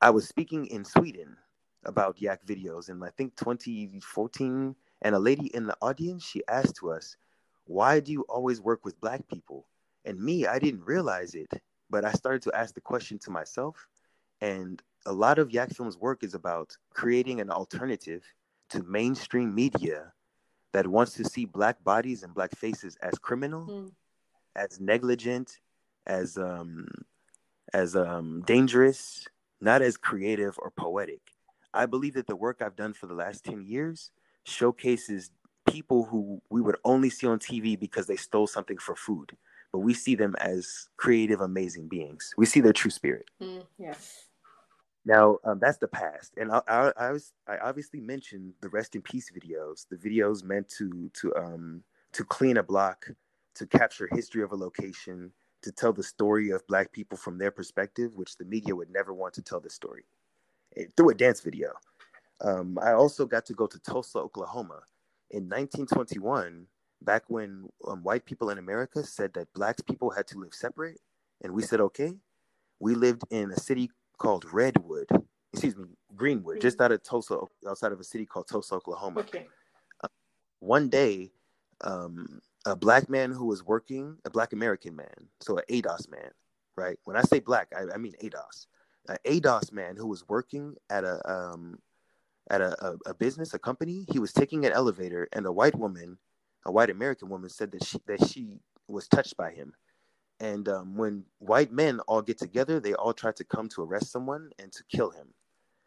I 0.00 0.10
was 0.10 0.26
speaking 0.26 0.66
in 0.66 0.84
Sweden 0.84 1.36
about 1.84 2.20
Yak 2.20 2.44
videos 2.46 2.88
in 2.90 3.02
I 3.02 3.10
think 3.10 3.36
2014. 3.36 4.74
And 5.02 5.14
a 5.14 5.18
lady 5.18 5.46
in 5.54 5.66
the 5.66 5.76
audience, 5.80 6.24
she 6.24 6.42
asked 6.48 6.76
to 6.76 6.90
us, 6.92 7.16
why 7.64 8.00
do 8.00 8.12
you 8.12 8.22
always 8.28 8.60
work 8.60 8.84
with 8.84 9.00
Black 9.00 9.26
people? 9.28 9.66
And 10.04 10.20
me, 10.20 10.46
I 10.46 10.58
didn't 10.58 10.84
realize 10.84 11.34
it, 11.34 11.50
but 11.88 12.04
I 12.04 12.12
started 12.12 12.42
to 12.42 12.52
ask 12.56 12.74
the 12.74 12.80
question 12.80 13.18
to 13.20 13.30
myself. 13.30 13.86
And 14.40 14.82
a 15.06 15.12
lot 15.12 15.38
of 15.38 15.50
Yak 15.50 15.70
Films 15.70 15.96
work 15.96 16.22
is 16.22 16.34
about 16.34 16.76
creating 16.92 17.40
an 17.40 17.50
alternative 17.50 18.24
to 18.70 18.82
mainstream 18.82 19.54
media 19.54 20.12
that 20.72 20.86
wants 20.86 21.14
to 21.14 21.24
see 21.24 21.44
Black 21.44 21.82
bodies 21.82 22.22
and 22.22 22.34
Black 22.34 22.56
faces 22.56 22.96
as 23.02 23.18
criminal, 23.18 23.66
Mm. 23.66 23.92
as 24.56 24.80
negligent, 24.80 25.60
as 26.06 26.36
um, 26.36 26.88
as 27.72 27.94
um, 27.94 28.42
dangerous, 28.46 29.28
not 29.60 29.82
as 29.82 29.96
creative 29.96 30.58
or 30.58 30.70
poetic. 30.70 31.20
I 31.72 31.86
believe 31.86 32.14
that 32.14 32.26
the 32.26 32.36
work 32.36 32.62
I've 32.62 32.76
done 32.76 32.94
for 32.94 33.06
the 33.06 33.14
last 33.14 33.44
10 33.44 33.62
years 33.62 34.10
showcases 34.50 35.30
people 35.66 36.04
who 36.04 36.40
we 36.50 36.60
would 36.60 36.76
only 36.84 37.10
see 37.10 37.26
on 37.26 37.38
TV 37.38 37.78
because 37.78 38.06
they 38.06 38.16
stole 38.16 38.46
something 38.46 38.78
for 38.78 38.96
food, 38.96 39.36
but 39.72 39.80
we 39.80 39.94
see 39.94 40.14
them 40.14 40.34
as 40.40 40.88
creative, 40.96 41.40
amazing 41.40 41.88
beings. 41.88 42.34
We 42.36 42.46
see 42.46 42.60
their 42.60 42.72
true 42.72 42.90
spirit. 42.90 43.26
Mm, 43.42 43.64
yes. 43.78 44.26
Now, 45.04 45.38
um, 45.44 45.58
that's 45.58 45.78
the 45.78 45.88
past, 45.88 46.34
and 46.36 46.52
I, 46.52 46.60
I, 46.68 46.92
I 46.98 47.10
was 47.12 47.32
I 47.48 47.56
obviously 47.58 48.00
mentioned 48.00 48.52
the 48.60 48.68
rest 48.68 48.94
in 48.94 49.00
peace 49.00 49.30
videos, 49.30 49.86
the 49.88 49.96
videos 49.96 50.44
meant 50.44 50.68
to 50.76 51.10
to 51.14 51.34
um 51.36 51.82
to 52.12 52.24
clean 52.24 52.58
a 52.58 52.62
block, 52.62 53.06
to 53.54 53.66
capture 53.66 54.08
history 54.12 54.42
of 54.42 54.52
a 54.52 54.56
location, 54.56 55.32
to 55.62 55.72
tell 55.72 55.92
the 55.92 56.02
story 56.02 56.50
of 56.50 56.66
Black 56.66 56.92
people 56.92 57.16
from 57.16 57.38
their 57.38 57.50
perspective, 57.50 58.14
which 58.16 58.36
the 58.36 58.44
media 58.44 58.74
would 58.74 58.90
never 58.90 59.14
want 59.14 59.32
to 59.34 59.42
tell 59.42 59.60
the 59.60 59.70
story 59.70 60.04
eh, 60.76 60.84
through 60.96 61.10
a 61.10 61.14
dance 61.14 61.40
video. 61.40 61.72
Um, 62.42 62.78
I 62.80 62.92
also 62.92 63.26
got 63.26 63.44
to 63.46 63.54
go 63.54 63.66
to 63.66 63.78
Tulsa, 63.80 64.18
Oklahoma, 64.18 64.80
in 65.30 65.44
1921, 65.44 66.66
back 67.02 67.24
when 67.28 67.68
um, 67.86 68.02
white 68.02 68.24
people 68.24 68.50
in 68.50 68.58
America 68.58 69.04
said 69.04 69.32
that 69.34 69.52
Black 69.52 69.84
people 69.86 70.10
had 70.10 70.26
to 70.28 70.38
live 70.38 70.54
separate, 70.54 71.00
and 71.42 71.52
we 71.52 71.62
said 71.62 71.80
okay. 71.80 72.14
We 72.78 72.94
lived 72.94 73.22
in 73.30 73.50
a 73.50 73.56
city 73.58 73.90
called 74.18 74.44
Redwood, 74.52 75.08
excuse 75.52 75.76
me, 75.76 75.88
Greenwood, 76.16 76.60
just 76.60 76.80
out 76.80 76.92
of 76.92 77.02
Tulsa, 77.02 77.40
outside 77.68 77.92
of 77.92 78.00
a 78.00 78.04
city 78.04 78.26
called 78.26 78.48
Tulsa, 78.48 78.74
Oklahoma. 78.74 79.20
Okay. 79.20 79.46
One 80.60 80.88
day, 80.88 81.30
um, 81.82 82.40
a 82.66 82.76
black 82.76 83.08
man 83.08 83.32
who 83.32 83.46
was 83.46 83.64
working, 83.64 84.16
a 84.24 84.30
black 84.30 84.52
American 84.52 84.94
man, 84.94 85.28
so 85.40 85.56
an 85.56 85.64
ADOS 85.70 86.10
man, 86.10 86.30
right? 86.76 86.98
When 87.04 87.16
I 87.16 87.22
say 87.22 87.40
black, 87.40 87.68
I, 87.76 87.94
I 87.94 87.96
mean 87.98 88.12
ADOS. 88.22 88.66
An 89.08 89.16
ADOS 89.24 89.72
man 89.72 89.96
who 89.96 90.06
was 90.06 90.28
working 90.28 90.74
at 90.90 91.04
a 91.04 91.20
um, 91.30 91.78
at 92.50 92.60
a, 92.60 92.76
a, 92.84 92.96
a 93.06 93.14
business, 93.14 93.54
a 93.54 93.58
company. 93.58 94.06
He 94.12 94.18
was 94.18 94.32
taking 94.32 94.66
an 94.66 94.72
elevator, 94.72 95.28
and 95.32 95.46
a 95.46 95.52
white 95.52 95.76
woman, 95.76 96.18
a 96.66 96.72
white 96.72 96.90
American 96.90 97.28
woman, 97.28 97.48
said 97.48 97.72
that 97.72 97.84
she 97.84 97.98
that 98.06 98.26
she 98.28 98.60
was 98.88 99.08
touched 99.08 99.36
by 99.36 99.52
him. 99.52 99.74
And 100.40 100.68
um, 100.68 100.96
when 100.96 101.24
white 101.38 101.72
men 101.72 102.00
all 102.00 102.22
get 102.22 102.38
together, 102.38 102.80
they 102.80 102.94
all 102.94 103.12
try 103.14 103.32
to 103.32 103.44
come 103.44 103.68
to 103.70 103.82
arrest 103.82 104.10
someone 104.10 104.50
and 104.58 104.72
to 104.72 104.82
kill 104.90 105.10
him. 105.10 105.28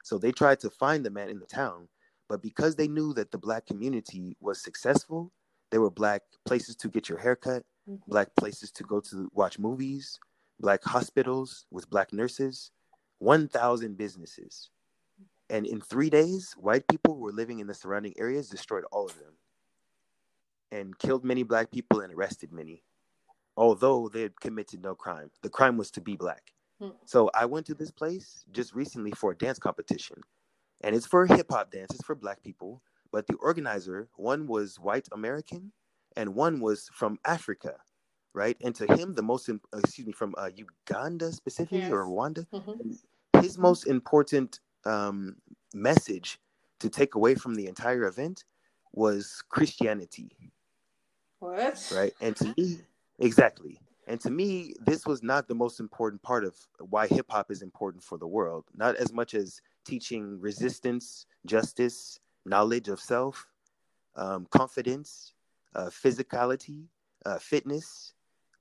So 0.03 0.18
they 0.18 0.32
tried 0.32 0.59
to 0.61 0.70
find 0.70 1.05
the 1.05 1.09
man 1.09 1.30
in 1.30 1.39
the 1.39 1.45
town, 1.47 1.89
but 2.30 2.41
because 2.41 2.76
they 2.76 2.88
knew 2.88 3.14
that 3.14 3.32
the 3.32 3.38
black 3.38 3.66
community 3.66 4.38
was 4.39 4.61
successful, 4.61 5.32
there 5.72 5.82
were 5.82 5.89
black 5.91 6.22
places 6.45 6.76
to 6.78 6.89
get 6.89 7.09
your 7.09 7.18
haircut, 7.18 7.66
Mhm. 7.88 7.99
black 8.07 8.36
places 8.36 8.72
to 8.74 8.84
go 8.84 8.99
to 9.01 9.30
watch 9.34 9.59
movies, 9.59 10.20
black 10.59 10.84
hospitals 10.84 11.66
with 11.72 11.89
black 11.89 12.14
nurses, 12.14 12.72
1,000 13.20 13.97
businesses. 13.97 14.70
And 15.54 15.68
in 15.68 15.82
three 15.82 16.10
days, 16.10 16.56
white 16.58 16.88
people 16.88 17.14
who 17.14 17.22
were 17.22 17.32
living 17.32 17.60
in 17.60 17.68
the 17.68 17.76
surrounding 17.76 18.16
areas 18.18 18.49
destroyed 18.49 18.86
all 18.91 19.06
of 19.06 19.20
them 19.20 19.34
and 20.72 20.97
killed 20.97 21.24
many 21.24 21.43
black 21.43 21.70
people 21.70 21.99
and 21.99 22.12
arrested 22.12 22.51
many, 22.51 22.82
although 23.56 24.10
they 24.10 24.24
had 24.24 24.41
committed 24.41 24.82
no 24.82 24.95
crime. 24.95 25.30
The 25.43 25.51
crime 25.51 25.78
was 25.78 25.91
to 25.91 26.01
be 26.01 26.16
black. 26.16 26.54
Hmm. 26.82 26.89
So 27.06 27.30
I 27.36 27.45
went 27.45 27.68
to 27.68 27.76
this 27.76 27.91
place 27.91 28.43
just 28.51 28.74
recently 28.74 29.12
for 29.12 29.30
a 29.30 29.38
dance 29.38 29.60
competition, 29.60 30.18
and 30.82 30.95
it's 30.95 31.06
for 31.06 31.28
hip 31.28 31.51
hop 31.51 31.70
dance, 31.70 31.93
it's 31.93 32.04
for 32.04 32.16
black 32.16 32.41
people. 32.41 32.82
But 33.12 33.28
the 33.28 33.36
organizer, 33.36 34.10
one 34.16 34.47
was 34.47 34.80
white 34.80 35.08
American 35.12 35.72
and 36.16 36.34
one 36.34 36.62
was 36.62 36.89
from 36.91 37.20
Africa, 37.26 37.76
right? 38.34 38.58
And 38.62 38.74
to 38.74 38.88
him, 38.95 39.14
the 39.14 39.22
most, 39.22 39.47
excuse 39.72 40.08
me, 40.08 40.14
from 40.14 40.34
uh, 40.36 40.49
Uganda 40.56 41.32
specifically 41.32 41.82
yes. 41.82 41.91
or 41.91 42.06
Rwanda, 42.06 42.47
mm-hmm. 42.51 43.39
his 43.39 43.60
most 43.60 43.86
important 43.86 44.60
um, 44.86 45.36
message 45.73 46.39
to 46.79 46.89
take 46.89 47.15
away 47.15 47.36
from 47.36 47.55
the 47.55 47.67
entire 47.67 48.05
event 48.05 48.43
was 48.93 49.43
Christianity. 49.49 50.31
What? 51.39 51.91
Right. 51.93 52.13
And 52.21 52.36
to 52.38 52.53
me, 52.57 52.79
exactly. 53.19 53.79
And 54.07 54.19
to 54.21 54.29
me, 54.29 54.73
this 54.86 55.05
was 55.05 55.23
not 55.23 55.47
the 55.47 55.55
most 55.55 55.79
important 55.79 56.21
part 56.21 56.43
of 56.43 56.55
why 56.79 57.07
hip 57.07 57.27
hop 57.29 57.51
is 57.51 57.61
important 57.61 58.03
for 58.03 58.17
the 58.17 58.27
world. 58.27 58.65
Not 58.75 58.95
as 58.97 59.13
much 59.13 59.34
as 59.34 59.61
teaching 59.86 60.39
resistance, 60.39 61.25
justice, 61.45 62.19
knowledge 62.45 62.89
of 62.89 62.99
self, 62.99 63.47
um, 64.15 64.45
confidence, 64.51 65.34
uh, 65.75 65.86
physicality, 65.86 66.86
uh, 67.25 67.39
fitness, 67.39 68.13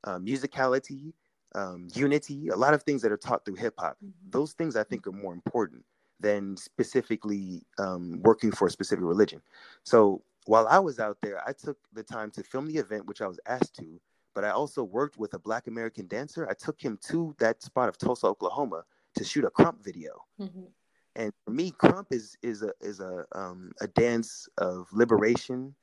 uh, 0.04 0.18
musicality, 0.18 1.12
um, 1.54 1.88
unity, 1.94 2.48
a 2.48 2.56
lot 2.56 2.72
of 2.72 2.82
things 2.84 3.02
that 3.02 3.12
are 3.12 3.16
taught 3.16 3.44
through 3.44 3.56
hip 3.56 3.74
hop. 3.78 3.96
Mm-hmm. 3.96 4.30
Those 4.30 4.52
things 4.52 4.76
I 4.76 4.84
think 4.84 5.06
are 5.06 5.12
more 5.12 5.32
important 5.32 5.84
than 6.22 6.56
specifically 6.56 7.66
um, 7.78 8.20
working 8.22 8.50
for 8.50 8.66
a 8.68 8.70
specific 8.70 9.04
religion. 9.04 9.42
So 9.84 10.22
while 10.46 10.66
I 10.68 10.78
was 10.78 10.98
out 10.98 11.18
there, 11.22 11.40
I 11.46 11.52
took 11.52 11.76
the 11.92 12.02
time 12.02 12.30
to 12.32 12.42
film 12.42 12.66
the 12.66 12.78
event, 12.78 13.06
which 13.06 13.20
I 13.20 13.26
was 13.26 13.40
asked 13.46 13.76
to, 13.76 14.00
but 14.34 14.44
I 14.44 14.50
also 14.50 14.82
worked 14.82 15.18
with 15.18 15.34
a 15.34 15.38
Black 15.38 15.66
American 15.66 16.06
dancer. 16.06 16.48
I 16.48 16.54
took 16.54 16.80
him 16.80 16.98
to 17.08 17.34
that 17.38 17.62
spot 17.62 17.88
of 17.88 17.98
Tulsa, 17.98 18.26
Oklahoma, 18.26 18.84
to 19.16 19.24
shoot 19.24 19.44
a 19.44 19.50
krump 19.50 19.84
video. 19.84 20.24
Mm-hmm. 20.40 20.64
And 21.16 21.32
for 21.44 21.50
me, 21.50 21.72
krump 21.72 22.06
is 22.10 22.36
is 22.42 22.62
a 22.62 22.72
is 22.80 23.00
a 23.00 23.26
um, 23.32 23.72
a 23.82 23.86
dance 23.86 24.48
of 24.56 24.86
liberation, 24.92 25.74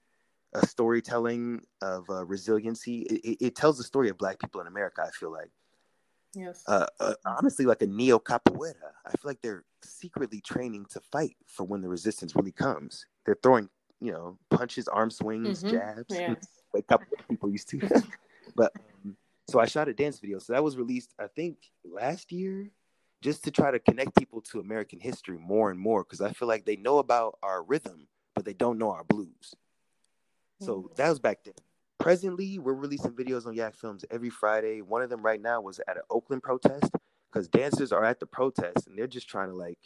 a 0.54 0.66
storytelling 0.66 1.62
of 1.82 2.10
uh, 2.10 2.26
resiliency. 2.26 3.02
It, 3.02 3.38
it, 3.40 3.56
tells 3.56 3.78
the 3.78 3.84
story 3.84 4.10
of 4.10 4.18
Black 4.18 4.40
people 4.40 4.60
in 4.60 4.66
America. 4.66 5.04
I 5.06 5.12
feel 5.12 5.32
like, 5.32 5.52
yes, 6.34 6.64
uh, 6.68 6.86
uh, 7.00 7.14
honestly, 7.26 7.66
like 7.66 7.82
a 7.82 7.88
neo 7.88 8.20
capoeira. 8.20 8.94
I 9.06 9.12
feel 9.12 9.26
like 9.26 9.42
they're 9.42 9.64
secretly 9.84 10.42
training 10.42 10.86
to 10.92 11.00
fight 11.12 11.36
for 11.46 11.64
when 11.66 11.82
the 11.82 11.90
resistance 11.90 12.36
really 12.36 12.52
comes. 12.52 13.06
They're 13.26 13.38
throwing, 13.42 13.70
you 14.02 14.12
know, 14.12 14.38
punches, 14.50 14.88
arm 14.88 15.10
swings, 15.10 15.64
mm-hmm. 15.64 15.76
jabs, 15.76 16.06
yes. 16.10 16.48
like 16.74 16.88
capoeira 16.88 17.28
people 17.30 17.50
used 17.50 17.70
to. 17.70 17.80
but 18.56 18.72
um, 19.06 19.16
so 19.48 19.60
I 19.60 19.66
shot 19.66 19.88
a 19.88 19.94
dance 19.94 20.20
video. 20.20 20.40
So 20.40 20.54
that 20.54 20.64
was 20.64 20.78
released, 20.78 21.14
I 21.20 21.28
think, 21.28 21.58
last 21.84 22.32
year 22.32 22.72
just 23.22 23.44
to 23.44 23.52
try 23.52 23.72
to 23.72 23.80
connect 23.80 24.16
people 24.18 24.42
to 24.42 24.60
American 24.60 25.00
history 25.00 25.38
more 25.38 25.72
and 25.72 25.80
more 25.80 26.04
because 26.04 26.22
I 26.22 26.32
feel 26.32 26.48
like 26.48 26.66
they 26.66 26.78
know 26.78 27.00
about 27.00 27.38
our 27.44 27.64
rhythm, 27.64 28.08
but 28.34 28.46
they 28.46 28.54
don't 28.54 28.78
know 28.78 28.92
our 28.92 29.04
blues. 29.04 29.56
So 30.62 30.78
mm-hmm. 30.78 30.94
that 30.96 31.10
was 31.10 31.20
back 31.20 31.44
then. 31.44 31.54
Presently, 32.00 32.60
we're 32.60 32.74
releasing 32.74 33.12
videos 33.12 33.46
on 33.46 33.54
Yak 33.54 33.76
Films 33.76 34.06
every 34.10 34.30
Friday. 34.30 34.82
One 34.82 35.02
of 35.02 35.10
them 35.10 35.22
right 35.22 35.42
now 35.42 35.60
was 35.60 35.82
at 35.86 35.98
an 35.98 36.04
Oakland 36.10 36.42
protest 36.42 36.92
because 37.32 37.50
dancers 37.50 37.92
are 37.92 38.06
at 38.06 38.22
the 38.22 38.26
protest 38.26 38.88
and 38.88 38.98
they're 38.98 39.06
just 39.06 39.28
trying 39.28 39.50
to 39.50 39.56
like 39.56 39.80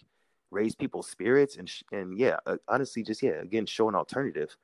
raise 0.51 0.75
people's 0.75 1.09
spirits 1.09 1.57
and 1.57 1.67
sh- 1.67 1.81
and 1.91 2.17
yeah, 2.17 2.37
uh, 2.45 2.57
honestly, 2.67 3.01
just 3.01 3.23
yeah, 3.23 3.41
again, 3.41 3.65
show 3.65 3.89
an 3.89 3.95
alternative. 3.95 4.55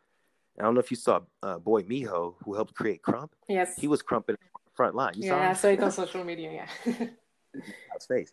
I 0.59 0.63
don't 0.63 0.75
know 0.75 0.79
if 0.79 0.91
you 0.91 0.97
saw 0.97 1.21
uh, 1.41 1.57
Boy 1.57 1.81
Mijo 1.81 2.35
who 2.43 2.53
helped 2.53 2.75
create 2.75 3.01
Krump. 3.01 3.31
Yes, 3.47 3.75
he 3.77 3.87
was 3.87 4.03
Krumping 4.03 4.35
front 4.75 4.93
line. 4.93 5.13
You 5.15 5.29
yeah, 5.29 5.49
I 5.49 5.53
saw 5.53 5.69
it 5.69 5.81
on 5.81 5.91
social 5.91 6.23
media. 6.23 6.67
Yeah, 6.85 6.93
his 7.53 8.05
face. 8.07 8.31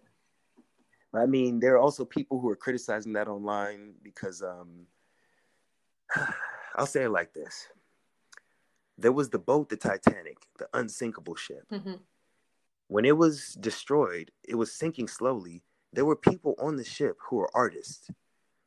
I 1.15 1.25
mean, 1.25 1.59
there 1.59 1.75
are 1.75 1.79
also 1.79 2.05
people 2.05 2.39
who 2.39 2.51
are 2.51 2.57
criticizing 2.57 3.15
that 3.15 3.29
online 3.29 3.95
because 4.03 4.43
um, 4.43 4.87
I'll 6.77 6.87
say 6.87 7.05
it 7.05 7.11
like 7.11 7.33
this. 7.33 7.69
There 8.99 9.13
was 9.13 9.31
the 9.31 9.39
boat, 9.39 9.69
the 9.69 9.77
Titanic, 9.77 10.39
the 10.59 10.69
unsinkable 10.73 11.35
ship. 11.37 11.65
Mm-hmm. 11.73 11.95
When 12.89 13.05
it 13.05 13.17
was 13.17 13.55
destroyed, 13.61 14.31
it 14.49 14.55
was 14.55 14.73
sinking 14.73 15.09
slowly. 15.09 15.63
There 15.93 16.05
were 16.05 16.17
people 16.17 16.55
on 16.59 16.77
the 16.77 16.85
ship 16.85 17.19
who 17.29 17.37
were 17.37 17.51
artists. 17.55 18.09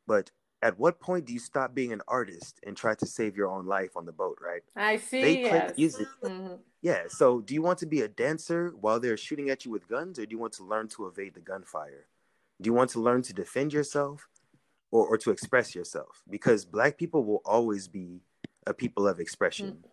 But 0.07 0.32
at 0.61 0.77
what 0.77 0.99
point 0.99 1.25
do 1.25 1.34
you 1.34 1.39
stop 1.39 1.73
being 1.73 1.93
an 1.93 2.01
artist 2.07 2.59
and 2.65 2.75
try 2.75 2.95
to 2.95 3.05
save 3.05 3.38
your 3.38 3.49
own 3.49 3.65
life 3.65 3.91
on 3.95 4.05
the 4.05 4.11
boat, 4.11 4.38
right? 4.41 4.61
I 4.75 4.97
see. 4.97 5.21
They 5.21 5.41
yes. 5.41 5.77
music. 5.77 6.07
Mm-hmm. 6.23 6.55
Yeah. 6.82 7.03
So 7.07 7.41
do 7.41 7.53
you 7.53 7.61
want 7.61 7.80
to 7.80 7.86
be 7.86 8.01
a 8.01 8.07
dancer 8.07 8.73
while 8.80 8.99
they're 8.99 9.17
shooting 9.17 9.49
at 9.49 9.65
you 9.65 9.71
with 9.71 9.88
guns, 9.88 10.19
or 10.19 10.25
do 10.25 10.32
you 10.32 10.39
want 10.39 10.53
to 10.53 10.63
learn 10.63 10.88
to 10.89 11.07
evade 11.07 11.34
the 11.34 11.39
gunfire? 11.39 12.07
Do 12.61 12.67
you 12.67 12.73
want 12.73 12.89
to 12.91 12.99
learn 12.99 13.21
to 13.23 13.34
defend 13.34 13.71
yourself 13.71 14.27
or, 14.91 15.07
or 15.07 15.17
to 15.19 15.32
express 15.32 15.73
yourself? 15.73 16.21
Because 16.30 16.65
Black 16.65 16.97
people 16.97 17.23
will 17.23 17.41
always 17.45 17.88
be 17.88 18.21
a 18.67 18.73
people 18.73 19.07
of 19.07 19.19
expression. 19.19 19.67
Mm. 19.71 19.89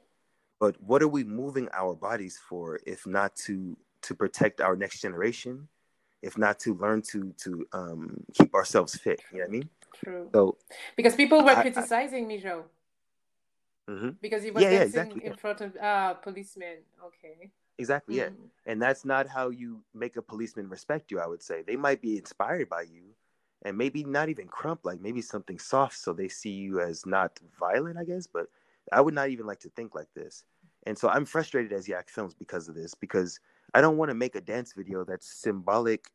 But 0.59 0.81
what 0.83 1.03
are 1.03 1.09
we 1.09 1.25
moving 1.25 1.69
our 1.73 1.95
bodies 1.95 2.39
for 2.49 2.81
if 2.87 3.07
not 3.07 3.37
to 3.47 3.77
to 4.03 4.15
protect 4.15 4.61
our 4.61 4.77
next 4.77 5.01
generation, 5.01 5.69
if 6.23 6.39
not 6.39 6.59
to 6.61 6.75
learn 6.75 7.03
to 7.13 7.33
to 7.45 7.67
um, 7.73 8.25
keep 8.35 8.55
ourselves 8.55 8.97
fit? 8.97 9.21
You 9.33 9.39
know 9.39 9.45
what 9.45 9.49
I 9.49 9.53
mean? 9.53 9.69
True. 10.05 10.29
So 10.33 10.57
because 10.97 11.15
people 11.15 11.43
were 11.45 11.51
I, 11.51 11.63
criticizing 11.63 12.27
I, 12.27 12.29
Mijo. 12.29 12.63
Mm-hmm. 13.89 14.11
Because 14.21 14.43
he 14.43 14.51
was 14.51 14.63
yeah, 14.63 14.71
dancing 14.71 14.81
yeah, 14.81 15.03
exactly, 15.03 15.25
in 15.27 15.31
yeah. 15.33 15.37
front 15.37 15.61
of 15.61 15.77
uh, 15.77 16.15
policemen. 16.15 16.79
Okay. 17.05 17.51
Exactly, 17.79 18.17
yeah. 18.17 18.29
Mm. 18.29 18.49
And 18.65 18.83
that's 18.83 19.05
not 19.05 19.29
how 19.29 19.51
you 19.51 19.81
make 19.95 20.17
a 20.17 20.23
policeman 20.23 20.69
respect 20.69 21.11
you, 21.11 21.21
I 21.21 21.27
would 21.27 21.43
say. 21.43 21.63
They 21.63 21.77
might 21.77 22.01
be 22.01 22.17
inspired 22.17 22.69
by 22.69 22.83
you 22.83 23.15
and 23.63 23.77
maybe 23.77 24.05
not 24.05 24.29
even 24.29 24.49
krump. 24.49 24.79
like 24.85 25.01
maybe 25.01 25.21
something 25.21 25.59
soft 25.59 25.99
so 25.99 26.13
they 26.13 26.29
see 26.29 26.51
you 26.51 26.81
as 26.81 27.05
not 27.07 27.39
violent, 27.59 27.99
I 27.99 28.05
guess. 28.05 28.27
But 28.27 28.47
I 28.93 29.01
would 29.01 29.15
not 29.15 29.31
even 29.31 29.47
like 29.47 29.61
to 29.61 29.71
think 29.71 29.95
like 29.95 30.09
this. 30.15 30.45
And 30.87 30.97
so 30.97 31.09
I'm 31.09 31.25
frustrated 31.25 31.73
as 31.73 31.89
Yak 31.89 32.09
Films 32.09 32.35
because 32.35 32.69
of 32.69 32.75
this, 32.75 32.95
because 32.95 33.41
I 33.75 33.81
don't 33.81 33.97
want 33.97 34.11
to 34.11 34.15
make 34.15 34.37
a 34.37 34.41
dance 34.41 34.73
video 34.73 35.05
that's 35.05 35.29
symbolic 35.29 36.07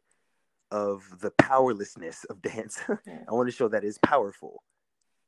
of 0.72 1.04
the 1.20 1.32
powerlessness 1.32 2.24
of 2.26 2.42
dance. 2.42 2.82
I 2.90 3.34
want 3.34 3.50
to 3.50 3.56
show 3.56 3.68
that 3.68 3.84
is 3.84 3.98
powerful, 3.98 4.64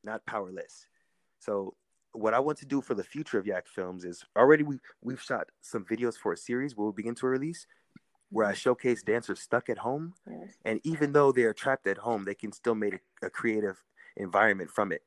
not 0.03 0.25
powerless. 0.25 0.87
So 1.39 1.75
what 2.13 2.33
I 2.33 2.39
want 2.39 2.59
to 2.59 2.65
do 2.65 2.81
for 2.81 2.93
the 2.93 3.03
future 3.03 3.37
of 3.37 3.45
Yak 3.45 3.67
Films 3.67 4.05
is 4.05 4.23
already 4.37 4.63
we 4.63 4.77
we've 5.01 5.21
shot 5.21 5.47
some 5.61 5.83
videos 5.83 6.15
for 6.15 6.31
a 6.31 6.37
series 6.37 6.77
we'll 6.77 6.91
begin 6.91 7.15
to 7.15 7.27
release 7.27 7.65
where 8.33 8.47
I 8.47 8.51
mm-hmm. 8.51 8.57
showcase 8.57 9.03
dancers 9.03 9.39
stuck 9.39 9.69
at 9.69 9.77
home, 9.77 10.15
yes. 10.27 10.55
and 10.65 10.81
even 10.83 11.13
though 11.13 11.31
they 11.31 11.43
are 11.43 11.53
trapped 11.53 11.85
at 11.85 11.99
home, 11.99 12.25
they 12.25 12.33
can 12.33 12.51
still 12.51 12.73
make 12.73 12.95
a, 12.95 13.27
a, 13.27 13.29
creative 13.29 13.81
environment 14.17 14.71
from 14.71 14.91
it. 14.91 15.03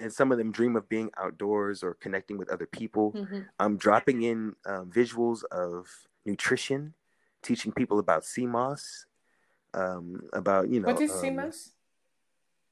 And 0.00 0.12
some 0.12 0.30
of 0.30 0.38
them 0.38 0.52
dream 0.52 0.76
of 0.76 0.88
being 0.88 1.10
outdoors 1.16 1.82
or 1.82 1.94
connecting 1.94 2.36
with 2.36 2.50
other 2.50 2.66
people. 2.66 3.12
Mm-hmm. 3.12 3.40
I'm 3.58 3.76
dropping 3.76 4.22
in 4.22 4.54
um, 4.66 4.90
visuals 4.90 5.42
of 5.44 5.88
nutrition, 6.26 6.92
teaching 7.42 7.72
people 7.72 7.98
about 7.98 8.24
sea 8.24 8.46
moss, 8.46 9.06
um, 9.72 10.22
about 10.32 10.68
you 10.68 10.80
know 10.80 10.88
what 10.88 11.00
is 11.00 11.12
um, 11.12 11.18
sea 11.18 11.30
moss. 11.30 11.70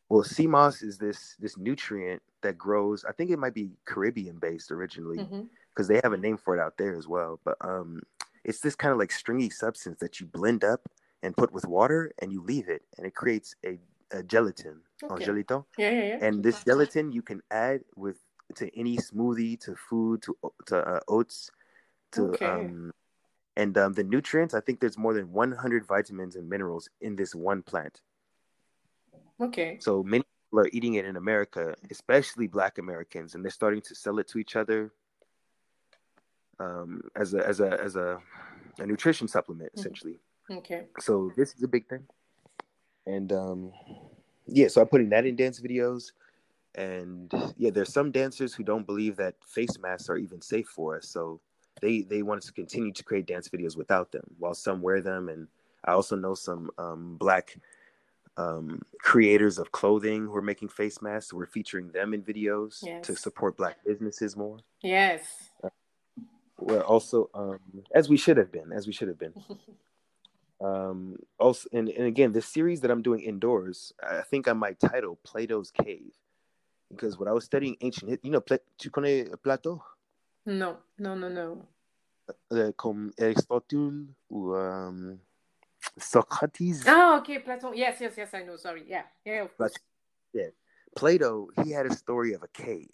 Well, 0.09 0.23
sea 0.23 0.47
moss 0.47 0.83
is 0.83 0.99
this 0.99 1.37
this 1.39 1.57
nutrient 1.57 2.23
that 2.43 2.59
grows. 2.59 3.05
I 3.05 3.13
think 3.13 3.31
it 3.31 3.39
might 3.39 3.55
be 3.55 3.71
Caribbean 3.87 4.37
based 4.39 4.71
originally 4.71 5.17
because 5.17 5.87
mm-hmm. 5.87 5.93
they 5.95 6.01
have 6.03 6.13
a 6.13 6.19
name 6.19 6.37
for 6.37 6.57
it 6.57 6.61
out 6.61 6.77
there 6.77 6.97
as 6.97 7.09
well. 7.09 7.41
But 7.45 7.57
um, 7.61 8.03
it's 8.45 8.61
this 8.61 8.77
kind 8.77 8.93
of 8.93 8.99
like 8.99 9.13
stringy 9.13 9.51
substance 9.51 9.99
that 10.01 10.21
you 10.21 10.27
blend 10.27 10.63
up 10.63 10.89
and 11.23 11.37
put 11.37 11.53
with 11.53 11.67
water 11.67 12.13
and 12.21 12.31
you 12.31 12.43
leave 12.43 12.69
it, 12.69 12.83
and 12.99 13.07
it 13.07 13.15
creates 13.15 13.57
a, 13.65 13.79
a 14.15 14.23
gelatin 14.23 14.81
okay. 15.03 15.25
gelito. 15.25 15.65
Yeah, 15.77 15.91
yeah, 15.91 16.05
yeah. 16.05 16.19
And 16.23 16.43
this 16.43 16.63
gelatin 16.65 17.13
you 17.13 17.23
can 17.23 17.43
add 17.51 17.81
with 17.97 18.19
to 18.57 18.71
any 18.79 18.97
smoothie, 18.97 19.59
to 19.61 19.75
food, 19.75 20.23
to 20.23 20.37
to 20.67 20.77
uh, 20.79 21.01
oats, 21.09 21.51
to 22.13 22.23
okay. 22.31 22.47
um, 22.47 22.93
and 23.57 23.77
um, 23.79 23.93
the 23.93 24.05
nutrients. 24.05 24.55
I 24.55 24.61
think 24.61 24.81
there's 24.81 24.99
more 24.99 25.15
than 25.15 25.33
100 25.33 25.87
vitamins 25.87 26.37
and 26.37 26.49
minerals 26.49 26.89
in 27.01 27.17
this 27.17 27.35
one 27.35 27.63
plant. 27.63 28.01
Okay. 29.41 29.79
So 29.81 30.03
many 30.03 30.23
people 30.23 30.61
are 30.61 30.71
eating 30.73 30.95
it 30.95 31.05
in 31.05 31.17
America, 31.17 31.75
especially 31.91 32.47
Black 32.47 32.79
Americans, 32.79 33.35
and 33.35 33.45
they're 33.45 33.51
starting 33.51 33.83
to 33.83 33.95
sell 33.95 34.19
it 34.19 34.29
to 34.29 34.39
each 34.39 34.57
other 34.57 34.93
um, 36.61 37.03
as 37.17 37.35
a 37.35 37.47
as 37.47 37.61
a 37.61 37.81
as 37.81 37.97
a, 37.97 38.21
a 38.79 38.87
nutrition 38.87 39.27
supplement, 39.27 39.71
mm-hmm. 39.73 39.81
essentially. 39.81 40.19
Okay. 40.51 40.87
So 41.01 41.33
this 41.37 41.55
is 41.55 41.63
a 41.63 41.69
big 41.69 41.89
thing, 41.89 42.07
and 43.07 43.33
um, 43.33 43.73
yeah, 44.47 44.69
so 44.69 44.81
I'm 44.81 44.89
putting 44.89 45.09
that 45.11 45.27
in 45.27 45.37
dance 45.37 45.61
videos, 45.61 46.13
and 46.75 47.33
yeah, 47.57 47.71
there's 47.71 47.93
some 47.93 48.11
dancers 48.11 48.55
who 48.55 48.63
don't 48.65 48.87
believe 48.87 49.17
that 49.17 49.35
face 49.47 49.79
masks 49.79 50.09
are 50.09 50.17
even 50.17 50.41
safe 50.41 50.67
for 50.69 50.97
us, 50.97 51.09
so 51.09 51.41
they 51.81 52.03
they 52.03 52.23
want 52.23 52.39
us 52.39 52.47
to 52.47 52.53
continue 52.53 52.93
to 52.93 53.05
create 53.05 53.27
dance 53.27 53.49
videos 53.49 53.77
without 53.77 54.13
them, 54.13 54.25
while 54.39 54.55
some 54.55 54.81
wear 54.83 55.01
them, 55.01 55.29
and 55.29 55.49
I 55.85 55.93
also 55.93 56.17
know 56.17 56.35
some 56.35 56.71
um, 56.79 57.17
black 57.19 57.57
um, 58.37 58.81
creators 58.99 59.59
of 59.59 59.71
clothing 59.71 60.25
who 60.27 60.35
are 60.35 60.43
making 60.43 60.69
face 60.69 61.01
masks. 61.01 61.33
We're 61.33 61.47
featuring 61.47 61.91
them 61.91 62.15
in 62.15 62.23
videos 62.23 62.81
Yes. 62.83 63.07
to 63.07 63.15
support 63.17 63.57
Black 63.57 63.77
businesses 63.85 64.37
more. 64.37 64.59
Yes. 64.83 65.23
We're 66.59 66.81
also, 66.81 67.31
um, 67.35 67.61
as 67.95 68.09
we 68.09 68.17
should 68.17 68.37
have 68.37 68.51
been, 68.51 68.73
as 68.73 68.87
we 68.87 68.93
should 68.93 69.09
have 69.09 69.19
been. 69.19 69.35
Um, 70.65 71.17
also, 71.39 71.69
and, 71.73 71.89
and 71.89 72.07
again, 72.07 72.33
this 72.33 72.47
series 72.47 72.81
that 72.81 72.91
I'm 72.91 73.03
doing 73.03 73.21
indoors, 73.21 73.93
I 74.03 74.23
think 74.23 74.49
I 74.49 74.55
might 74.55 74.81
title 74.81 75.19
Plato's 75.23 75.71
Cave 75.71 76.13
because 76.91 77.19
when 77.19 77.29
I 77.29 77.33
was 77.33 77.45
studying 77.45 77.77
ancient, 77.81 78.21
you 78.23 78.31
know, 78.31 78.41
tu 78.79 78.91
connais 78.91 79.31
Plato, 79.43 79.85
No, 80.47 80.79
no, 80.99 81.15
no, 81.15 81.29
no. 81.29 81.67
euh, 82.53 82.73
comme 82.77 83.13
Aristotle 83.19 84.07
ou 84.31 84.55
um, 84.55 85.19
Socrates. 85.99 86.85
Oh, 86.87 87.19
okay, 87.19 87.39
Platon. 87.41 87.75
Yes, 87.75 88.01
yes, 88.01 88.15
yes, 88.17 88.33
I 88.33 88.43
know. 88.45 88.57
Sorry. 88.57 88.85
Yeah, 88.87 89.03
yeah, 89.25 89.43
of 89.45 89.57
course. 89.57 89.75
Plato, 90.97 91.49
he 91.65 91.73
had 91.73 91.87
a 91.87 91.95
story 91.95 92.35
of 92.35 92.43
a 92.43 92.49
cave, 92.49 92.89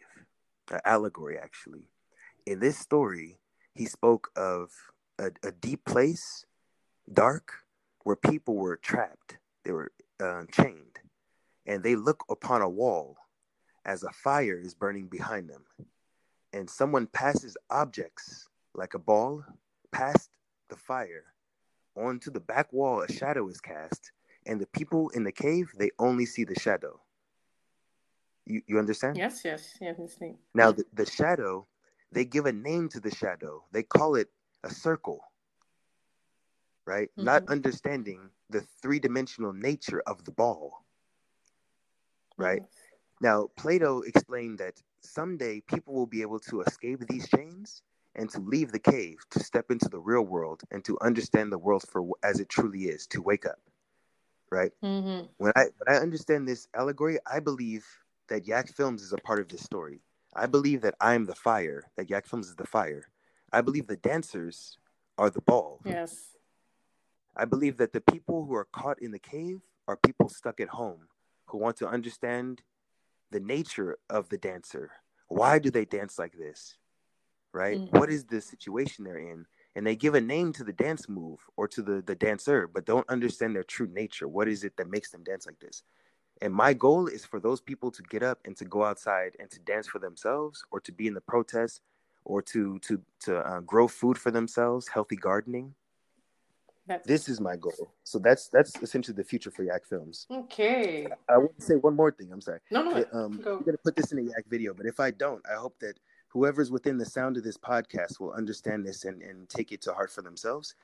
an 0.70 0.80
allegory 0.84 1.38
actually. 1.38 1.90
In 2.46 2.58
this 2.58 2.78
story, 2.78 3.38
he 3.74 3.84
spoke 3.84 4.30
of 4.36 4.70
a, 5.18 5.30
a 5.44 5.52
deep 5.52 5.84
place, 5.84 6.46
dark, 7.12 7.59
where 8.05 8.16
people 8.16 8.57
were 8.57 8.76
trapped. 8.76 9.38
They 9.64 9.72
were 9.72 9.92
uh, 10.20 10.44
chained, 10.53 10.98
and 11.66 11.82
they 11.82 11.96
look 11.96 12.24
upon 12.30 12.62
a 12.62 12.68
wall 12.68 13.16
as 13.84 14.03
a 14.03 14.12
fire 14.12 14.59
is 14.59 14.74
burning 14.74 15.07
behind 15.09 15.48
them. 15.48 15.64
And 16.53 16.68
someone 16.68 17.07
passes 17.07 17.57
objects 17.70 18.48
like 18.74 18.94
a 18.94 18.98
ball 18.98 19.44
past 19.92 20.30
the 20.68 20.76
fire 20.76 21.24
onto 21.96 22.30
the 22.30 22.40
back 22.40 22.72
wall. 22.72 23.03
A 23.03 23.12
shadow 23.12 23.48
is 23.48 23.61
cast, 23.61 24.12
and 24.46 24.61
the 24.61 24.66
people 24.66 25.11
in 25.11 25.24
the 25.24 25.32
cave 25.32 25.70
they 25.78 25.90
only 25.98 26.26
see 26.26 26.44
the 26.44 26.59
shadow. 26.59 27.01
You 28.46 28.62
you 28.66 28.78
understand? 28.78 29.16
Yes, 29.16 29.42
yes, 29.44 29.76
yes. 29.80 29.96
Now 30.55 30.72
the, 30.72 30.84
the 30.92 31.07
shadow, 31.07 31.66
they 32.11 32.24
give 32.24 32.46
a 32.46 32.53
name 32.53 32.88
to 32.90 33.01
the 33.01 33.14
shadow. 33.14 33.64
They 33.72 33.82
call 33.82 34.16
it 34.16 34.28
a 34.64 34.70
circle. 34.70 35.20
Right? 36.91 37.09
Not 37.16 37.45
Mhm. 37.45 37.51
understanding 37.51 38.30
the 38.51 38.62
three-dimensional 38.82 39.53
nature 39.53 40.03
of 40.07 40.24
the 40.24 40.32
ball. 40.32 40.84
Right? 42.36 42.64
Now, 43.20 43.49
Plato 43.57 44.01
explained 44.03 44.59
that 44.59 44.82
someday 45.01 45.61
people 45.61 45.95
will 45.95 46.07
be 46.07 46.22
able 46.22 46.41
to 46.41 46.62
escape 46.62 47.07
these 47.07 47.28
chains 47.28 47.82
and 48.16 48.28
to 48.30 48.41
leave 48.41 48.72
the 48.72 48.80
cave, 48.80 49.18
to 49.30 49.38
step 49.38 49.70
into 49.70 49.88
the 49.88 50.01
real 50.01 50.22
world 50.22 50.62
and 50.72 50.84
to 50.84 50.99
understand 51.01 51.53
the 51.53 51.59
world 51.59 51.84
for 51.88 52.03
as 52.24 52.41
it 52.41 52.49
truly 52.49 52.84
is, 52.88 53.07
to 53.09 53.22
wake 53.22 53.47
up. 53.47 53.61
Right? 54.51 54.72
Mhm. 54.82 55.28
when 55.38 55.53
I 55.55 55.66
when 55.78 55.88
I 55.97 56.01
understand 56.01 56.49
this 56.49 56.68
allegory, 56.74 57.18
I 57.26 57.38
believe 57.41 57.86
that 58.28 58.47
Yak 58.47 58.68
Films 58.68 59.03
is 59.03 59.12
a 59.12 59.18
part 59.18 59.41
of 59.41 59.49
this 59.49 59.62
story. 59.62 60.03
I 60.34 60.47
believe 60.47 60.80
that 60.82 60.97
I'm 61.01 61.24
the 61.24 61.36
fire, 61.36 61.84
that 61.97 62.11
Yak 62.11 62.26
Films 62.26 62.49
is 62.49 62.57
the 62.57 62.66
fire. 62.66 63.05
I 63.53 63.61
believe 63.61 63.86
the 63.86 63.97
dancers 63.97 64.78
are 65.18 65.30
the 65.30 65.41
ball. 65.43 65.80
Yes. 65.84 66.36
I 67.41 67.47
believe 67.47 67.78
that 67.78 67.95
the 67.95 68.03
people 68.03 68.45
who 68.45 68.55
are 68.55 68.66
caught 68.66 69.01
in 69.01 69.12
the 69.12 69.18
cave 69.18 69.62
are 69.88 69.97
people 69.97 70.28
stuck 70.28 70.61
at 70.61 70.68
home 70.68 71.09
who 71.47 71.57
want 71.57 71.78
to 71.78 71.88
understand 71.88 72.61
the 73.30 73.41
nature 73.41 73.97
of 74.11 74.28
the 74.28 74.36
dancer. 74.36 74.91
Why 75.28 75.59
do 75.59 75.70
they 75.70 75.86
dance 75.86 76.18
like 76.18 76.36
this? 76.36 76.76
Right? 77.55 77.78
Mhm. 77.78 77.99
What 77.99 78.11
is 78.11 78.26
the 78.26 78.43
situation 78.43 79.05
they're 79.05 79.16
in? 79.32 79.47
And 79.74 79.86
they 79.86 79.97
give 79.97 80.14
a 80.14 80.20
name 80.20 80.53
to 80.53 80.64
the 80.64 80.74
dance 80.74 81.09
move 81.09 81.41
or 81.57 81.66
to 81.68 81.80
the, 81.80 82.03
the 82.03 82.14
dancer, 82.14 82.66
but 82.68 82.84
don't 82.84 83.09
understand 83.09 83.57
their 83.57 83.64
true 83.64 83.88
nature. 83.88 84.28
What 84.28 84.47
is 84.47 84.62
it 84.62 84.76
that 84.76 84.91
makes 84.91 85.11
them 85.11 85.24
dance 85.24 85.47
like 85.47 85.61
this? 85.61 85.82
And 86.43 86.53
my 86.53 86.74
goal 86.74 87.07
is 87.07 87.24
for 87.24 87.41
those 87.41 87.62
people 87.62 87.91
to 87.93 88.03
get 88.03 88.22
up 88.22 88.38
and 88.45 88.55
to 88.59 88.66
go 88.66 88.84
outside 88.84 89.34
and 89.41 89.51
to 89.51 89.61
dance 89.61 89.86
for 89.88 89.99
themselves 89.99 90.62
or 90.70 90.80
to 90.80 90.93
be 90.93 91.07
in 91.07 91.14
the 91.14 91.22
protest 91.22 91.80
or 92.24 92.43
to 92.43 92.78
to 92.80 93.03
to 93.20 93.38
uh, 93.38 93.61
grow 93.61 93.88
food 93.88 94.18
for 94.18 94.30
themselves, 94.30 94.88
healthy 94.88 95.16
gardening 95.16 95.74
That's 96.91 97.07
this 97.07 97.28
is 97.28 97.41
my 97.41 97.55
goal. 97.55 97.93
So 98.03 98.18
that's 98.18 98.49
that's 98.49 98.74
essentially 98.82 99.16
the 99.16 99.22
future 99.22 99.53
for 99.53 99.62
Yak 99.62 99.86
Films. 99.86 100.26
okay. 100.28 101.07
I 101.28 101.38
want 101.38 101.57
to 101.57 101.64
say 101.64 101.74
one 101.74 101.95
more 101.95 102.11
thing. 102.11 102.30
I'm 102.32 102.41
sorry. 102.41 102.59
No, 102.72 102.82
no. 102.82 102.97
It, 102.97 103.09
um, 103.12 103.41
go. 103.41 103.59
I'm 103.59 103.62
gonna 103.62 103.78
put 103.78 103.95
this 103.95 104.11
in 104.11 104.18
a 104.18 104.22
Yak 104.22 104.47
video, 104.49 104.74
but 104.74 104.86
if 104.86 104.99
I 104.99 105.12
don't, 105.12 105.41
I 105.49 105.55
hope 105.55 105.78
that 105.78 106.01
whoever's 106.30 106.72
within 106.72 106.99
the 106.99 107.05
sound 107.05 107.36
of 107.36 107.45
this 107.45 107.57
podcast 107.57 108.18
will 108.18 108.32
understand 108.32 108.84
this 108.84 109.05
and, 109.05 109.22
and 109.22 109.49
take 109.49 109.70
it 109.70 109.82
to 109.82 109.93
heart 109.93 110.11
for 110.11 110.22
themselves. 110.22 110.74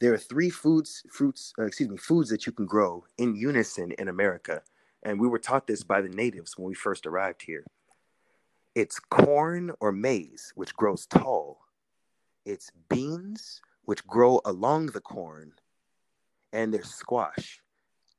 There 0.00 0.14
are 0.14 0.18
three 0.18 0.48
foods, 0.48 1.02
fruits, 1.10 1.52
uh, 1.58 1.64
excuse 1.64 1.90
me, 1.90 1.98
foods 1.98 2.30
that 2.30 2.46
you 2.46 2.52
can 2.52 2.64
grow 2.64 3.04
in 3.18 3.36
unison 3.36 3.92
in 3.98 4.08
America, 4.08 4.62
and 5.02 5.20
we 5.20 5.28
were 5.28 5.38
taught 5.38 5.66
this 5.66 5.82
by 5.82 6.00
the 6.00 6.08
natives 6.08 6.56
when 6.56 6.68
we 6.68 6.74
first 6.74 7.06
arrived 7.06 7.42
here. 7.42 7.64
It's 8.74 8.98
corn 8.98 9.72
or 9.78 9.92
maize, 9.92 10.54
which 10.54 10.74
grows 10.74 11.04
tall. 11.04 11.58
It's 12.46 12.72
beans, 12.88 13.60
which 13.90 14.06
grow 14.06 14.40
along 14.44 14.86
the 14.86 15.00
corn, 15.00 15.52
and 16.52 16.72
there's 16.72 16.94
squash. 16.94 17.60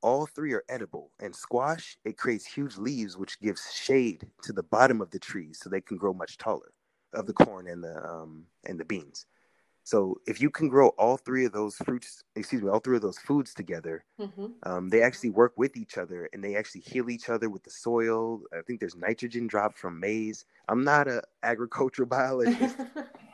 All 0.01 0.26
three 0.26 0.51
are 0.51 0.65
edible. 0.67 1.11
And 1.22 1.34
squash, 1.34 1.97
it 2.03 2.17
creates 2.17 2.45
huge 2.45 2.76
leaves, 2.76 3.15
which 3.15 3.39
gives 3.39 3.74
shade 3.74 4.28
to 4.41 4.51
the 4.51 4.63
bottom 4.63 4.99
of 4.99 5.11
the 5.11 5.19
trees, 5.19 5.61
so 5.63 5.69
they 5.69 5.80
can 5.80 5.95
grow 5.95 6.13
much 6.13 6.38
taller, 6.38 6.74
of 7.13 7.26
the 7.26 7.32
corn 7.32 7.67
and 7.69 7.82
the 7.82 8.05
um, 8.05 8.43
and 8.65 8.78
the 8.78 8.84
beans. 8.84 9.26
So 9.86 10.17
if 10.28 10.41
you 10.41 10.49
can 10.49 10.67
grow 10.67 10.89
all 10.99 11.15
three 11.15 11.45
of 11.45 11.53
those 11.53 11.78
fruits, 11.78 12.22
excuse 12.36 12.61
me, 12.61 12.67
all 12.69 12.82
three 12.82 12.97
of 12.97 13.01
those 13.01 13.19
foods 13.19 13.53
together, 13.53 14.03
Mhm. 14.19 14.51
um, 14.63 14.89
they 14.89 15.01
actually 15.01 15.30
work 15.30 15.53
with 15.55 15.78
each 15.78 15.97
other 15.97 16.28
and 16.34 16.43
they 16.43 16.57
actually 16.57 16.82
heal 16.82 17.09
each 17.09 17.30
other 17.30 17.49
with 17.49 17.63
the 17.63 17.72
soil. 17.72 18.41
I 18.51 18.61
think 18.61 18.82
there's 18.82 18.97
nitrogen 18.97 19.47
dropped 19.47 19.78
from 19.78 20.01
maize. 20.01 20.43
I'm 20.67 20.84
not 20.84 21.07
a 21.07 21.24
agricultural 21.43 22.09
biologist. 22.09 22.76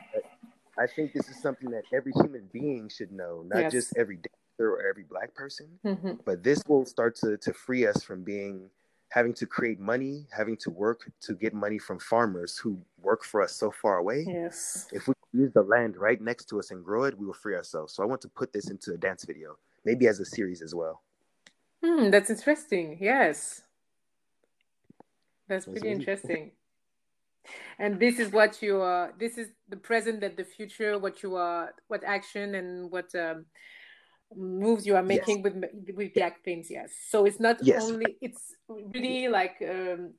I 0.78 0.86
think 0.86 1.12
this 1.12 1.28
is 1.28 1.40
something 1.42 1.70
that 1.70 1.84
every 1.92 2.12
human 2.12 2.48
being 2.52 2.88
should 2.88 3.10
know, 3.12 3.42
not 3.46 3.62
Yes. 3.62 3.72
just 3.72 3.96
every 3.96 4.16
dancer 4.16 4.70
or 4.72 4.86
every 4.86 5.02
black 5.04 5.34
person. 5.34 5.78
Mhm. 5.84 6.24
But 6.24 6.42
this 6.42 6.62
will 6.68 6.84
start 6.86 7.16
to, 7.16 7.36
to 7.38 7.52
free 7.52 7.86
us 7.86 8.02
from 8.02 8.22
being 8.22 8.70
having 9.10 9.32
to 9.32 9.46
create 9.46 9.80
money, 9.80 10.26
having 10.30 10.56
to 10.58 10.70
work 10.70 11.10
to 11.20 11.34
get 11.34 11.54
money 11.54 11.78
from 11.78 11.98
farmers 11.98 12.58
who 12.58 12.78
work 12.98 13.24
for 13.24 13.42
us 13.42 13.52
so 13.52 13.70
far 13.70 13.96
away. 13.98 14.24
Yes. 14.26 14.86
If 14.92 15.08
we 15.08 15.14
use 15.32 15.50
the 15.52 15.62
land 15.62 15.96
right 15.96 16.20
next 16.20 16.44
to 16.50 16.58
us 16.58 16.70
and 16.70 16.84
grow 16.84 17.04
it, 17.04 17.18
we 17.18 17.24
will 17.26 17.32
free 17.32 17.54
ourselves. 17.56 17.94
So 17.94 18.02
I 18.02 18.06
want 18.06 18.20
to 18.22 18.28
put 18.28 18.52
this 18.52 18.68
into 18.70 18.92
a 18.92 18.98
dance 18.98 19.24
video, 19.24 19.58
maybe 19.84 20.06
as 20.06 20.20
a 20.20 20.26
series 20.26 20.60
as 20.62 20.74
well. 20.74 21.02
Hmm, 21.82 22.10
that's 22.10 22.28
interesting. 22.30 22.98
Yes. 23.00 23.62
That's 25.48 25.64
That's 25.64 25.80
pretty 25.80 25.88
interesting. 25.88 26.52
And 27.78 28.00
this 28.00 28.18
is 28.18 28.32
what 28.32 28.60
you 28.62 28.80
are, 28.80 29.12
this 29.18 29.38
is 29.38 29.48
the 29.68 29.76
present 29.76 30.20
that 30.20 30.36
the 30.36 30.44
future, 30.44 30.98
what 30.98 31.22
you 31.22 31.36
are, 31.36 31.74
what 31.88 32.02
action 32.04 32.54
and 32.56 32.90
what 32.90 33.14
um, 33.14 33.46
moves 34.34 34.86
you 34.86 34.96
are 34.96 35.02
Yes. 35.08 35.26
making 35.26 35.42
with 35.42 35.54
with 35.94 36.14
Black 36.14 36.44
Things, 36.44 36.70
yes. 36.70 36.92
So 37.08 37.24
it's 37.24 37.40
not 37.40 37.60
Yes. 37.62 37.82
only, 37.82 38.16
it's 38.20 38.54
really 38.68 39.28
like, 39.28 39.56
um, 39.62 40.14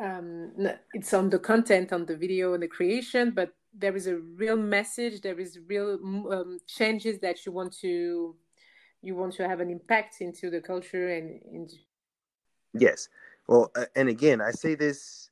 um, 0.00 0.52
it's 0.94 1.12
on 1.12 1.30
the 1.30 1.38
content, 1.38 1.92
on 1.92 2.06
the 2.06 2.16
video 2.16 2.54
and 2.54 2.62
the 2.62 2.68
creation, 2.68 3.32
but 3.32 3.52
there 3.74 3.96
is 3.96 4.06
a 4.06 4.16
real 4.16 4.56
message, 4.56 5.20
there 5.20 5.38
is 5.38 5.58
real 5.66 5.98
um, 6.32 6.58
changes 6.66 7.18
that 7.20 7.44
you 7.44 7.52
want 7.52 7.72
to, 7.80 8.36
you 9.02 9.14
want 9.14 9.34
to 9.34 9.48
have 9.48 9.60
an 9.60 9.70
impact 9.70 10.20
into 10.20 10.50
the 10.50 10.60
culture 10.60 11.08
and 11.08 11.42
into 11.52 11.76
Yes. 12.74 13.08
Well, 13.48 13.70
uh, 13.74 13.86
and 13.96 14.08
again, 14.08 14.40
I 14.40 14.50
say 14.50 14.74
this 14.74 15.27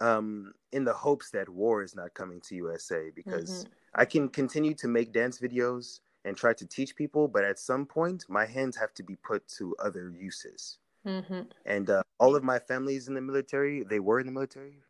um, 0.00 0.52
in 0.72 0.84
the 0.84 0.92
hopes 0.92 1.30
that 1.30 1.48
war 1.48 1.82
is 1.82 1.94
not 1.94 2.14
coming 2.14 2.40
to 2.42 2.54
USA 2.56 3.10
because 3.14 3.66
I 3.94 4.04
can 4.04 4.28
continue 4.28 4.74
to 4.74 4.88
make 4.88 5.12
dance 5.12 5.40
videos 5.40 6.00
and 6.24 6.36
try 6.36 6.52
to 6.52 6.66
teach 6.66 6.94
people, 6.94 7.28
but 7.28 7.44
at 7.44 7.58
some 7.58 7.86
point, 7.86 8.24
my 8.28 8.44
hands 8.44 8.76
have 8.76 8.92
to 8.94 9.02
be 9.02 9.16
put 9.16 9.46
to 9.58 9.74
other 9.78 10.10
uses. 10.10 10.78
hmm 11.04 11.42
And 11.64 11.90
uh, 11.90 12.02
all 12.18 12.36
of 12.36 12.42
my 12.42 12.58
family 12.58 12.96
is 12.96 13.08
in 13.08 13.14
the 13.14 13.20
military. 13.20 13.82
They 13.82 14.00
were 14.00 14.20
in 14.20 14.26
the 14.26 14.32
military, 14.32 14.82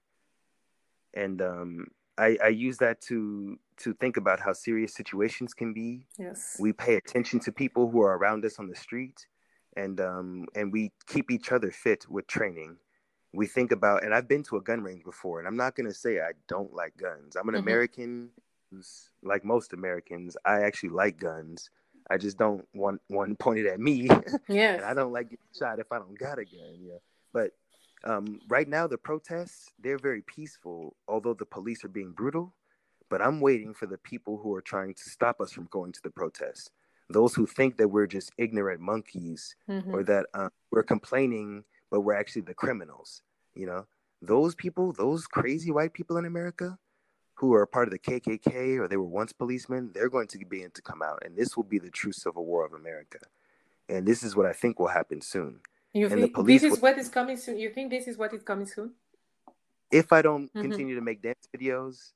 and 1.14 1.40
um, 1.42 1.86
I, 2.16 2.36
I 2.44 2.48
use 2.48 2.78
that 2.78 3.00
to 3.02 3.59
to 3.78 3.94
think 3.94 4.16
about 4.16 4.40
how 4.40 4.52
serious 4.52 4.92
situations 4.94 5.54
can 5.54 5.72
be. 5.72 6.06
Yes. 6.18 6.56
We 6.59 6.72
pay 6.72 6.96
attention 6.96 7.38
to 7.40 7.52
people 7.52 7.88
who 7.90 8.00
are 8.02 8.18
around 8.18 8.44
us 8.44 8.59
on 8.59 8.66
the 8.68 8.76
street, 8.76 9.26
and 9.76 10.00
um, 10.00 10.46
and 10.54 10.72
we 10.72 10.92
keep 11.06 11.30
each 11.30 11.52
other 11.52 11.70
fit 11.70 12.06
with 12.09 12.26
training. 12.26 12.76
We 13.33 13.47
think 13.47 13.72
about, 13.72 14.05
and 14.05 14.14
I've 14.14 14.26
been 14.29 14.43
to 14.45 14.57
a 14.57 14.61
gun 14.62 14.83
range 14.83 15.05
before, 15.05 15.39
and 15.39 15.47
I'm 15.49 15.57
not 15.57 15.74
gonna 15.76 15.93
say 15.95 16.20
I 16.20 16.33
don't 16.49 16.72
like 16.72 16.97
guns. 16.97 17.37
I'm 17.37 17.49
an 17.49 17.55
Mhm. 17.55 17.59
American, 17.61 18.31
who's 18.70 19.11
like 19.22 19.45
most 19.45 19.72
Americans. 19.72 20.37
I 20.45 20.61
actually 20.62 20.91
like 20.91 21.18
guns. 21.18 21.70
I 22.11 22.16
just 22.16 22.39
don't 22.39 22.66
want 22.74 23.03
one 23.09 23.37
pointed 23.45 23.66
at 23.66 23.81
me. 23.81 24.09
Yeah. 24.49 24.74
and 24.74 24.85
I 24.85 24.95
don't 24.95 25.12
like 25.12 25.31
getting 25.31 25.45
shot 25.59 25.79
if 25.79 25.93
I 25.93 25.99
don't 25.99 26.18
got 26.18 26.39
a 26.39 26.45
gun. 26.45 26.79
Yeah, 26.81 26.99
but 27.33 27.53
um, 28.05 28.41
right 28.49 28.68
now 28.68 28.87
the 28.87 28.97
protests 28.99 29.68
they're 29.79 29.99
very 29.99 30.22
peaceful, 30.22 30.97
although 31.07 31.35
the 31.35 31.45
police 31.47 31.85
are 31.85 31.89
being 31.89 32.12
brutal. 32.12 32.55
But 33.11 33.22
I'm 33.22 33.41
waiting 33.41 33.72
for 33.74 33.87
the 33.87 33.97
people 33.99 34.37
who 34.39 34.55
are 34.55 34.61
trying 34.62 34.93
to 34.95 35.03
stop 35.11 35.41
us 35.41 35.51
from 35.53 35.66
going 35.70 35.93
to 35.93 36.03
the 36.03 36.11
protests. 36.11 36.70
those 37.11 37.35
who 37.35 37.47
think 37.47 37.79
that 37.79 37.89
we're 37.89 38.07
just 38.07 38.31
ignorant 38.37 38.81
monkeys 38.83 39.57
mm-hmm. 39.68 39.95
or 39.95 40.03
that 40.05 40.26
uh, 40.35 40.51
we're 40.70 40.83
complaining, 40.83 41.64
but 41.91 42.01
we're 42.01 42.14
actually 42.14 42.43
the 42.43 42.55
criminals. 42.55 43.22
You 43.55 43.66
know, 43.66 43.86
those 44.22 44.55
people, 44.55 44.93
those 44.93 45.26
crazy 45.26 45.70
white 45.70 45.93
people 45.93 46.16
in 46.16 46.24
America 46.24 46.78
who 47.34 47.55
are 47.55 47.66
part 47.66 47.86
of 47.86 47.93
the 47.93 47.99
KKK 47.99 48.78
or 48.78 48.89
they 48.89 48.97
were 48.97 49.05
once 49.05 49.32
policemen, 49.32 49.91
they're 49.95 50.09
going 50.09 50.26
to 50.28 50.39
begin 50.45 50.70
to 50.72 50.82
come 50.82 51.03
out, 51.03 51.22
and 51.24 51.36
this 51.36 51.57
will 51.57 51.64
be 51.64 51.78
the 51.78 51.91
true 51.91 52.12
civil 52.12 52.45
war 52.45 52.64
of 52.64 52.72
America. 52.72 53.18
And 53.89 54.07
this 54.07 54.22
is 54.22 54.36
what 54.36 54.47
I 54.47 54.53
think 54.53 54.78
will 54.78 54.89
happen 54.89 55.20
soon. 55.20 55.61
You 55.95 56.07
and 56.07 56.20
think 56.20 56.47
this 56.47 56.62
is 56.62 56.72
will... 56.72 56.78
what 56.78 56.99
is 56.99 57.09
coming 57.09 57.36
soon? 57.36 57.59
You 57.59 57.70
think 57.70 57.91
this 57.91 58.07
is 58.07 58.18
what 58.18 58.34
is 58.34 58.43
coming 58.43 58.66
soon? 58.66 58.93
If 59.91 60.12
I 60.12 60.20
don't 60.20 60.49
mm-hmm. 60.49 60.61
continue 60.61 60.95
to 60.97 61.01
make 61.01 61.22
dance 61.22 61.49
videos, 61.57 62.12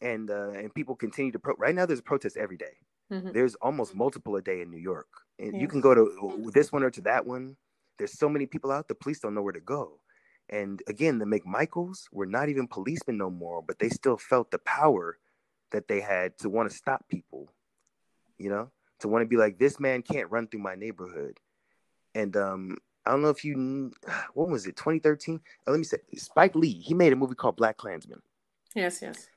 and 0.00 0.30
uh, 0.30 0.50
and 0.50 0.72
people 0.74 0.94
continue 0.94 1.32
to 1.32 1.38
pro- 1.38 1.56
right 1.56 1.74
now, 1.74 1.86
there's 1.86 2.00
a 2.00 2.02
protest 2.02 2.36
every 2.36 2.56
day. 2.56 2.76
Mm-hmm. 3.10 3.32
There's 3.32 3.54
almost 3.56 3.94
multiple 3.94 4.36
a 4.36 4.42
day 4.42 4.60
in 4.60 4.70
New 4.70 4.78
York. 4.78 5.08
And 5.38 5.54
yes. 5.54 5.62
you 5.62 5.68
can 5.68 5.80
go 5.80 5.94
to 5.94 6.50
this 6.52 6.72
one 6.72 6.82
or 6.82 6.90
to 6.90 7.00
that 7.02 7.26
one. 7.26 7.56
There's 7.98 8.18
so 8.18 8.28
many 8.28 8.46
people 8.46 8.70
out. 8.70 8.88
The 8.88 8.94
police 8.94 9.20
don't 9.20 9.34
know 9.34 9.42
where 9.42 9.52
to 9.52 9.60
go. 9.60 10.00
And 10.50 10.82
again, 10.86 11.18
the 11.18 11.26
McMichaels 11.26 12.04
were 12.10 12.26
not 12.26 12.48
even 12.48 12.68
policemen 12.68 13.18
no 13.18 13.30
more, 13.30 13.62
but 13.62 13.78
they 13.78 13.88
still 13.88 14.16
felt 14.16 14.50
the 14.50 14.58
power 14.60 15.18
that 15.72 15.88
they 15.88 16.00
had 16.00 16.38
to 16.38 16.48
want 16.48 16.70
to 16.70 16.76
stop 16.76 17.06
people. 17.08 17.52
You 18.38 18.50
know, 18.50 18.70
to 19.00 19.08
want 19.08 19.22
to 19.22 19.28
be 19.28 19.36
like, 19.36 19.58
this 19.58 19.78
man 19.78 20.02
can't 20.02 20.30
run 20.30 20.46
through 20.46 20.60
my 20.60 20.74
neighborhood. 20.74 21.38
And 22.14 22.36
um, 22.36 22.78
I 23.04 23.10
don't 23.10 23.22
know 23.22 23.30
if 23.30 23.44
you, 23.44 23.92
what 24.34 24.48
was 24.48 24.66
it, 24.66 24.76
2013? 24.76 25.40
Oh, 25.66 25.72
let 25.72 25.78
me 25.78 25.84
say, 25.84 25.98
Spike 26.14 26.54
Lee. 26.54 26.80
He 26.80 26.94
made 26.94 27.12
a 27.12 27.16
movie 27.16 27.34
called 27.34 27.58
BlacKkKlansman. 27.58 28.20
Yes, 28.74 29.02
yes. 29.02 29.28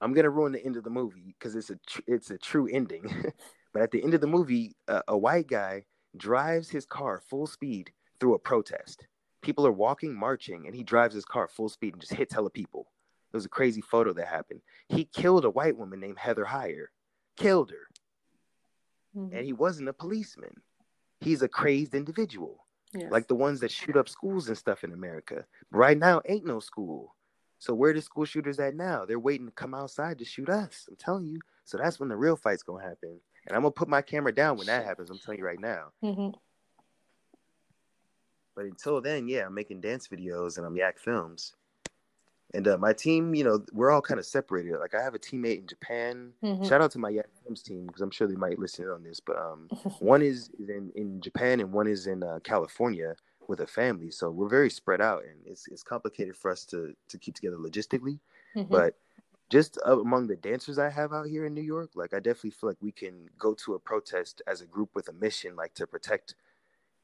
I'm 0.00 0.12
gonna 0.12 0.30
ruin 0.30 0.52
the 0.52 0.64
end 0.64 0.76
of 0.76 0.84
the 0.84 0.90
movie 0.90 1.34
because 1.38 1.56
it's 1.56 1.70
a 1.70 1.78
tr- 1.86 2.00
it's 2.06 2.30
a 2.30 2.38
true 2.38 2.68
ending. 2.70 3.32
but 3.72 3.82
at 3.82 3.90
the 3.90 4.02
end 4.02 4.14
of 4.14 4.20
the 4.20 4.26
movie, 4.26 4.76
uh, 4.86 5.02
a 5.08 5.18
white 5.18 5.48
guy 5.48 5.84
drives 6.18 6.68
his 6.68 6.84
car 6.84 7.22
full 7.28 7.46
speed 7.46 7.92
through 8.20 8.34
a 8.34 8.38
protest. 8.38 9.06
People 9.42 9.66
are 9.66 9.72
walking, 9.72 10.14
marching, 10.14 10.66
and 10.66 10.74
he 10.74 10.82
drives 10.82 11.14
his 11.14 11.24
car 11.24 11.48
full 11.48 11.68
speed 11.68 11.94
and 11.94 12.00
just 12.00 12.14
hits 12.14 12.34
hella 12.34 12.50
people. 12.50 12.88
It 13.32 13.36
was 13.36 13.44
a 13.44 13.50
crazy 13.50 13.80
photo 13.80 14.12
that 14.14 14.26
happened. 14.26 14.60
He 14.88 15.04
killed 15.04 15.44
a 15.44 15.50
white 15.50 15.76
woman 15.76 16.00
named 16.00 16.18
Heather 16.18 16.44
Heyer. 16.44 16.86
Killed 17.36 17.70
her. 17.70 17.88
Mm-hmm. 19.16 19.36
And 19.36 19.46
he 19.46 19.52
wasn't 19.52 19.88
a 19.88 19.92
policeman. 19.92 20.62
He's 21.20 21.42
a 21.42 21.48
crazed 21.48 21.94
individual. 21.94 22.66
Yes. 22.94 23.12
Like 23.12 23.28
the 23.28 23.34
ones 23.34 23.60
that 23.60 23.70
shoot 23.70 23.96
up 23.96 24.08
schools 24.08 24.48
and 24.48 24.56
stuff 24.56 24.82
in 24.82 24.92
America. 24.92 25.44
Right 25.70 25.98
now, 25.98 26.22
ain't 26.26 26.46
no 26.46 26.58
school. 26.58 27.14
So 27.58 27.74
where 27.74 27.92
the 27.92 28.00
school 28.00 28.24
shooters 28.24 28.58
at 28.60 28.74
now? 28.74 29.04
They're 29.04 29.18
waiting 29.18 29.46
to 29.46 29.52
come 29.52 29.74
outside 29.74 30.18
to 30.18 30.24
shoot 30.24 30.48
us. 30.48 30.86
I'm 30.88 30.96
telling 30.96 31.26
you. 31.26 31.40
So 31.64 31.76
that's 31.76 32.00
when 32.00 32.08
the 32.08 32.16
real 32.16 32.36
fight's 32.36 32.62
gonna 32.62 32.82
happen. 32.82 33.20
And 33.48 33.56
I'm 33.56 33.62
gonna 33.62 33.72
put 33.72 33.88
my 33.88 34.02
camera 34.02 34.32
down 34.32 34.58
when 34.58 34.66
that 34.66 34.84
happens. 34.84 35.10
I'm 35.10 35.18
telling 35.18 35.38
you 35.38 35.46
right 35.46 35.58
now. 35.58 35.86
Mm-hmm. 36.04 36.36
But 38.54 38.64
until 38.66 39.00
then, 39.00 39.26
yeah, 39.26 39.46
I'm 39.46 39.54
making 39.54 39.80
dance 39.80 40.06
videos 40.06 40.58
and 40.58 40.66
I'm 40.66 40.76
Yak 40.76 40.98
Films. 40.98 41.54
And 42.54 42.66
uh, 42.66 42.78
my 42.78 42.92
team, 42.92 43.34
you 43.34 43.44
know, 43.44 43.62
we're 43.72 43.90
all 43.90 44.00
kind 44.00 44.18
of 44.18 44.26
separated. 44.26 44.78
Like 44.78 44.94
I 44.94 45.02
have 45.02 45.14
a 45.14 45.18
teammate 45.18 45.60
in 45.60 45.66
Japan. 45.66 46.32
Mm-hmm. 46.42 46.64
Shout 46.66 46.80
out 46.80 46.90
to 46.92 46.98
my 46.98 47.10
Yak 47.10 47.28
Films 47.42 47.62
team 47.62 47.86
because 47.86 48.02
I'm 48.02 48.10
sure 48.10 48.26
they 48.26 48.36
might 48.36 48.58
listen 48.58 48.88
on 48.88 49.02
this. 49.02 49.20
But 49.20 49.36
um, 49.36 49.68
one 49.98 50.22
is 50.22 50.50
in 50.58 50.92
in 50.94 51.20
Japan 51.20 51.60
and 51.60 51.72
one 51.72 51.86
is 51.86 52.06
in 52.06 52.22
uh, 52.22 52.40
California 52.44 53.14
with 53.48 53.60
a 53.60 53.66
family. 53.66 54.10
So 54.10 54.30
we're 54.30 54.48
very 54.48 54.70
spread 54.70 55.00
out, 55.00 55.24
and 55.24 55.38
it's 55.46 55.66
it's 55.68 55.82
complicated 55.82 56.36
for 56.36 56.50
us 56.50 56.64
to 56.66 56.94
to 57.08 57.18
keep 57.18 57.34
together 57.34 57.56
logistically. 57.56 58.18
Mm-hmm. 58.54 58.72
But 58.72 58.94
just 59.50 59.78
uh, 59.86 59.98
among 59.98 60.26
the 60.26 60.36
dancers 60.36 60.78
I 60.78 60.90
have 60.90 61.12
out 61.12 61.26
here 61.26 61.46
in 61.46 61.54
New 61.54 61.62
York, 61.62 61.90
like 61.94 62.12
I 62.12 62.18
definitely 62.18 62.50
feel 62.50 62.70
like 62.70 62.76
we 62.80 62.92
can 62.92 63.28
go 63.38 63.54
to 63.54 63.74
a 63.74 63.78
protest 63.78 64.42
as 64.46 64.60
a 64.60 64.66
group 64.66 64.90
with 64.94 65.08
a 65.08 65.12
mission, 65.12 65.56
like 65.56 65.74
to 65.74 65.86
protect, 65.86 66.34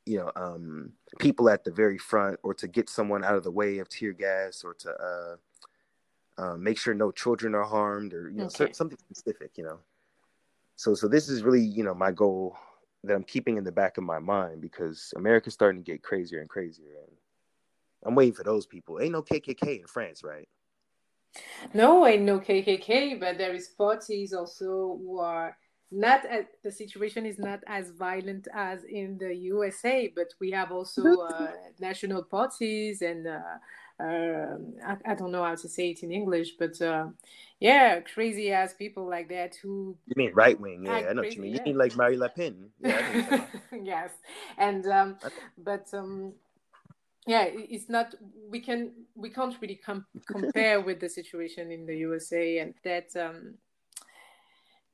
you 0.05 0.19
know, 0.19 0.31
um, 0.37 0.93
people 1.19 1.49
at 1.49 1.65
the 1.65 1.71
very 1.71 1.97
front, 1.97 2.39
or 2.43 2.53
to 2.55 2.69
get 2.69 2.89
someone 2.91 3.25
out 3.25 3.37
of 3.37 3.45
the 3.45 3.51
way 3.51 3.79
of 3.79 3.89
tear 3.89 4.13
gas, 4.13 4.63
or 4.63 4.75
to 4.75 4.91
uh, 4.91 6.43
uh, 6.43 6.57
make 6.57 6.79
sure 6.79 6.93
no 6.93 7.11
children 7.11 7.55
are 7.55 7.65
harmed, 7.65 8.13
or 8.13 8.29
you 8.29 8.39
know, 8.39 8.45
okay. 8.47 8.73
something 8.73 8.99
specific, 8.99 9.53
you 9.57 9.65
know. 9.65 9.79
So, 10.77 10.95
so 10.95 11.09
this 11.09 11.29
is 11.29 11.43
really, 11.43 11.63
you 11.63 11.85
know, 11.85 11.95
my 11.95 12.11
goal 12.11 12.57
that 13.05 13.15
I'm 13.15 13.25
keeping 13.25 13.57
in 13.57 13.65
the 13.65 13.73
back 13.73 13.97
of 13.97 14.05
my 14.05 14.19
mind 14.19 14.61
because 14.61 15.15
America's 15.17 15.55
starting 15.55 15.83
to 15.83 15.91
get 15.91 16.03
crazier 16.03 16.41
and 16.41 16.49
crazier, 16.49 16.93
and 17.07 17.17
I'm 18.05 18.15
waiting 18.15 18.35
for 18.35 18.45
those 18.45 18.67
people. 18.67 19.01
Ain't 19.01 19.13
no 19.13 19.23
KKK 19.23 19.81
in 19.81 19.87
France, 19.87 20.23
right? 20.23 20.49
No, 21.72 22.05
I 22.05 22.16
know 22.16 22.39
KKK, 22.39 23.18
but 23.18 23.39
there 23.39 23.55
is 23.55 23.68
parties 23.68 24.32
also 24.32 24.99
who 25.03 25.18
are 25.18 25.57
not 25.91 26.24
at, 26.26 26.49
the 26.62 26.70
situation 26.70 27.24
is 27.26 27.39
not 27.39 27.61
as 27.66 27.91
violent 27.91 28.49
as 28.53 28.85
in 28.85 29.16
the 29.18 29.35
USA, 29.35 30.12
but 30.14 30.32
we 30.41 30.51
have 30.51 30.72
also 30.72 31.03
uh, 31.22 31.51
national 31.78 32.24
parties 32.24 33.03
and 33.03 33.26
uh, 33.26 33.41
uh, 34.01 34.57
I, 34.85 34.97
I, 35.07 35.14
don't 35.14 35.30
know 35.30 35.45
how 35.45 35.55
to 35.55 35.68
say 35.68 35.91
it 35.91 36.03
in 36.03 36.11
English, 36.11 36.57
but 36.59 36.80
uh, 36.82 37.07
yeah, 37.61 38.01
crazy 38.01 38.51
ass 38.51 38.74
people 38.74 39.09
like 39.09 39.28
that 39.28 39.55
who. 39.62 39.97
You 40.07 40.14
mean 40.16 40.32
right 40.35 40.59
wing? 40.59 40.85
Yeah, 40.85 40.93
I 40.93 41.12
know 41.12 41.22
crazy, 41.22 41.22
what 41.22 41.35
you 41.37 41.43
mean. 41.43 41.53
Yeah. 41.53 41.59
You 41.61 41.64
mean 41.66 41.78
like 41.78 41.97
Marine 41.97 42.18
Le 42.18 42.28
Pen? 42.28 42.70
Yeah, 42.80 43.45
yes, 43.85 44.11
and 44.59 44.85
um, 44.89 45.16
but 45.57 45.87
um, 45.95 46.32
yeah, 47.27 47.47
it's 47.49 47.89
not. 47.89 48.14
We 48.51 48.61
can 48.61 48.93
we 49.14 49.31
can't 49.31 49.57
really 49.61 49.77
com- 49.77 50.07
compare 50.27 50.81
with 50.81 51.01
the 51.01 51.09
situation 51.09 51.70
in 51.70 51.87
the 51.87 51.97
USA, 51.97 52.59
and 52.59 52.75
that 52.85 53.16
um, 53.16 53.55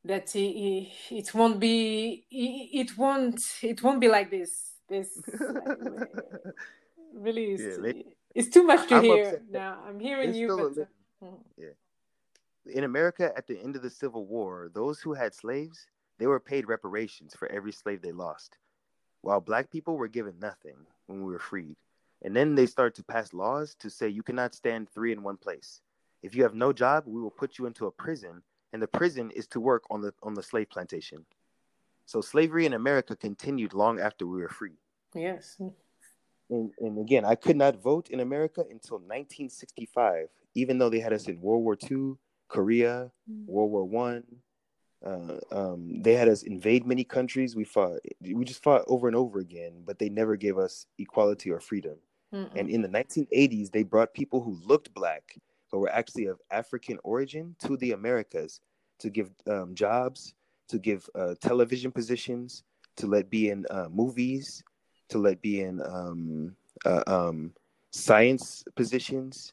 that 0.05 0.35
it, 0.37 0.89
it 1.11 1.35
won't 1.35 1.59
be 1.59 2.25
it, 2.31 2.97
won't 2.97 3.43
it 3.63 3.83
won't 3.83 4.01
be 4.01 4.09
like 4.09 4.31
this. 4.31 4.75
This 4.89 5.21
really 7.15 7.53
is. 7.53 7.79
Yeah, 7.83 7.93
it's 8.35 8.49
too 8.49 8.63
much 8.63 8.89
to 8.89 8.97
I'm 8.97 9.03
hear 9.03 9.43
now. 9.51 9.79
I'm 9.87 9.99
hearing 9.99 10.35
you. 10.35 10.73
But, 10.75 10.83
uh, 10.83 11.31
mm. 11.31 11.39
yeah. 11.57 12.73
In 12.73 12.85
America, 12.85 13.33
at 13.37 13.47
the 13.47 13.59
end 13.61 13.75
of 13.75 13.83
the 13.83 13.91
Civil 13.91 14.27
War, 14.27 14.71
those 14.73 15.01
who 15.01 15.15
had 15.15 15.35
slaves, 15.35 15.87
they 16.19 16.27
were 16.27 16.39
paid 16.39 16.69
reparations 16.69 17.35
for 17.35 17.51
every 17.51 17.73
slave 17.73 18.03
they 18.03 18.13
lost, 18.13 18.59
while 19.23 19.41
black 19.41 19.71
people 19.71 19.97
were 19.97 20.09
given 20.09 20.35
nothing 20.39 20.77
when 21.07 21.25
we 21.25 21.33
were 21.33 21.39
freed. 21.39 21.77
And 22.23 22.37
then 22.37 22.55
they 22.55 22.67
started 22.67 22.95
to 22.97 23.05
pass 23.05 23.33
laws 23.33 23.75
to 23.81 23.91
say 23.91 24.09
you 24.09 24.23
cannot 24.23 24.55
stand 24.55 24.91
three 24.91 25.13
in 25.13 25.23
one 25.23 25.37
place. 25.37 25.81
If 26.23 26.35
you 26.35 26.43
have 26.43 26.55
no 26.55 26.73
job, 26.73 27.05
we 27.07 27.21
will 27.21 27.31
put 27.31 27.59
you 27.59 27.67
into 27.67 27.87
a 27.87 27.91
prison, 27.91 28.43
and 28.73 28.83
the 28.83 28.89
prison 28.89 29.31
is 29.31 29.47
to 29.49 29.61
work 29.61 29.85
on 29.91 30.03
the 30.03 30.13
on 30.23 30.35
the 30.35 30.43
slave 30.43 30.69
plantation. 30.69 31.25
So 32.05 32.21
slavery 32.21 32.67
in 32.67 32.75
America 32.75 33.17
continued 33.17 33.73
long 33.73 34.01
after 34.01 34.27
we 34.27 34.41
were 34.43 34.49
free. 34.49 34.77
Yes 35.15 35.59
and, 36.51 36.73
and 36.79 36.99
again, 36.99 37.25
I 37.25 37.37
could 37.37 37.57
not 37.57 37.81
vote 37.81 38.11
in 38.11 38.21
America 38.21 38.61
until 38.61 38.99
1965, 38.99 40.29
even 40.55 40.79
though 40.79 40.91
they 40.91 41.01
had 41.01 41.13
us 41.13 41.29
in 41.29 41.41
World 41.41 41.63
War 41.63 41.79
II, 41.91 42.15
Korea, 42.49 43.11
mm. 43.31 43.47
World 43.47 43.71
War 43.71 43.85
One. 43.85 44.25
Uh, 45.05 45.39
um, 45.51 46.03
they 46.03 46.15
had 46.15 46.29
us 46.29 46.43
invade 46.43 46.87
many 46.87 47.05
countries. 47.05 47.57
We 47.57 47.65
fought. 47.65 48.01
We 48.21 48.45
just 48.45 48.63
fought 48.63 48.85
over 48.87 49.07
and 49.07 49.17
over 49.17 49.39
again, 49.39 49.83
but 49.87 49.99
they 49.99 50.11
never 50.11 50.37
gave 50.37 50.59
us 50.59 50.87
equality 50.99 51.51
or 51.51 51.61
freedom. 51.61 51.97
Mm-mm. 52.33 52.51
And 52.57 52.71
in 52.71 52.83
the 52.83 52.89
1980s, 52.89 53.71
they 53.71 53.83
brought 53.83 54.15
people 54.15 54.41
who 54.43 54.59
looked 54.65 54.95
black 54.95 55.37
but 55.71 55.79
were 55.79 55.93
actually 55.93 56.27
of 56.27 56.41
African 56.51 56.99
origin 57.05 57.55
to 57.61 57.77
the 57.77 57.93
Americas 57.93 58.61
to 58.99 59.11
give 59.11 59.31
um, 59.49 59.75
jobs, 59.75 60.35
to 60.69 60.79
give 60.79 61.09
uh, 61.15 61.35
television 61.41 61.91
positions, 61.93 62.65
to 62.97 63.07
let 63.07 63.31
be 63.31 63.51
in 63.51 63.65
uh, 63.71 63.87
movies, 63.91 64.63
to 65.09 65.19
let 65.19 65.41
be 65.41 65.61
in 65.63 65.81
um, 65.83 66.55
uh, 66.85 67.03
um, 67.07 67.53
science 67.91 68.65
positions. 68.77 69.53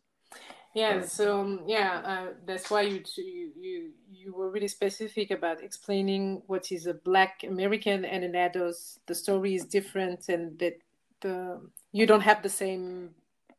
Yeah, 0.74 1.02
so 1.06 1.42
um, 1.42 1.62
yeah, 1.66 2.02
uh, 2.04 2.34
that's 2.46 2.70
why 2.70 2.82
you, 2.82 3.02
you 3.16 3.52
you 3.60 3.92
you 4.12 4.34
were 4.34 4.52
really 4.52 4.68
specific 4.68 5.32
about 5.32 5.64
explaining 5.64 6.44
what 6.46 6.72
is 6.72 6.86
a 6.86 6.94
Black 6.94 7.44
American 7.44 8.06
and 8.06 8.24
in 8.24 8.34
ADOS 8.34 9.00
the 9.08 9.16
story 9.16 9.56
is 9.56 9.66
different 9.66 10.30
and 10.30 10.60
that 10.60 10.78
the 11.22 11.60
you 11.92 12.06
don't 12.06 12.22
have 12.22 12.44
the 12.44 12.50
same 12.50 13.12
I 13.50 13.54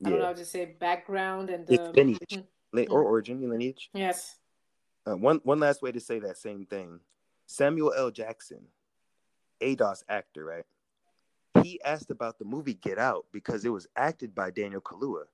yeah. 0.00 0.10
don't 0.10 0.18
know 0.20 0.26
how 0.26 0.32
to 0.32 0.44
say 0.44 0.64
background 0.64 1.50
and 1.50 1.66
the, 1.66 1.92
lineage 1.92 2.18
mm-hmm. 2.32 2.92
or 2.92 3.02
origin 3.02 3.48
lineage. 3.48 3.90
Yes. 3.92 4.36
Uh, 5.06 5.16
one 5.16 5.40
one 5.44 5.60
last 5.60 5.82
way 5.82 5.92
to 5.92 6.00
say 6.00 6.20
that 6.20 6.38
same 6.38 6.64
thing. 6.64 7.00
Samuel 7.46 7.92
L. 7.96 8.10
Jackson, 8.10 8.66
ADOS 9.60 10.04
actor, 10.08 10.44
right? 10.44 10.64
he 11.62 11.80
asked 11.82 12.10
about 12.10 12.38
the 12.38 12.44
movie 12.44 12.74
Get 12.74 12.98
Out 12.98 13.26
because 13.32 13.64
it 13.64 13.70
was 13.70 13.86
acted 13.96 14.34
by 14.34 14.50
Daniel 14.50 14.80
Kaluuya. 14.80 15.24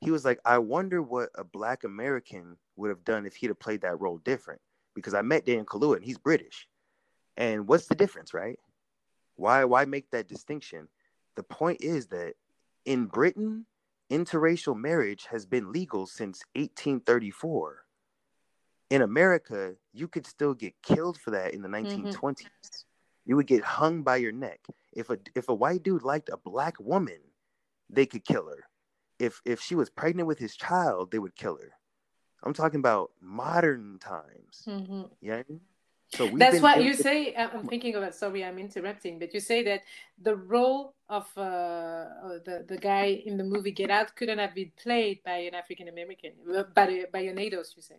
He 0.00 0.10
was 0.10 0.24
like, 0.24 0.38
I 0.44 0.58
wonder 0.58 1.02
what 1.02 1.30
a 1.34 1.44
black 1.44 1.84
American 1.84 2.56
would 2.76 2.90
have 2.90 3.04
done 3.04 3.26
if 3.26 3.34
he'd 3.36 3.48
have 3.48 3.58
played 3.58 3.80
that 3.82 4.00
role 4.00 4.18
different. 4.18 4.60
Because 4.94 5.14
I 5.14 5.22
met 5.22 5.46
Daniel 5.46 5.64
Kaluuya 5.64 5.96
and 5.96 6.04
he's 6.04 6.18
British. 6.18 6.68
And 7.36 7.66
what's 7.66 7.86
the 7.86 7.94
difference, 7.94 8.32
right? 8.32 8.58
Why 9.36 9.64
why 9.64 9.84
make 9.84 10.10
that 10.10 10.28
distinction? 10.28 10.88
The 11.36 11.42
point 11.44 11.82
is 11.82 12.08
that 12.08 12.34
in 12.84 13.06
Britain, 13.06 13.66
interracial 14.10 14.76
marriage 14.76 15.26
has 15.30 15.46
been 15.46 15.72
legal 15.72 16.06
since 16.06 16.42
1834. 16.54 17.84
in 18.90 19.02
America, 19.02 19.74
you 19.92 20.08
could 20.08 20.26
still 20.26 20.54
get 20.54 20.74
killed 20.82 21.18
for 21.18 21.32
that 21.32 21.54
in 21.54 21.62
the 21.62 21.68
1920s. 21.68 22.14
Mm-hmm. 22.14 22.46
You 23.24 23.36
would 23.36 23.46
get 23.48 23.64
hung 23.64 24.02
by 24.02 24.16
your 24.16 24.32
neck. 24.32 24.60
If 24.92 25.10
a 25.10 25.18
if 25.34 25.48
a 25.48 25.54
white 25.54 25.82
dude 25.82 26.02
liked 26.04 26.30
a 26.32 26.36
black 26.36 26.76
woman, 26.78 27.18
they 27.90 28.06
could 28.06 28.24
kill 28.24 28.46
her. 28.48 28.64
If 29.18 29.40
if 29.44 29.60
she 29.60 29.74
was 29.74 29.90
pregnant 29.90 30.28
with 30.28 30.38
his 30.38 30.56
child, 30.56 31.10
they 31.10 31.18
would 31.18 31.34
kill 31.34 31.58
her. 31.60 31.72
I'm 32.44 32.54
talking 32.54 32.78
about 32.80 33.10
modern 33.20 33.98
times. 33.98 34.62
Mm-hmm. 34.68 35.02
Yeah. 35.20 35.42
So 36.14 36.28
that's 36.28 36.60
what 36.60 36.82
you 36.82 36.94
say. 36.94 37.34
Uh, 37.34 37.48
I'm 37.52 37.66
thinking 37.66 37.94
about. 37.96 38.14
Sorry, 38.14 38.44
I'm 38.44 38.58
interrupting, 38.58 39.18
but 39.18 39.34
you 39.34 39.40
say 39.40 39.64
that 39.64 39.82
the 40.22 40.36
role 40.36 40.94
of 41.08 41.26
uh, 41.36 41.40
uh, 41.40 42.38
the 42.44 42.64
the 42.66 42.78
guy 42.78 43.22
in 43.26 43.36
the 43.36 43.44
movie 43.44 43.72
Get 43.72 43.90
Out 43.90 44.14
couldn't 44.14 44.38
have 44.38 44.54
been 44.54 44.70
played 44.80 45.22
by 45.24 45.38
an 45.48 45.54
African 45.54 45.88
American, 45.88 46.32
uh, 46.54 46.62
by 46.74 47.04
by 47.12 47.20
an 47.20 47.36
ADOS. 47.36 47.76
You 47.76 47.82
say. 47.82 47.96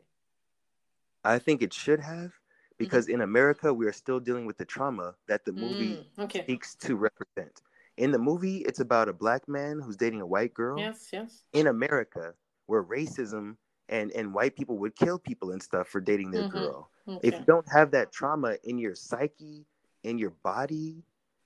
I 1.24 1.39
think 1.39 1.62
it 1.62 1.74
should 1.74 1.99
have, 1.99 2.32
because 2.78 3.05
mm-hmm. 3.05 3.16
in 3.16 3.22
America 3.22 3.74
we 3.74 3.86
are 3.86 3.93
still 3.93 4.20
dealing 4.22 4.45
with 4.45 4.58
the 4.58 4.66
trauma 4.66 5.16
that 5.28 5.43
the 5.43 5.51
movie 5.51 5.97
mm, 5.97 6.24
okay. 6.24 6.45
seeks 6.47 6.76
to 6.76 6.95
represent. 6.95 7.62
In 7.97 8.12
the 8.12 8.20
movie, 8.20 8.60
it's 8.60 8.80
about 8.80 9.10
a 9.10 9.14
black 9.14 9.49
man 9.49 9.82
who's 9.84 9.97
dating 9.97 10.22
a 10.22 10.26
white 10.26 10.53
girl. 10.53 10.80
Yes, 10.80 11.10
yes. 11.12 11.43
In 11.51 11.68
America, 11.68 12.34
where 12.68 12.84
racism 12.84 13.58
and 13.90 14.12
and 14.12 14.34
white 14.34 14.56
people 14.56 14.78
would 14.78 14.96
kill 14.96 15.18
people 15.20 15.52
and 15.52 15.62
stuff 15.62 15.88
for 15.88 16.02
dating 16.02 16.32
their 16.32 16.44
mm-hmm. 16.44 16.58
girl. 16.58 16.90
Okay. 17.08 17.28
If 17.28 17.34
you 17.36 17.46
don't 17.46 17.68
have 17.72 17.92
that 17.92 18.12
trauma 18.12 18.58
in 18.64 18.78
your 18.78 18.96
psyche, 18.96 19.66
in 20.04 20.18
your 20.18 20.32
body, 20.44 21.04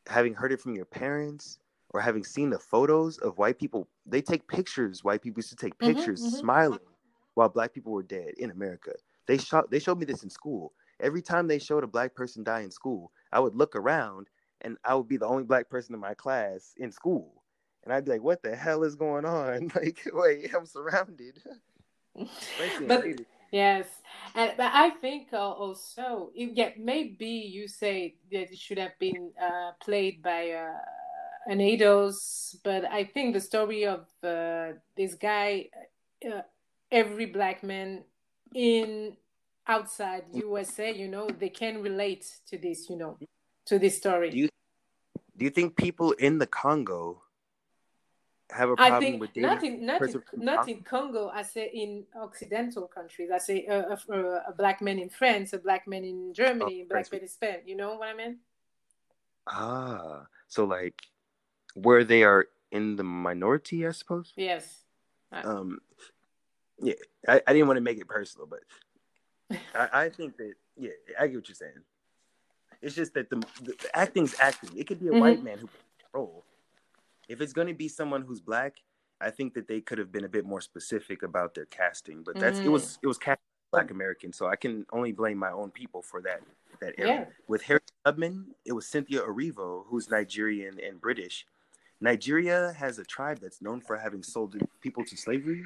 having 0.08 0.34
heard 0.34 0.52
it 0.52 0.60
from 0.60 0.76
your 0.76 0.86
parents, 0.86 1.60
or 1.92 2.02
having 2.02 2.24
seen 2.24 2.50
the 2.50 2.60
photos 2.60 3.18
of 3.20 3.38
white 3.38 3.60
people, 3.60 3.88
they 4.06 4.22
take 4.22 4.48
pictures. 4.48 5.04
White 5.04 5.22
people 5.22 5.40
used 5.40 5.50
to 5.50 5.56
take 5.56 5.78
mm-hmm, 5.78 5.94
pictures 5.94 6.22
mm-hmm, 6.22 6.36
smiling 6.36 6.80
while 7.36 7.50
black 7.50 7.74
people 7.74 7.92
were 7.92 8.04
dead 8.04 8.34
in 8.38 8.52
America. 8.52 8.92
They 9.28 9.38
shot. 9.38 9.70
They 9.70 9.80
showed 9.80 10.00
me 10.00 10.06
this 10.06 10.24
in 10.24 10.30
school. 10.30 10.74
Every 11.00 11.22
time 11.22 11.48
they 11.48 11.60
showed 11.60 11.84
a 11.84 11.88
black 11.88 12.16
person 12.16 12.44
die 12.44 12.62
in 12.62 12.72
school, 12.72 13.12
I 13.32 13.40
would 13.40 13.56
look 13.56 13.76
around 13.76 14.28
and 14.62 14.78
I 14.86 14.96
would 14.96 15.08
be 15.08 15.18
the 15.18 15.28
only 15.28 15.44
black 15.44 15.70
person 15.70 15.94
in 15.96 16.02
my 16.02 16.14
class 16.14 16.74
in 16.78 16.92
school. 16.92 17.44
And 17.84 17.94
I'd 17.94 18.06
be 18.06 18.12
like, 18.12 18.24
"What 18.24 18.44
the 18.44 18.56
hell 18.56 18.84
is 18.84 18.96
going 18.96 19.26
on? 19.26 19.72
Like, 19.76 20.08
wait, 20.14 20.54
I'm 20.56 20.66
surrounded." 20.66 21.42
but 22.88 23.06
yes, 23.52 23.88
and 24.36 24.54
but 24.58 24.72
I 24.74 24.92
think 25.02 25.30
uh, 25.34 25.38
also, 25.38 26.32
yeah, 26.36 26.72
maybe 26.78 27.28
you 27.28 27.68
say 27.68 28.16
that 28.32 28.52
it 28.52 28.58
should 28.58 28.78
have 28.78 28.98
been 29.00 29.32
uh, 29.42 29.72
played 29.82 30.22
by 30.22 30.52
uh, 30.52 30.74
an 31.48 31.60
ADOS, 31.60 32.58
but 32.64 32.86
I 32.86 33.04
think 33.04 33.34
the 33.34 33.42
story 33.42 33.86
of 33.86 34.08
uh, 34.24 34.74
this 34.96 35.16
guy, 35.16 35.70
uh, 36.26 36.42
every 36.92 37.26
black 37.26 37.64
man 37.64 38.04
in 38.54 39.18
outside 39.68 40.24
USA, 40.34 40.94
you 40.94 41.08
know, 41.08 41.28
they 41.28 41.50
can 41.50 41.82
relate 41.82 42.26
to 42.48 42.58
this, 42.58 42.90
you 42.90 42.98
know, 42.98 43.18
to 43.66 43.80
this 43.80 43.98
story. 43.98 44.30
Do 44.32 44.38
you 44.38 44.50
do 45.38 45.46
you 45.46 45.52
think 45.52 45.76
people 45.76 46.12
in 46.14 46.38
the 46.38 46.48
Congo 46.48 47.24
have 48.52 48.70
a 48.70 48.76
problem 48.76 48.94
I 48.94 49.00
think 49.00 49.22
with 49.22 49.34
dating 49.34 49.50
nothing, 49.50 49.74
in 49.80 49.86
not 49.86 50.02
in, 50.02 50.22
not 50.36 50.70
in 50.70 50.82
Congo. 50.82 51.30
I 51.30 51.44
say 51.44 51.70
in 51.74 52.04
Occidental 52.16 52.88
countries. 52.88 53.30
I 53.34 53.38
say 53.38 53.66
a, 53.66 53.98
black 54.58 54.82
man 54.82 55.00
in 55.00 55.10
France, 55.10 55.54
a 55.54 55.58
black 55.58 55.88
man 55.88 56.04
in 56.04 56.34
Germany, 56.34 56.82
oh, 56.82 56.84
a 56.84 56.88
black 56.88 57.12
man 57.12 57.22
in 57.22 57.28
Spain. 57.28 57.58
You 57.66 57.76
know 57.76 57.96
what 57.96 58.10
I 58.10 58.14
mean? 58.14 58.38
Ah, 59.48 60.26
so 60.48 60.66
like 60.66 61.02
where 61.74 62.04
they 62.04 62.24
are 62.24 62.48
in 62.72 62.96
the 62.96 63.04
minority, 63.04 63.88
I 63.88 63.92
suppose. 63.92 64.34
Yes. 64.36 64.84
Um, 65.32 65.80
yeah, 66.80 66.94
I, 67.28 67.42
I 67.48 67.54
didn't 67.54 67.68
want 67.68 67.78
to 67.78 67.82
make 67.82 68.00
it 68.00 68.08
personal, 68.08 68.48
but 68.48 68.60
I, 69.74 70.06
I 70.06 70.10
think 70.10 70.38
that 70.38 70.54
yeah, 70.78 70.92
I 71.20 71.28
get 71.28 71.38
what 71.38 71.50
you're 71.50 71.56
saying. 71.56 71.84
It's 72.82 72.96
just 72.96 73.14
that 73.14 73.30
the, 73.30 73.38
the, 73.62 73.74
the 73.80 73.90
acting's 73.94 74.36
acting. 74.40 74.72
It 74.76 74.88
could 74.88 75.00
be 75.00 75.08
a 75.08 75.12
mm-hmm. 75.12 75.20
white 75.20 75.44
man 75.44 75.60
who 75.60 75.70
role 76.14 76.44
if 77.32 77.40
it's 77.40 77.54
going 77.54 77.68
to 77.68 77.74
be 77.74 77.88
someone 77.88 78.24
who's 78.24 78.42
black, 78.42 78.76
I 79.22 79.30
think 79.30 79.54
that 79.54 79.68
they 79.68 79.80
could 79.80 79.98
have 79.98 80.12
been 80.12 80.26
a 80.26 80.30
bit 80.30 80.46
more 80.46 80.62
specific 80.62 81.24
about 81.24 81.56
their 81.56 81.66
casting. 81.66 82.24
But 82.24 82.36
that's 82.38 82.60
mm. 82.60 82.66
it 82.66 82.70
was 82.70 83.00
it 83.02 83.08
was 83.08 83.18
cast 83.18 83.40
black 83.72 83.90
American, 83.90 84.34
so 84.34 84.48
I 84.48 84.58
can 84.58 84.86
only 84.92 85.14
blame 85.14 85.38
my 85.38 85.52
own 85.52 85.72
people 85.72 86.02
for 86.02 86.22
that 86.24 86.42
that 86.82 86.94
area. 86.98 87.14
Yeah. 87.14 87.26
With 87.48 87.62
Harry 87.64 87.80
Tubman, 88.06 88.48
it 88.66 88.74
was 88.74 88.88
Cynthia 88.88 89.22
Erivo, 89.22 89.86
who's 89.88 90.10
Nigerian 90.10 90.78
and 90.86 91.00
British. 91.00 91.46
Nigeria 92.02 92.74
has 92.78 93.00
a 93.00 93.06
tribe 93.06 93.40
that's 93.40 93.62
known 93.62 93.80
for 93.80 93.96
having 93.96 94.24
sold 94.24 94.56
people 94.82 95.06
to 95.06 95.16
slavery. 95.16 95.64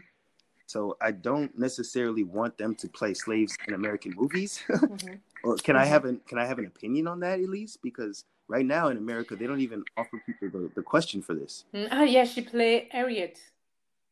So 0.68 0.98
I 1.02 1.12
don't 1.12 1.58
necessarily 1.58 2.24
want 2.24 2.58
them 2.58 2.76
to 2.76 2.90
play 2.90 3.14
slaves 3.14 3.56
in 3.68 3.74
American 3.74 4.14
movies. 4.16 4.64
mm-hmm. 4.70 5.16
or 5.44 5.56
can 5.58 5.76
mm-hmm. 5.76 5.78
I 5.78 5.86
have 5.86 6.06
an 6.06 6.22
can 6.28 6.38
I 6.38 6.46
have 6.46 6.60
an 6.60 6.66
opinion 6.66 7.08
on 7.08 7.22
that 7.22 7.40
at 7.40 7.50
least? 7.50 7.82
Because 7.82 8.26
right 8.48 8.66
now 8.66 8.90
in 8.90 8.98
America, 8.98 9.36
they 9.36 9.48
don't 9.48 9.62
even 9.62 9.84
offer 9.98 10.22
people 10.26 10.60
the, 10.60 10.72
the 10.76 10.82
question 10.82 11.22
for 11.22 11.34
this. 11.34 11.66
Mm, 11.74 11.88
oh 11.92 12.04
yeah, 12.04 12.26
she 12.26 12.42
played 12.42 12.88
Harriet. 12.92 13.40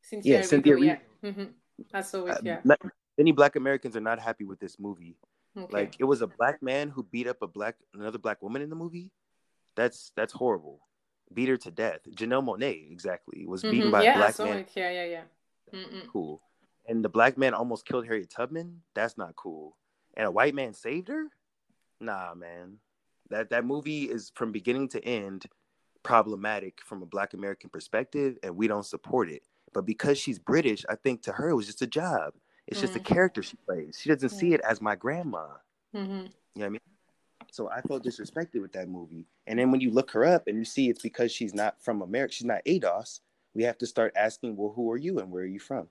Cynthia 0.02 0.40
yeah, 0.40 0.42
Cynthia 0.44 0.78
Yeah. 0.78 0.98
Mm-hmm. 1.24 2.02
Saw 2.02 2.26
it. 2.26 2.32
Uh, 2.32 2.38
yeah. 2.44 2.60
Many 3.18 3.32
Black 3.32 3.56
Americans 3.56 3.96
are 3.96 4.02
not 4.02 4.20
happy 4.20 4.44
with 4.44 4.60
this 4.60 4.80
movie. 4.80 5.16
Okay. 5.58 5.72
Like 5.72 5.96
it 6.00 6.06
was 6.06 6.22
a 6.22 6.28
black 6.28 6.64
man 6.64 6.90
who 6.90 7.04
beat 7.04 7.28
up 7.28 7.42
a 7.42 7.48
black 7.48 7.76
another 7.94 8.18
black 8.18 8.42
woman 8.42 8.62
in 8.62 8.70
the 8.70 8.76
movie. 8.76 9.12
That's 9.76 10.12
that's 10.16 10.34
horrible. 10.34 10.82
Beat 11.34 11.50
her 11.50 11.58
to 11.58 11.72
death. 11.72 12.00
Janelle 12.12 12.44
Monáe 12.44 12.92
exactly 12.92 13.46
was 13.46 13.62
beaten 13.62 13.82
mm-hmm. 13.82 13.92
by 13.92 14.04
yeah, 14.04 14.16
a 14.16 14.18
black 14.18 14.40
man. 14.40 14.58
It. 14.60 14.70
Yeah, 14.76 14.92
yeah, 14.92 15.06
yeah. 15.06 15.22
Mm-mm. 15.74 16.08
Cool. 16.12 16.42
And 16.88 17.04
the 17.04 17.10
black 17.10 17.38
man 17.38 17.54
almost 17.54 17.86
killed 17.86 18.06
Harriet 18.06 18.30
Tubman. 18.30 18.82
That's 18.94 19.18
not 19.18 19.36
cool. 19.36 19.78
And 20.16 20.28
a 20.28 20.32
white 20.32 20.54
man 20.54 20.74
saved 20.74 21.08
her. 21.08 21.28
Nah, 22.00 22.34
man. 22.36 22.78
That 23.30 23.50
that 23.50 23.66
movie 23.66 24.04
is 24.04 24.32
from 24.36 24.52
beginning 24.52 24.90
to 24.90 25.04
end 25.04 25.46
problematic 26.04 26.82
from 26.86 27.02
a 27.02 27.06
black 27.06 27.34
American 27.34 27.70
perspective, 27.70 28.38
and 28.44 28.56
we 28.56 28.68
don't 28.68 28.86
support 28.86 29.30
it. 29.30 29.44
But 29.74 29.86
because 29.86 30.18
she's 30.18 30.38
British, 30.38 30.86
I 30.90 30.96
think 30.96 31.24
to 31.24 31.32
her 31.32 31.50
it 31.50 31.56
was 31.56 31.66
just 31.66 31.82
a 31.82 31.88
job. 31.88 32.34
It's 32.68 32.78
mm-hmm. 32.78 32.88
just 32.88 32.98
a 32.98 33.00
mm. 33.00 33.06
character 33.06 33.42
she 33.42 33.58
plays. 33.66 33.98
She 34.00 34.10
doesn't 34.10 34.30
see 34.30 34.54
it 34.54 34.62
as 34.62 34.82
my 34.82 34.96
grandma. 34.96 35.48
Mm-hmm. 35.96 36.12
You 36.12 36.18
know 36.18 36.30
what 36.56 36.66
I 36.66 36.70
mean? 36.70 36.80
So 37.52 37.70
I 37.70 37.82
felt 37.82 38.04
disrespected 38.04 38.62
with 38.62 38.72
that 38.74 38.90
movie. 38.90 39.28
And 39.48 39.60
then 39.60 39.72
when 39.72 39.82
you 39.82 39.92
look 39.92 40.12
her 40.12 40.26
up 40.26 40.48
and 40.48 40.58
you 40.58 40.66
see 40.66 40.90
it's 40.90 41.02
because 41.02 41.32
she's 41.32 41.54
not 41.54 41.82
from 41.82 42.02
America, 42.02 42.34
she's 42.34 42.48
not 42.48 42.62
ADOS, 42.66 43.20
we 43.54 43.64
have 43.64 43.78
to 43.80 43.86
start 43.86 44.14
asking, 44.16 44.56
well, 44.56 44.74
who 44.76 44.92
are 44.92 44.98
you 44.98 45.20
and 45.20 45.30
where 45.30 45.44
are 45.44 45.48
you 45.48 45.60
from? 45.60 45.88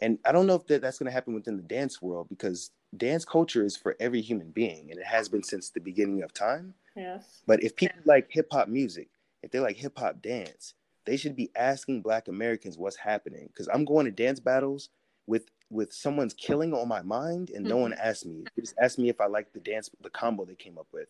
And 0.00 0.18
I 0.24 0.32
don't 0.32 0.46
know 0.46 0.54
if 0.54 0.66
that, 0.66 0.82
that's 0.82 0.98
going 0.98 1.06
to 1.06 1.12
happen 1.12 1.34
within 1.34 1.56
the 1.56 1.62
dance 1.62 2.02
world 2.02 2.28
because 2.28 2.70
dance 2.96 3.24
culture 3.24 3.64
is 3.64 3.76
for 3.76 3.96
every 4.00 4.20
human 4.20 4.50
being 4.50 4.90
and 4.90 4.98
it 4.98 5.06
has 5.06 5.28
been 5.28 5.42
since 5.42 5.70
the 5.70 5.80
beginning 5.80 6.22
of 6.22 6.32
time. 6.32 6.74
Yes. 6.96 7.42
But 7.46 7.62
if 7.62 7.76
people 7.76 8.00
like 8.04 8.28
hip 8.30 8.48
hop 8.50 8.68
music, 8.68 9.08
if 9.42 9.50
they 9.50 9.60
like 9.60 9.76
hip 9.76 9.98
hop 9.98 10.22
dance, 10.22 10.74
they 11.04 11.16
should 11.16 11.36
be 11.36 11.50
asking 11.54 12.02
black 12.02 12.28
Americans 12.28 12.78
what's 12.78 12.96
happening 12.96 13.50
cuz 13.56 13.68
I'm 13.68 13.84
going 13.84 14.06
to 14.06 14.10
dance 14.10 14.40
battles 14.40 14.90
with 15.26 15.46
with 15.70 15.92
someone's 15.92 16.32
killing 16.32 16.72
on 16.72 16.88
my 16.88 17.02
mind 17.02 17.50
and 17.50 17.60
mm-hmm. 17.60 17.70
no 17.70 17.76
one 17.76 17.92
mm-hmm. 17.92 18.08
asked 18.08 18.26
me. 18.26 18.44
They 18.56 18.62
just 18.62 18.74
asked 18.78 18.98
me 18.98 19.08
if 19.10 19.20
I 19.20 19.26
like 19.26 19.52
the 19.52 19.60
dance 19.60 19.90
the 20.00 20.10
combo 20.10 20.44
they 20.44 20.54
came 20.54 20.78
up 20.78 20.88
with. 20.92 21.08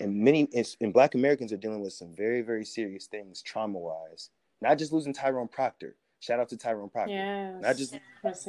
And 0.00 0.16
many 0.16 0.48
and 0.80 0.92
black 0.92 1.14
Americans 1.14 1.52
are 1.52 1.58
dealing 1.58 1.82
with 1.82 1.92
some 1.92 2.14
very 2.14 2.40
very 2.40 2.64
serious 2.64 3.06
things 3.06 3.42
trauma-wise. 3.42 4.30
Not 4.62 4.78
just 4.78 4.92
losing 4.92 5.12
Tyrone 5.12 5.48
Proctor. 5.48 5.96
Shout 6.20 6.38
out 6.38 6.48
to 6.50 6.56
Tyrone 6.56 6.88
Proctor. 6.88 7.12
Yes. 7.12 7.60
Not 7.60 7.76
just 7.76 7.96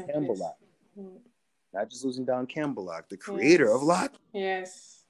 Campbell 0.08 0.38
not 1.74 1.90
just 1.90 2.06
losing 2.06 2.26
Don 2.26 2.46
Campbell 2.46 2.92
the 3.10 3.18
creator 3.18 3.66
yes. 3.66 3.74
of 3.74 3.84
Lock. 3.84 4.14
Yes. 4.34 5.04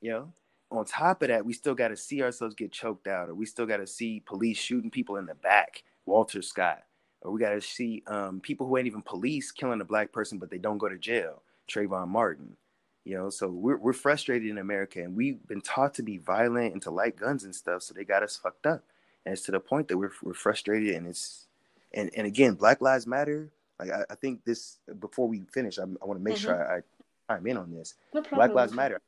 You 0.00 0.10
know, 0.10 0.32
on 0.70 0.84
top 0.84 1.22
of 1.22 1.28
that, 1.28 1.44
we 1.44 1.52
still 1.52 1.74
got 1.74 1.88
to 1.88 1.96
see 1.96 2.22
ourselves 2.22 2.54
get 2.54 2.72
choked 2.72 3.06
out, 3.06 3.28
or 3.28 3.34
we 3.34 3.46
still 3.46 3.66
got 3.66 3.78
to 3.78 3.86
see 3.86 4.22
police 4.26 4.58
shooting 4.58 4.90
people 4.90 5.16
in 5.16 5.26
the 5.26 5.34
back, 5.34 5.84
Walter 6.04 6.42
Scott, 6.42 6.82
or 7.22 7.30
we 7.30 7.40
got 7.40 7.50
to 7.50 7.60
see 7.60 8.02
um, 8.06 8.40
people 8.40 8.66
who 8.66 8.76
ain't 8.76 8.86
even 8.86 9.02
police 9.02 9.52
killing 9.52 9.80
a 9.80 9.84
black 9.84 10.12
person, 10.12 10.38
but 10.38 10.50
they 10.50 10.58
don't 10.58 10.78
go 10.78 10.88
to 10.88 10.98
jail, 10.98 11.42
Trayvon 11.68 12.08
Martin. 12.08 12.56
You 13.04 13.16
know, 13.16 13.30
so 13.30 13.48
we're 13.48 13.76
we're 13.76 13.92
frustrated 13.92 14.50
in 14.50 14.58
America, 14.58 15.00
and 15.00 15.16
we've 15.16 15.46
been 15.46 15.60
taught 15.60 15.94
to 15.94 16.02
be 16.02 16.18
violent 16.18 16.72
and 16.72 16.82
to 16.82 16.90
like 16.90 17.20
guns 17.20 17.44
and 17.44 17.54
stuff, 17.54 17.84
so 17.84 17.94
they 17.94 18.04
got 18.04 18.24
us 18.24 18.36
fucked 18.36 18.66
up, 18.66 18.82
and 19.24 19.32
it's 19.32 19.42
to 19.42 19.52
the 19.52 19.60
point 19.60 19.86
that 19.88 19.96
we're 19.96 20.10
we're 20.22 20.34
frustrated, 20.34 20.96
and 20.96 21.06
it's 21.06 21.46
and 21.94 22.10
and 22.16 22.26
again, 22.26 22.54
Black 22.54 22.80
Lives 22.80 23.06
Matter 23.06 23.50
like 23.78 23.90
I, 23.90 24.04
I 24.10 24.14
think 24.14 24.44
this 24.44 24.78
before 25.00 25.28
we 25.28 25.42
finish, 25.52 25.78
I, 25.78 25.82
I 25.82 26.04
want 26.04 26.18
to 26.18 26.24
make 26.24 26.36
mm-hmm. 26.36 26.44
sure 26.44 26.72
I, 26.72 26.78
I 26.78 27.34
chime 27.34 27.46
in 27.46 27.56
on 27.56 27.72
this. 27.72 27.94
No 28.14 28.22
Black 28.22 28.52
Lives 28.52 28.72
Matter 28.72 29.00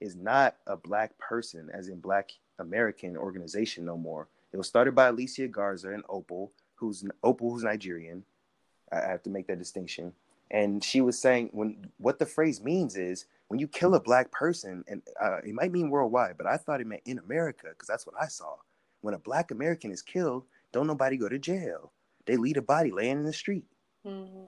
is 0.00 0.16
not 0.16 0.56
a 0.66 0.76
black 0.76 1.16
person, 1.18 1.70
as 1.72 1.88
in 1.88 2.00
Black 2.00 2.30
American 2.58 3.16
organization, 3.16 3.84
no 3.84 3.96
more. 3.96 4.28
It 4.52 4.56
was 4.56 4.68
started 4.68 4.94
by 4.94 5.08
Alicia 5.08 5.48
Garza 5.48 5.90
and 5.90 6.04
Opal, 6.08 6.52
who's 6.76 7.04
Opal, 7.22 7.50
who's 7.50 7.64
Nigerian. 7.64 8.24
I 8.92 9.00
have 9.00 9.22
to 9.24 9.30
make 9.30 9.46
that 9.48 9.58
distinction. 9.58 10.12
And 10.50 10.84
she 10.84 11.00
was 11.00 11.18
saying 11.18 11.50
when 11.52 11.90
what 11.98 12.18
the 12.18 12.26
phrase 12.26 12.62
means 12.62 12.96
is 12.96 13.26
when 13.48 13.58
you 13.58 13.66
kill 13.66 13.94
a 13.94 14.00
black 14.00 14.30
person, 14.30 14.84
and 14.86 15.02
uh, 15.20 15.38
it 15.38 15.54
might 15.54 15.72
mean 15.72 15.90
worldwide, 15.90 16.36
but 16.36 16.46
I 16.46 16.56
thought 16.56 16.80
it 16.80 16.86
meant 16.86 17.02
in 17.06 17.18
America 17.18 17.68
because 17.70 17.88
that's 17.88 18.06
what 18.06 18.16
I 18.20 18.26
saw. 18.26 18.56
When 19.00 19.14
a 19.14 19.18
black 19.18 19.50
American 19.50 19.90
is 19.90 20.02
killed, 20.02 20.44
don't 20.72 20.86
nobody 20.86 21.16
go 21.16 21.28
to 21.28 21.38
jail. 21.38 21.90
They 22.26 22.36
leave 22.36 22.56
a 22.56 22.62
body 22.62 22.90
laying 22.90 23.18
in 23.18 23.24
the 23.24 23.32
street. 23.32 23.64
Mm-hmm. 24.06 24.44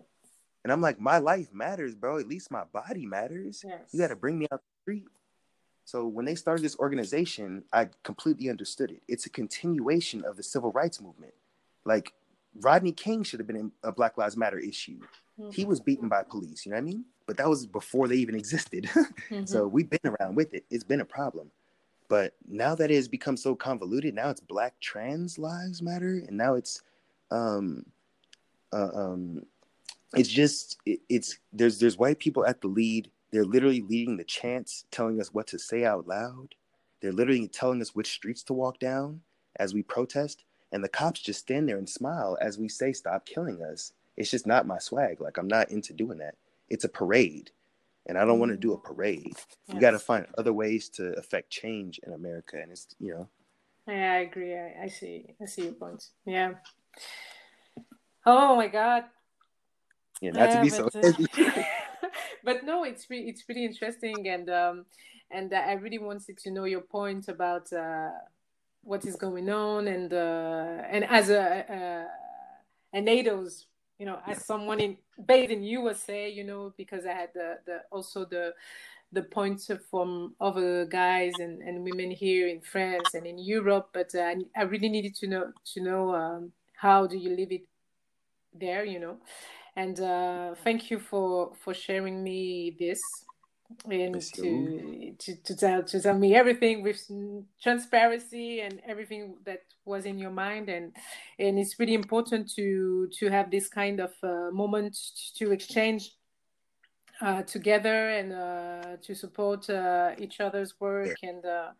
And 0.64 0.72
I'm 0.72 0.80
like, 0.80 0.98
my 1.00 1.18
life 1.18 1.52
matters, 1.52 1.94
bro. 1.94 2.18
At 2.18 2.26
least 2.26 2.50
my 2.50 2.64
body 2.72 3.06
matters. 3.06 3.62
Yes. 3.66 3.80
You 3.92 4.00
got 4.00 4.08
to 4.08 4.16
bring 4.16 4.38
me 4.38 4.46
out 4.50 4.60
the 4.60 4.82
street. 4.82 5.04
So 5.84 6.06
when 6.06 6.24
they 6.24 6.34
started 6.34 6.64
this 6.64 6.76
organization, 6.78 7.62
I 7.72 7.88
completely 8.02 8.50
understood 8.50 8.90
it. 8.90 9.02
It's 9.06 9.26
a 9.26 9.30
continuation 9.30 10.24
of 10.24 10.36
the 10.36 10.42
civil 10.42 10.72
rights 10.72 11.00
movement. 11.00 11.34
Like 11.84 12.12
Rodney 12.60 12.90
King 12.90 13.22
should 13.22 13.38
have 13.38 13.46
been 13.46 13.56
in 13.56 13.72
a 13.84 13.92
Black 13.92 14.18
Lives 14.18 14.36
Matter 14.36 14.58
issue. 14.58 14.98
Mhm. 15.38 15.54
He 15.54 15.64
was 15.64 15.78
beaten 15.78 16.08
by 16.08 16.24
police, 16.24 16.66
you 16.66 16.70
know 16.70 16.76
what 16.76 16.82
I 16.82 16.84
mean? 16.86 17.04
But 17.26 17.36
that 17.36 17.48
was 17.48 17.66
before 17.66 18.08
they 18.08 18.16
even 18.16 18.34
existed. 18.34 18.84
Mhm. 19.30 19.48
So 19.48 19.68
we've 19.68 19.88
been 19.88 20.00
around 20.04 20.34
with 20.34 20.54
it. 20.54 20.64
It's 20.70 20.82
been 20.84 21.00
a 21.00 21.04
problem. 21.04 21.52
But 22.08 22.34
now 22.48 22.74
that 22.74 22.90
it 22.90 22.94
has 22.96 23.08
become 23.08 23.36
so 23.36 23.54
convoluted, 23.54 24.14
now 24.14 24.30
it's 24.30 24.40
Black 24.40 24.78
trans 24.80 25.38
lives 25.38 25.82
matter, 25.82 26.22
and 26.26 26.36
now 26.36 26.54
it's, 26.54 26.82
um, 27.30 27.84
uh, 28.72 28.90
um, 28.94 29.42
it's 30.14 30.28
just 30.28 30.78
it, 30.86 31.00
it's 31.08 31.38
there's 31.52 31.78
there's 31.78 31.98
white 31.98 32.18
people 32.18 32.46
at 32.46 32.60
the 32.60 32.68
lead. 32.68 33.10
They're 33.32 33.44
literally 33.44 33.82
leading 33.82 34.16
the 34.16 34.24
chants, 34.24 34.84
telling 34.90 35.20
us 35.20 35.34
what 35.34 35.46
to 35.48 35.58
say 35.58 35.84
out 35.84 36.06
loud. 36.06 36.54
They're 37.00 37.12
literally 37.12 37.48
telling 37.48 37.80
us 37.80 37.94
which 37.94 38.12
streets 38.12 38.42
to 38.44 38.52
walk 38.52 38.78
down 38.78 39.20
as 39.56 39.74
we 39.74 39.82
protest, 39.82 40.44
and 40.72 40.82
the 40.82 40.88
cops 40.88 41.20
just 41.20 41.40
stand 41.40 41.68
there 41.68 41.78
and 41.78 41.88
smile 41.88 42.38
as 42.40 42.58
we 42.58 42.68
say, 42.68 42.92
"Stop 42.92 43.26
killing 43.26 43.62
us." 43.62 43.92
It's 44.16 44.30
just 44.30 44.46
not 44.46 44.66
my 44.66 44.78
swag. 44.78 45.20
Like 45.20 45.38
I'm 45.38 45.48
not 45.48 45.70
into 45.70 45.92
doing 45.92 46.18
that. 46.18 46.36
It's 46.68 46.84
a 46.84 46.88
parade, 46.88 47.50
and 48.06 48.16
I 48.16 48.24
don't 48.24 48.38
want 48.38 48.52
to 48.52 48.56
do 48.56 48.72
a 48.72 48.78
parade. 48.78 49.36
We 49.72 49.78
got 49.80 49.90
to 49.90 49.98
find 49.98 50.26
other 50.38 50.52
ways 50.52 50.88
to 50.90 51.12
affect 51.18 51.50
change 51.50 52.00
in 52.06 52.12
America, 52.12 52.58
and 52.60 52.72
it's 52.72 52.94
you 52.98 53.12
know 53.12 53.28
Yeah, 53.86 54.12
I 54.12 54.16
agree. 54.18 54.54
I, 54.54 54.84
I 54.84 54.88
see. 54.88 55.34
I 55.40 55.46
see 55.46 55.64
your 55.64 55.74
point. 55.74 56.04
Yeah. 56.24 56.54
Oh 58.24 58.56
my 58.56 58.68
God. 58.68 59.04
yeah 60.20 60.30
not 60.32 60.50
to 60.50 60.58
Yeah, 60.58 60.62
be 60.62 60.68
so 60.70 60.88
but, 60.92 60.94
uh, 60.94 61.04
but 62.44 62.64
no, 62.64 62.84
it's 62.84 63.08
re- 63.10 63.28
it's 63.28 63.44
really 63.48 63.64
interesting, 63.64 64.28
and 64.28 64.50
um, 64.50 64.86
and 65.30 65.52
I 65.54 65.72
really 65.74 65.98
wanted 65.98 66.38
to 66.38 66.50
know 66.50 66.64
your 66.64 66.80
point 66.82 67.28
about 67.28 67.72
uh, 67.72 68.10
what 68.82 69.06
is 69.06 69.16
going 69.16 69.48
on, 69.50 69.88
and 69.88 70.12
uh, 70.12 70.82
and 70.90 71.04
as 71.04 71.30
a 71.30 71.40
uh, 71.72 72.08
an 72.96 73.06
ADOS, 73.06 73.64
you 73.98 74.06
know, 74.06 74.20
as 74.26 74.44
someone 74.44 74.80
in 74.80 74.96
based 75.26 75.50
in 75.50 75.62
USA, 75.64 76.28
you 76.30 76.44
know, 76.44 76.72
because 76.76 77.06
I 77.06 77.12
had 77.12 77.30
the, 77.34 77.58
the 77.66 77.82
also 77.90 78.24
the 78.24 78.54
the 79.12 79.22
points 79.22 79.70
from 79.90 80.34
other 80.40 80.84
guys 80.84 81.38
and, 81.38 81.62
and 81.62 81.84
women 81.84 82.10
here 82.10 82.48
in 82.48 82.60
France 82.60 83.14
and 83.14 83.26
in 83.26 83.38
Europe, 83.38 83.90
but 83.92 84.14
uh, 84.14 84.20
I, 84.20 84.36
I 84.56 84.62
really 84.64 84.88
needed 84.88 85.14
to 85.16 85.26
know 85.28 85.52
to 85.74 85.80
know 85.80 86.14
um, 86.14 86.52
how 86.76 87.06
do 87.06 87.16
you 87.16 87.30
leave 87.30 87.52
it 87.52 87.66
there, 88.52 88.84
you 88.84 89.00
know. 89.00 89.16
And 89.74 90.00
uh, 90.00 90.54
thank 90.64 90.90
you 90.90 90.98
for 90.98 91.52
for 91.62 91.74
sharing 91.74 92.22
me 92.22 92.76
this 92.78 93.00
and 93.90 94.22
to, 94.22 95.14
to 95.18 95.36
to 95.42 95.56
tell 95.56 95.82
to 95.82 96.00
tell 96.00 96.16
me 96.16 96.34
everything 96.34 96.82
with 96.82 97.04
transparency 97.60 98.60
and 98.60 98.80
everything 98.86 99.36
that 99.44 99.62
was 99.84 100.06
in 100.06 100.18
your 100.18 100.30
mind. 100.30 100.68
And 100.68 100.94
and 101.38 101.58
it's 101.58 101.78
really 101.78 101.94
important 101.94 102.50
to 102.54 103.08
to 103.18 103.28
have 103.28 103.50
this 103.50 103.68
kind 103.68 104.00
of 104.00 104.12
uh, 104.22 104.50
moment 104.52 104.96
to 105.36 105.52
exchange 105.52 106.12
uh, 107.20 107.42
together 107.42 108.10
and 108.10 108.32
uh, 108.32 108.96
to 109.02 109.14
support 109.14 109.68
uh, 109.70 110.12
each 110.18 110.40
other's 110.40 110.78
work 110.80 111.16
and 111.22 111.44
uh, 111.44 111.70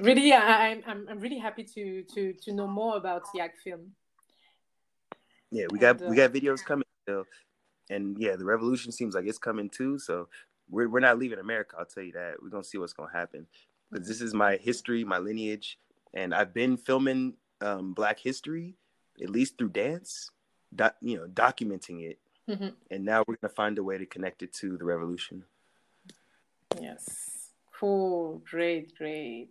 really 0.00 0.32
I, 0.32 0.70
I'm 0.70 0.82
I'm 0.86 1.06
I'm 1.08 1.20
really 1.20 1.38
happy 1.38 1.64
to 1.64 2.02
to 2.14 2.32
to 2.32 2.52
know 2.52 2.66
more 2.66 2.96
about 2.96 3.22
Yak 3.34 3.58
Film. 3.62 3.92
yeah, 5.50 5.66
we 5.70 5.78
got 5.78 6.00
and, 6.00 6.10
we 6.10 6.20
uh, 6.20 6.26
got 6.26 6.34
videos 6.34 6.64
coming 6.64 6.84
still, 7.02 7.24
and 7.90 8.16
yeah, 8.18 8.36
the 8.36 8.44
revolution 8.44 8.92
seems 8.92 9.14
like 9.14 9.26
it's 9.26 9.38
coming 9.38 9.68
too. 9.68 9.98
So 9.98 10.28
we're 10.68 10.88
we're 10.88 11.00
not 11.00 11.18
leaving 11.18 11.38
America. 11.38 11.76
I'll 11.78 11.86
tell 11.86 12.02
you 12.02 12.12
that. 12.12 12.42
We're 12.42 12.50
gonna 12.50 12.64
see 12.64 12.78
what's 12.78 12.92
gonna 12.92 13.12
happen 13.12 13.46
because 13.90 14.08
this 14.08 14.20
is 14.20 14.34
my 14.34 14.56
history, 14.56 15.04
my 15.04 15.18
lineage, 15.18 15.78
and 16.14 16.34
I've 16.34 16.52
been 16.52 16.76
filming 16.76 17.34
um, 17.60 17.92
Black 17.94 18.18
history 18.18 18.74
at 19.22 19.30
least 19.30 19.56
through 19.58 19.68
dance, 19.68 20.30
doc, 20.74 20.96
you 21.00 21.16
know, 21.16 21.26
documenting 21.26 22.02
it, 22.02 22.18
Mhm. 22.48 22.74
and 22.90 23.04
now 23.04 23.22
we're 23.26 23.36
gonna 23.36 23.52
find 23.54 23.78
a 23.78 23.82
way 23.82 23.96
to 23.96 24.06
connect 24.06 24.42
it 24.42 24.52
to 24.54 24.76
the 24.76 24.84
revolution. 24.84 25.44
Yes. 26.80 27.33
Cool. 27.84 28.42
Great. 28.50 28.96
Great. 28.96 29.50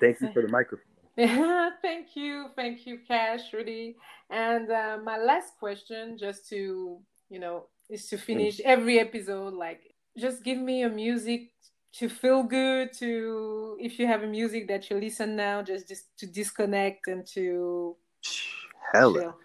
Thank 0.00 0.20
you 0.20 0.32
for 0.32 0.42
the 0.42 0.48
microphone. 0.48 0.86
thank 1.82 2.16
you, 2.16 2.46
thank 2.56 2.86
you, 2.86 2.98
Kash, 3.06 3.52
really. 3.52 3.96
And 4.30 4.70
uh, 4.70 4.98
my 5.04 5.18
last 5.18 5.58
question, 5.58 6.18
just 6.18 6.48
to 6.48 6.98
you 7.28 7.38
know, 7.38 7.66
is 7.88 8.08
to 8.08 8.18
finish 8.18 8.60
every 8.64 8.98
episode. 8.98 9.54
Like, 9.54 9.94
just 10.18 10.42
give 10.42 10.58
me 10.58 10.82
a 10.82 10.88
music 10.88 11.52
to 11.94 12.08
feel 12.08 12.42
good. 12.42 12.92
To 12.94 13.76
if 13.80 13.98
you 14.00 14.06
have 14.08 14.24
a 14.24 14.26
music 14.26 14.66
that 14.66 14.90
you 14.90 14.98
listen 14.98 15.36
now, 15.36 15.62
just 15.62 15.86
just 15.86 16.16
to 16.18 16.26
disconnect 16.26 17.06
and 17.06 17.24
to 17.34 17.96
chill. 18.22 19.36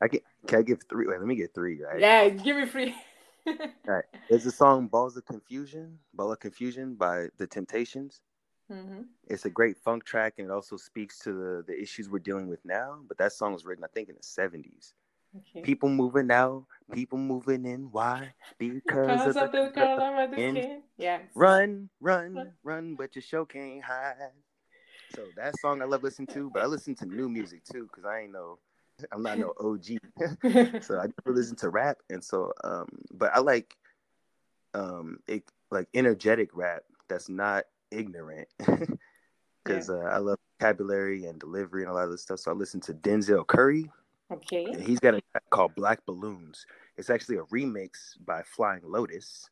I 0.00 0.08
can 0.08 0.20
can 0.46 0.58
I 0.60 0.62
give 0.62 0.80
three? 0.88 1.06
Wait, 1.06 1.18
let 1.18 1.26
me 1.26 1.36
get 1.36 1.54
three. 1.54 1.82
Right. 1.82 2.00
Yeah, 2.00 2.28
give 2.30 2.56
me 2.56 2.64
free. 2.64 2.94
Right. 3.86 4.04
There's 4.28 4.46
a 4.46 4.52
song 4.52 4.88
"Balls 4.88 5.16
of 5.16 5.24
Confusion," 5.24 5.98
"Ball 6.14 6.32
of 6.32 6.40
Confusion" 6.40 6.94
by 6.94 7.28
The 7.38 7.46
Temptations. 7.46 8.20
hmm 8.68 9.02
It's 9.28 9.44
a 9.44 9.50
great 9.50 9.76
funk 9.78 10.04
track, 10.04 10.34
and 10.38 10.48
it 10.48 10.52
also 10.52 10.76
speaks 10.76 11.18
to 11.20 11.32
the 11.32 11.64
the 11.66 11.80
issues 11.80 12.08
we're 12.08 12.18
dealing 12.18 12.48
with 12.48 12.64
now. 12.64 13.00
But 13.06 13.18
that 13.18 13.32
song 13.32 13.52
was 13.52 13.64
written, 13.64 13.84
I 13.84 13.88
think, 13.88 14.08
in 14.08 14.16
the 14.16 14.22
'70s. 14.22 14.94
Okay. 15.36 15.62
People 15.62 15.88
moving 15.88 16.30
out, 16.30 16.66
people 16.92 17.18
moving 17.18 17.64
in. 17.66 17.90
Why? 17.90 18.34
Because 18.58 19.26
Because 19.26 19.36
of 19.36 19.52
the, 19.52 19.70
color 19.74 20.22
of 20.22 20.30
the 20.30 20.36
skin. 20.36 20.82
Yes. 20.96 21.20
run, 21.34 21.90
run, 22.00 22.52
run, 22.62 22.94
but 22.96 23.14
your 23.14 23.22
show 23.22 23.44
can't 23.44 23.82
hide. 23.84 24.32
So 25.10 25.32
that 25.36 25.58
song 25.58 25.82
I 25.82 25.84
love 25.84 26.02
listening 26.02 26.28
to, 26.28 26.50
but 26.50 26.62
I 26.62 26.66
listen 26.66 26.94
to 26.96 27.06
new 27.06 27.28
music 27.28 27.64
too 27.64 27.84
because 27.84 28.04
I 28.04 28.20
ain't 28.20 28.32
no, 28.32 28.58
I'm 29.12 29.22
not 29.22 29.38
no 29.38 29.52
OG. 29.60 29.84
so 30.82 30.98
I 30.98 31.06
never 31.06 31.36
listen 31.36 31.56
to 31.56 31.70
rap, 31.70 31.98
and 32.10 32.22
so 32.22 32.52
um, 32.64 32.88
but 33.12 33.34
I 33.34 33.40
like 33.40 33.76
um, 34.74 35.18
it 35.26 35.44
like 35.70 35.88
energetic 35.94 36.50
rap 36.52 36.82
that's 37.08 37.28
not 37.28 37.64
ignorant 37.90 38.48
because 39.64 39.90
uh, 39.90 39.98
I 39.98 40.18
love 40.18 40.38
vocabulary 40.60 41.26
and 41.26 41.38
delivery 41.38 41.82
and 41.82 41.90
a 41.90 41.94
lot 41.94 42.04
of 42.04 42.10
this 42.10 42.22
stuff. 42.22 42.40
So 42.40 42.50
I 42.50 42.54
listen 42.54 42.80
to 42.82 42.94
Denzel 42.94 43.46
Curry, 43.46 43.90
okay. 44.32 44.64
and 44.64 44.82
he's 44.82 45.00
got 45.00 45.14
a 45.14 45.20
track 45.32 45.44
called 45.50 45.74
Black 45.74 46.04
Balloons. 46.06 46.66
It's 46.96 47.10
actually 47.10 47.36
a 47.36 47.44
remix 47.44 48.16
by 48.24 48.42
Flying 48.42 48.82
Lotus, 48.84 49.48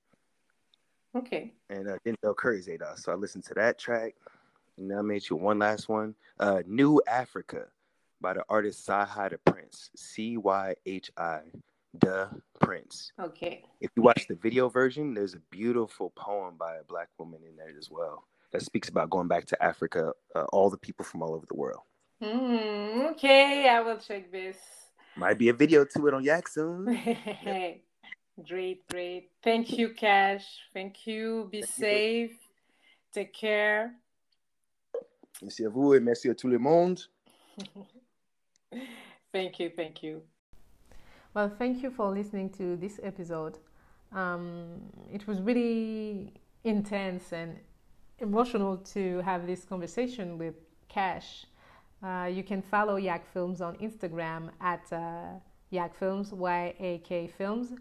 Okay. 1.17 1.55
and 1.71 1.89
uh, 1.89 1.97
Denzel 2.05 2.37
Curry's 2.37 2.69
ADOS. 2.69 3.01
So 3.01 3.13
I 3.13 3.15
listened 3.15 3.45
to 3.45 3.55
that 3.55 3.79
track. 3.79 4.15
And 4.79 4.93
I 4.93 5.01
made 5.01 5.29
you 5.29 5.37
one 5.37 5.59
last 5.59 5.89
one. 5.89 6.15
Uh, 6.39 6.63
New 6.67 7.01
Africa 7.09 7.67
by 8.27 8.35
the 8.35 8.45
artist 8.49 8.85
CyHi 8.85 9.31
the 9.31 9.39
Prynce. 9.39 9.89
C 9.95 10.37
Y 10.37 10.74
H 10.85 11.12
I 11.16 11.43
the 12.01 12.29
Prince. 12.61 13.12
Okay. 13.20 13.62
If 13.81 13.91
you 13.95 14.03
watch 14.03 14.27
the 14.27 14.35
video 14.35 14.68
version, 14.68 15.14
there's 15.14 15.35
a 15.35 15.43
beautiful 15.53 16.12
poem 16.16 16.57
by 16.59 16.74
a 16.74 16.83
black 16.89 17.09
woman 17.18 17.39
in 17.49 17.55
there 17.55 17.72
as 17.79 17.89
well 17.89 18.24
that 18.51 18.62
speaks 18.62 18.89
about 18.89 19.11
going 19.11 19.29
back 19.29 19.45
to 19.47 19.62
Africa, 19.62 20.12
uh, 20.35 20.43
all 20.53 20.70
the 20.70 20.77
people 20.77 21.05
from 21.05 21.22
all 21.22 21.35
over 21.35 21.47
the 21.47 21.55
world. 21.55 21.83
Mm, 22.20 23.12
okay, 23.12 23.68
I 23.68 23.81
will 23.81 23.99
check 23.99 24.33
this. 24.33 24.57
Might 25.16 25.39
be 25.39 25.49
a 25.51 25.55
video 25.55 25.85
to 25.85 26.09
it 26.09 26.14
on 26.14 26.24
Yak 26.24 26.49
soon. 26.49 26.85
Great, 28.45 28.87
great. 28.89 29.31
Thank 29.43 29.79
you, 29.79 29.95
Kash. 29.95 30.45
Thank 30.74 31.07
you. 31.07 31.49
Be 31.51 31.62
Thank 31.62 31.79
you. 31.79 31.85
safe. 31.85 32.39
Take 33.14 33.33
care. 33.33 33.93
Merci 35.41 35.64
à 35.64 35.70
vous 35.70 35.95
et 35.95 36.01
merci 36.01 36.29
à 36.29 36.35
tout 36.35 36.49
le 36.49 36.59
monde. 36.59 37.01
Thank 39.33 39.59
you, 39.59 39.71
thank 39.77 40.03
you. 40.03 40.23
Well, 41.35 41.51
thank 41.59 41.83
you 41.83 41.91
for 41.91 42.11
listening 42.11 42.49
to 42.51 42.77
this 42.77 42.99
episode. 43.03 43.59
Um, 44.12 44.81
it 45.12 45.27
was 45.27 45.43
really 45.43 46.33
intense 46.64 47.33
and 47.33 47.59
emotional 48.19 48.79
to 48.79 49.21
have 49.21 49.47
this 49.47 49.64
conversation 49.64 50.39
with 50.39 50.55
Kash. 50.89 51.45
Uh, 52.03 52.31
you 52.33 52.43
can 52.43 52.62
follow 52.62 52.97
Yak 52.97 53.27
Films 53.33 53.61
on 53.61 53.77
Instagram 53.77 54.51
at 54.61 54.91
uh, 54.93 55.39
Yak 55.71 55.95
Films, 55.95 56.33
Y 56.33 56.75
A 56.81 56.99
K 56.99 57.27
Films, 57.27 57.75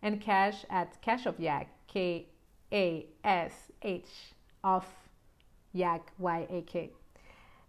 and 0.00 0.20
Kash 0.20 0.64
at 0.70 1.00
Kash 1.02 1.26
of 1.26 1.38
Yak, 1.38 1.68
K 1.88 2.26
A 2.72 3.06
S 3.24 3.52
H 3.82 4.08
of 4.64 4.86
Yak, 5.72 6.12
Y 6.18 6.46
A 6.48 6.62
K. 6.62 6.90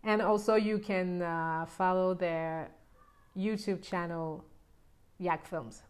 And 0.04 0.22
also, 0.22 0.56
you 0.56 0.80
can 0.80 1.22
uh, 1.22 1.66
follow 1.66 2.14
their 2.14 2.72
YouTube 3.38 3.82
channel, 3.82 4.44
Yak 5.18 5.48
Films. 5.48 5.84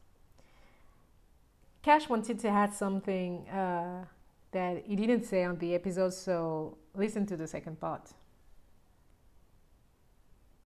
Kash 1.81 2.07
wanted 2.07 2.39
to 2.39 2.47
add 2.47 2.73
something 2.73 3.47
uh, 3.49 4.05
that 4.51 4.85
he 4.85 4.95
didn't 4.95 5.23
say 5.23 5.43
on 5.43 5.57
the 5.57 5.73
episode, 5.73 6.13
so 6.13 6.77
listen 6.95 7.25
to 7.25 7.35
the 7.35 7.47
second 7.47 7.79
part. 7.79 8.13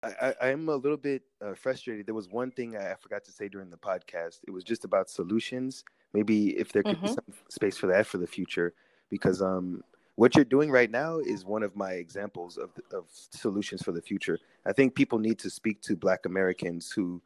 I, 0.03 0.35
I 0.41 0.49
am 0.51 0.69
a 0.69 0.77
little 0.77 0.97
bit 0.99 1.23
uh, 1.41 1.55
frustrated. 1.55 2.07
There 2.07 2.15
was 2.15 2.29
one 2.29 2.51
thing 2.51 2.77
I 2.77 2.95
forgot 2.95 3.25
to 3.25 3.33
say 3.33 3.49
during 3.49 3.71
the 3.71 3.77
podcast. 3.77 4.41
It 4.47 4.51
was 4.51 4.63
just 4.63 4.85
about 4.85 5.09
solutions. 5.09 5.85
Maybe 6.13 6.51
if 6.59 6.73
there 6.73 6.83
could 6.83 6.97
mm-hmm. 6.97 7.07
be 7.07 7.13
some 7.13 7.25
space 7.49 7.77
for 7.77 7.87
that 7.89 8.07
for 8.07 8.19
the 8.19 8.27
future, 8.27 8.75
because 9.09 9.41
um, 9.43 9.83
what 10.17 10.35
you're 10.35 10.45
doing 10.45 10.71
right 10.71 10.91
now 10.91 11.19
is 11.19 11.45
one 11.45 11.63
of 11.63 11.77
my 11.77 11.93
examples 11.93 12.59
of 12.59 12.71
of 12.93 13.05
solutions 13.11 13.83
for 13.83 13.93
the 13.93 14.03
future. 14.03 14.39
I 14.67 14.73
think 14.73 14.95
people 14.95 15.19
need 15.19 15.39
to 15.39 15.51
speak 15.51 15.81
to 15.83 15.97
Black 15.97 16.27
Americans 16.27 16.91
who, 16.91 17.23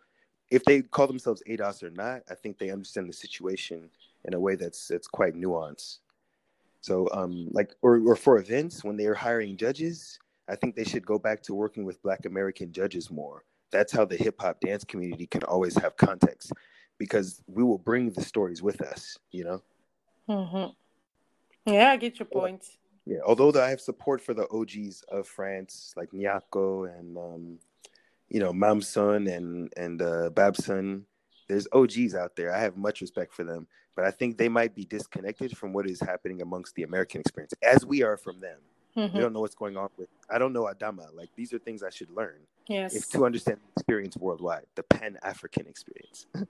if 0.51 0.65
they 0.65 0.83
call 0.83 1.07
themselves 1.07 1.43
ADOS 1.49 1.83
or 1.83 1.91
not, 1.91 2.23
I 2.29 2.35
think 2.35 2.59
they 2.59 2.71
understand 2.71 3.09
the 3.09 3.15
situation 3.15 3.89
in 4.27 4.35
a 4.35 4.41
way 4.41 4.57
that's 4.57 4.89
that's 4.89 5.09
quite 5.09 5.35
nuanced. 5.35 5.99
So, 6.83 7.09
um, 7.13 7.49
like, 7.53 7.75
or 7.83 8.01
or 8.07 8.17
for 8.17 8.39
events 8.39 8.85
when 8.85 8.97
they 8.97 9.07
are 9.07 9.15
hiring 9.15 9.57
judges, 9.57 10.19
I 10.49 10.57
think 10.57 10.75
they 10.75 10.85
should 10.85 11.07
go 11.07 11.19
back 11.19 11.43
to 11.45 11.55
working 11.55 11.85
with 11.85 12.03
Black 12.03 12.27
American 12.27 12.73
judges 12.73 13.11
more. 13.11 13.45
That's 13.71 13.93
how 13.93 14.05
the 14.05 14.17
hip 14.17 14.37
hop 14.41 14.61
dance 14.61 14.83
community 14.83 15.27
can 15.27 15.45
always 15.45 15.77
have 15.79 15.97
context, 15.97 16.53
because 16.99 17.41
we 17.47 17.63
will 17.63 17.79
bring 17.79 18.11
the 18.11 18.23
stories 18.23 18.63
with 18.63 18.81
us. 18.83 19.17
You 19.31 19.45
know. 19.45 19.63
Mm-hmm. 20.29 21.73
Yeah, 21.73 21.91
I 21.91 21.97
get 21.97 22.19
your 22.19 22.27
point. 22.27 22.65
Yeah, 23.07 23.19
although 23.25 23.51
I 23.61 23.71
have 23.71 23.81
support 23.81 24.21
for 24.21 24.35
the 24.35 24.49
OGs 24.51 25.03
of 25.09 25.27
France, 25.27 25.95
like 25.97 26.11
Nyako 26.11 26.99
and 26.99 27.17
um, 27.17 27.59
you 28.29 28.41
know 28.41 28.53
Mamson 28.53 29.35
and 29.35 29.73
and 29.77 30.03
uh, 30.03 30.31
Babson, 30.31 31.07
there's 31.49 31.67
OGs 31.73 32.15
out 32.15 32.37
there. 32.37 32.55
I 32.55 32.61
have 32.61 32.77
much 32.77 33.01
respect 33.01 33.35
for 33.35 33.45
them, 33.45 33.67
but 33.97 34.05
I 34.05 34.11
think 34.11 34.37
they 34.37 34.49
might 34.49 34.75
be 34.75 34.85
disconnected 34.85 35.57
from 35.57 35.73
what 35.73 35.89
is 35.89 36.01
happening 36.01 36.43
amongst 36.43 36.75
the 36.75 36.83
American 36.83 37.21
experience, 37.21 37.55
as 37.63 37.85
we 37.85 38.03
are 38.03 38.17
from 38.17 38.41
them. 38.41 38.59
Mm-hmm. 38.97 39.17
We 39.17 39.23
don't 39.23 39.33
know 39.33 39.41
what's 39.41 39.55
going 39.55 39.77
on 39.77 39.89
with. 39.97 40.09
I 40.29 40.39
don't 40.39 40.53
know 40.53 40.65
Adama. 40.65 41.15
Like 41.15 41.31
these 41.37 41.53
are 41.53 41.59
things 41.59 41.83
I 41.83 41.91
should 41.91 42.11
learn. 42.11 42.39
Yes. 42.69 42.95
If 42.95 43.09
to 43.11 43.25
understand 43.25 43.59
the 43.59 43.81
experience 43.81 44.17
worldwide, 44.17 44.67
the 44.75 44.83
Pan 44.83 45.17
African 45.23 45.67
experience. 45.67 46.27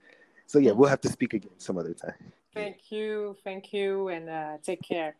so 0.47 0.59
yeah, 0.59 0.71
we'll 0.71 0.89
have 0.89 1.01
to 1.01 1.09
speak 1.09 1.33
again 1.33 1.53
some 1.57 1.77
other 1.77 1.93
time. 1.93 2.13
Thank 2.53 2.91
you, 2.91 3.37
thank 3.43 3.71
you, 3.71 4.09
and 4.09 4.29
uh, 4.29 4.57
take 4.61 4.81
care. 4.81 5.15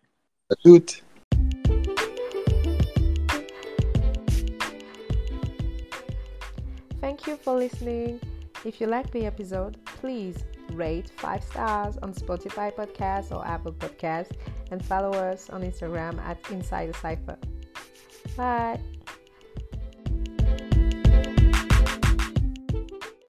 Good. 0.66 1.02
Thank 7.02 7.26
you 7.28 7.36
for 7.36 7.56
listening. 7.56 8.22
If 8.64 8.80
you 8.80 8.86
like 8.88 9.12
the 9.12 9.26
episode, 9.26 9.84
please 9.86 10.38
rate 10.74 11.10
five 11.18 11.44
stars 11.44 11.98
on 11.98 12.14
Spotify 12.14 12.72
Podcasts 12.74 13.36
or 13.36 13.46
Apple 13.46 13.74
Podcasts 13.74 14.38
and 14.70 14.86
follow 14.86 15.12
us 15.12 15.50
on 15.50 15.64
Instagram 15.64 16.20
at 16.20 16.38
Inside 16.52 16.94
the 16.94 16.98
Cipher. 16.98 17.38
Bye. 18.38 18.80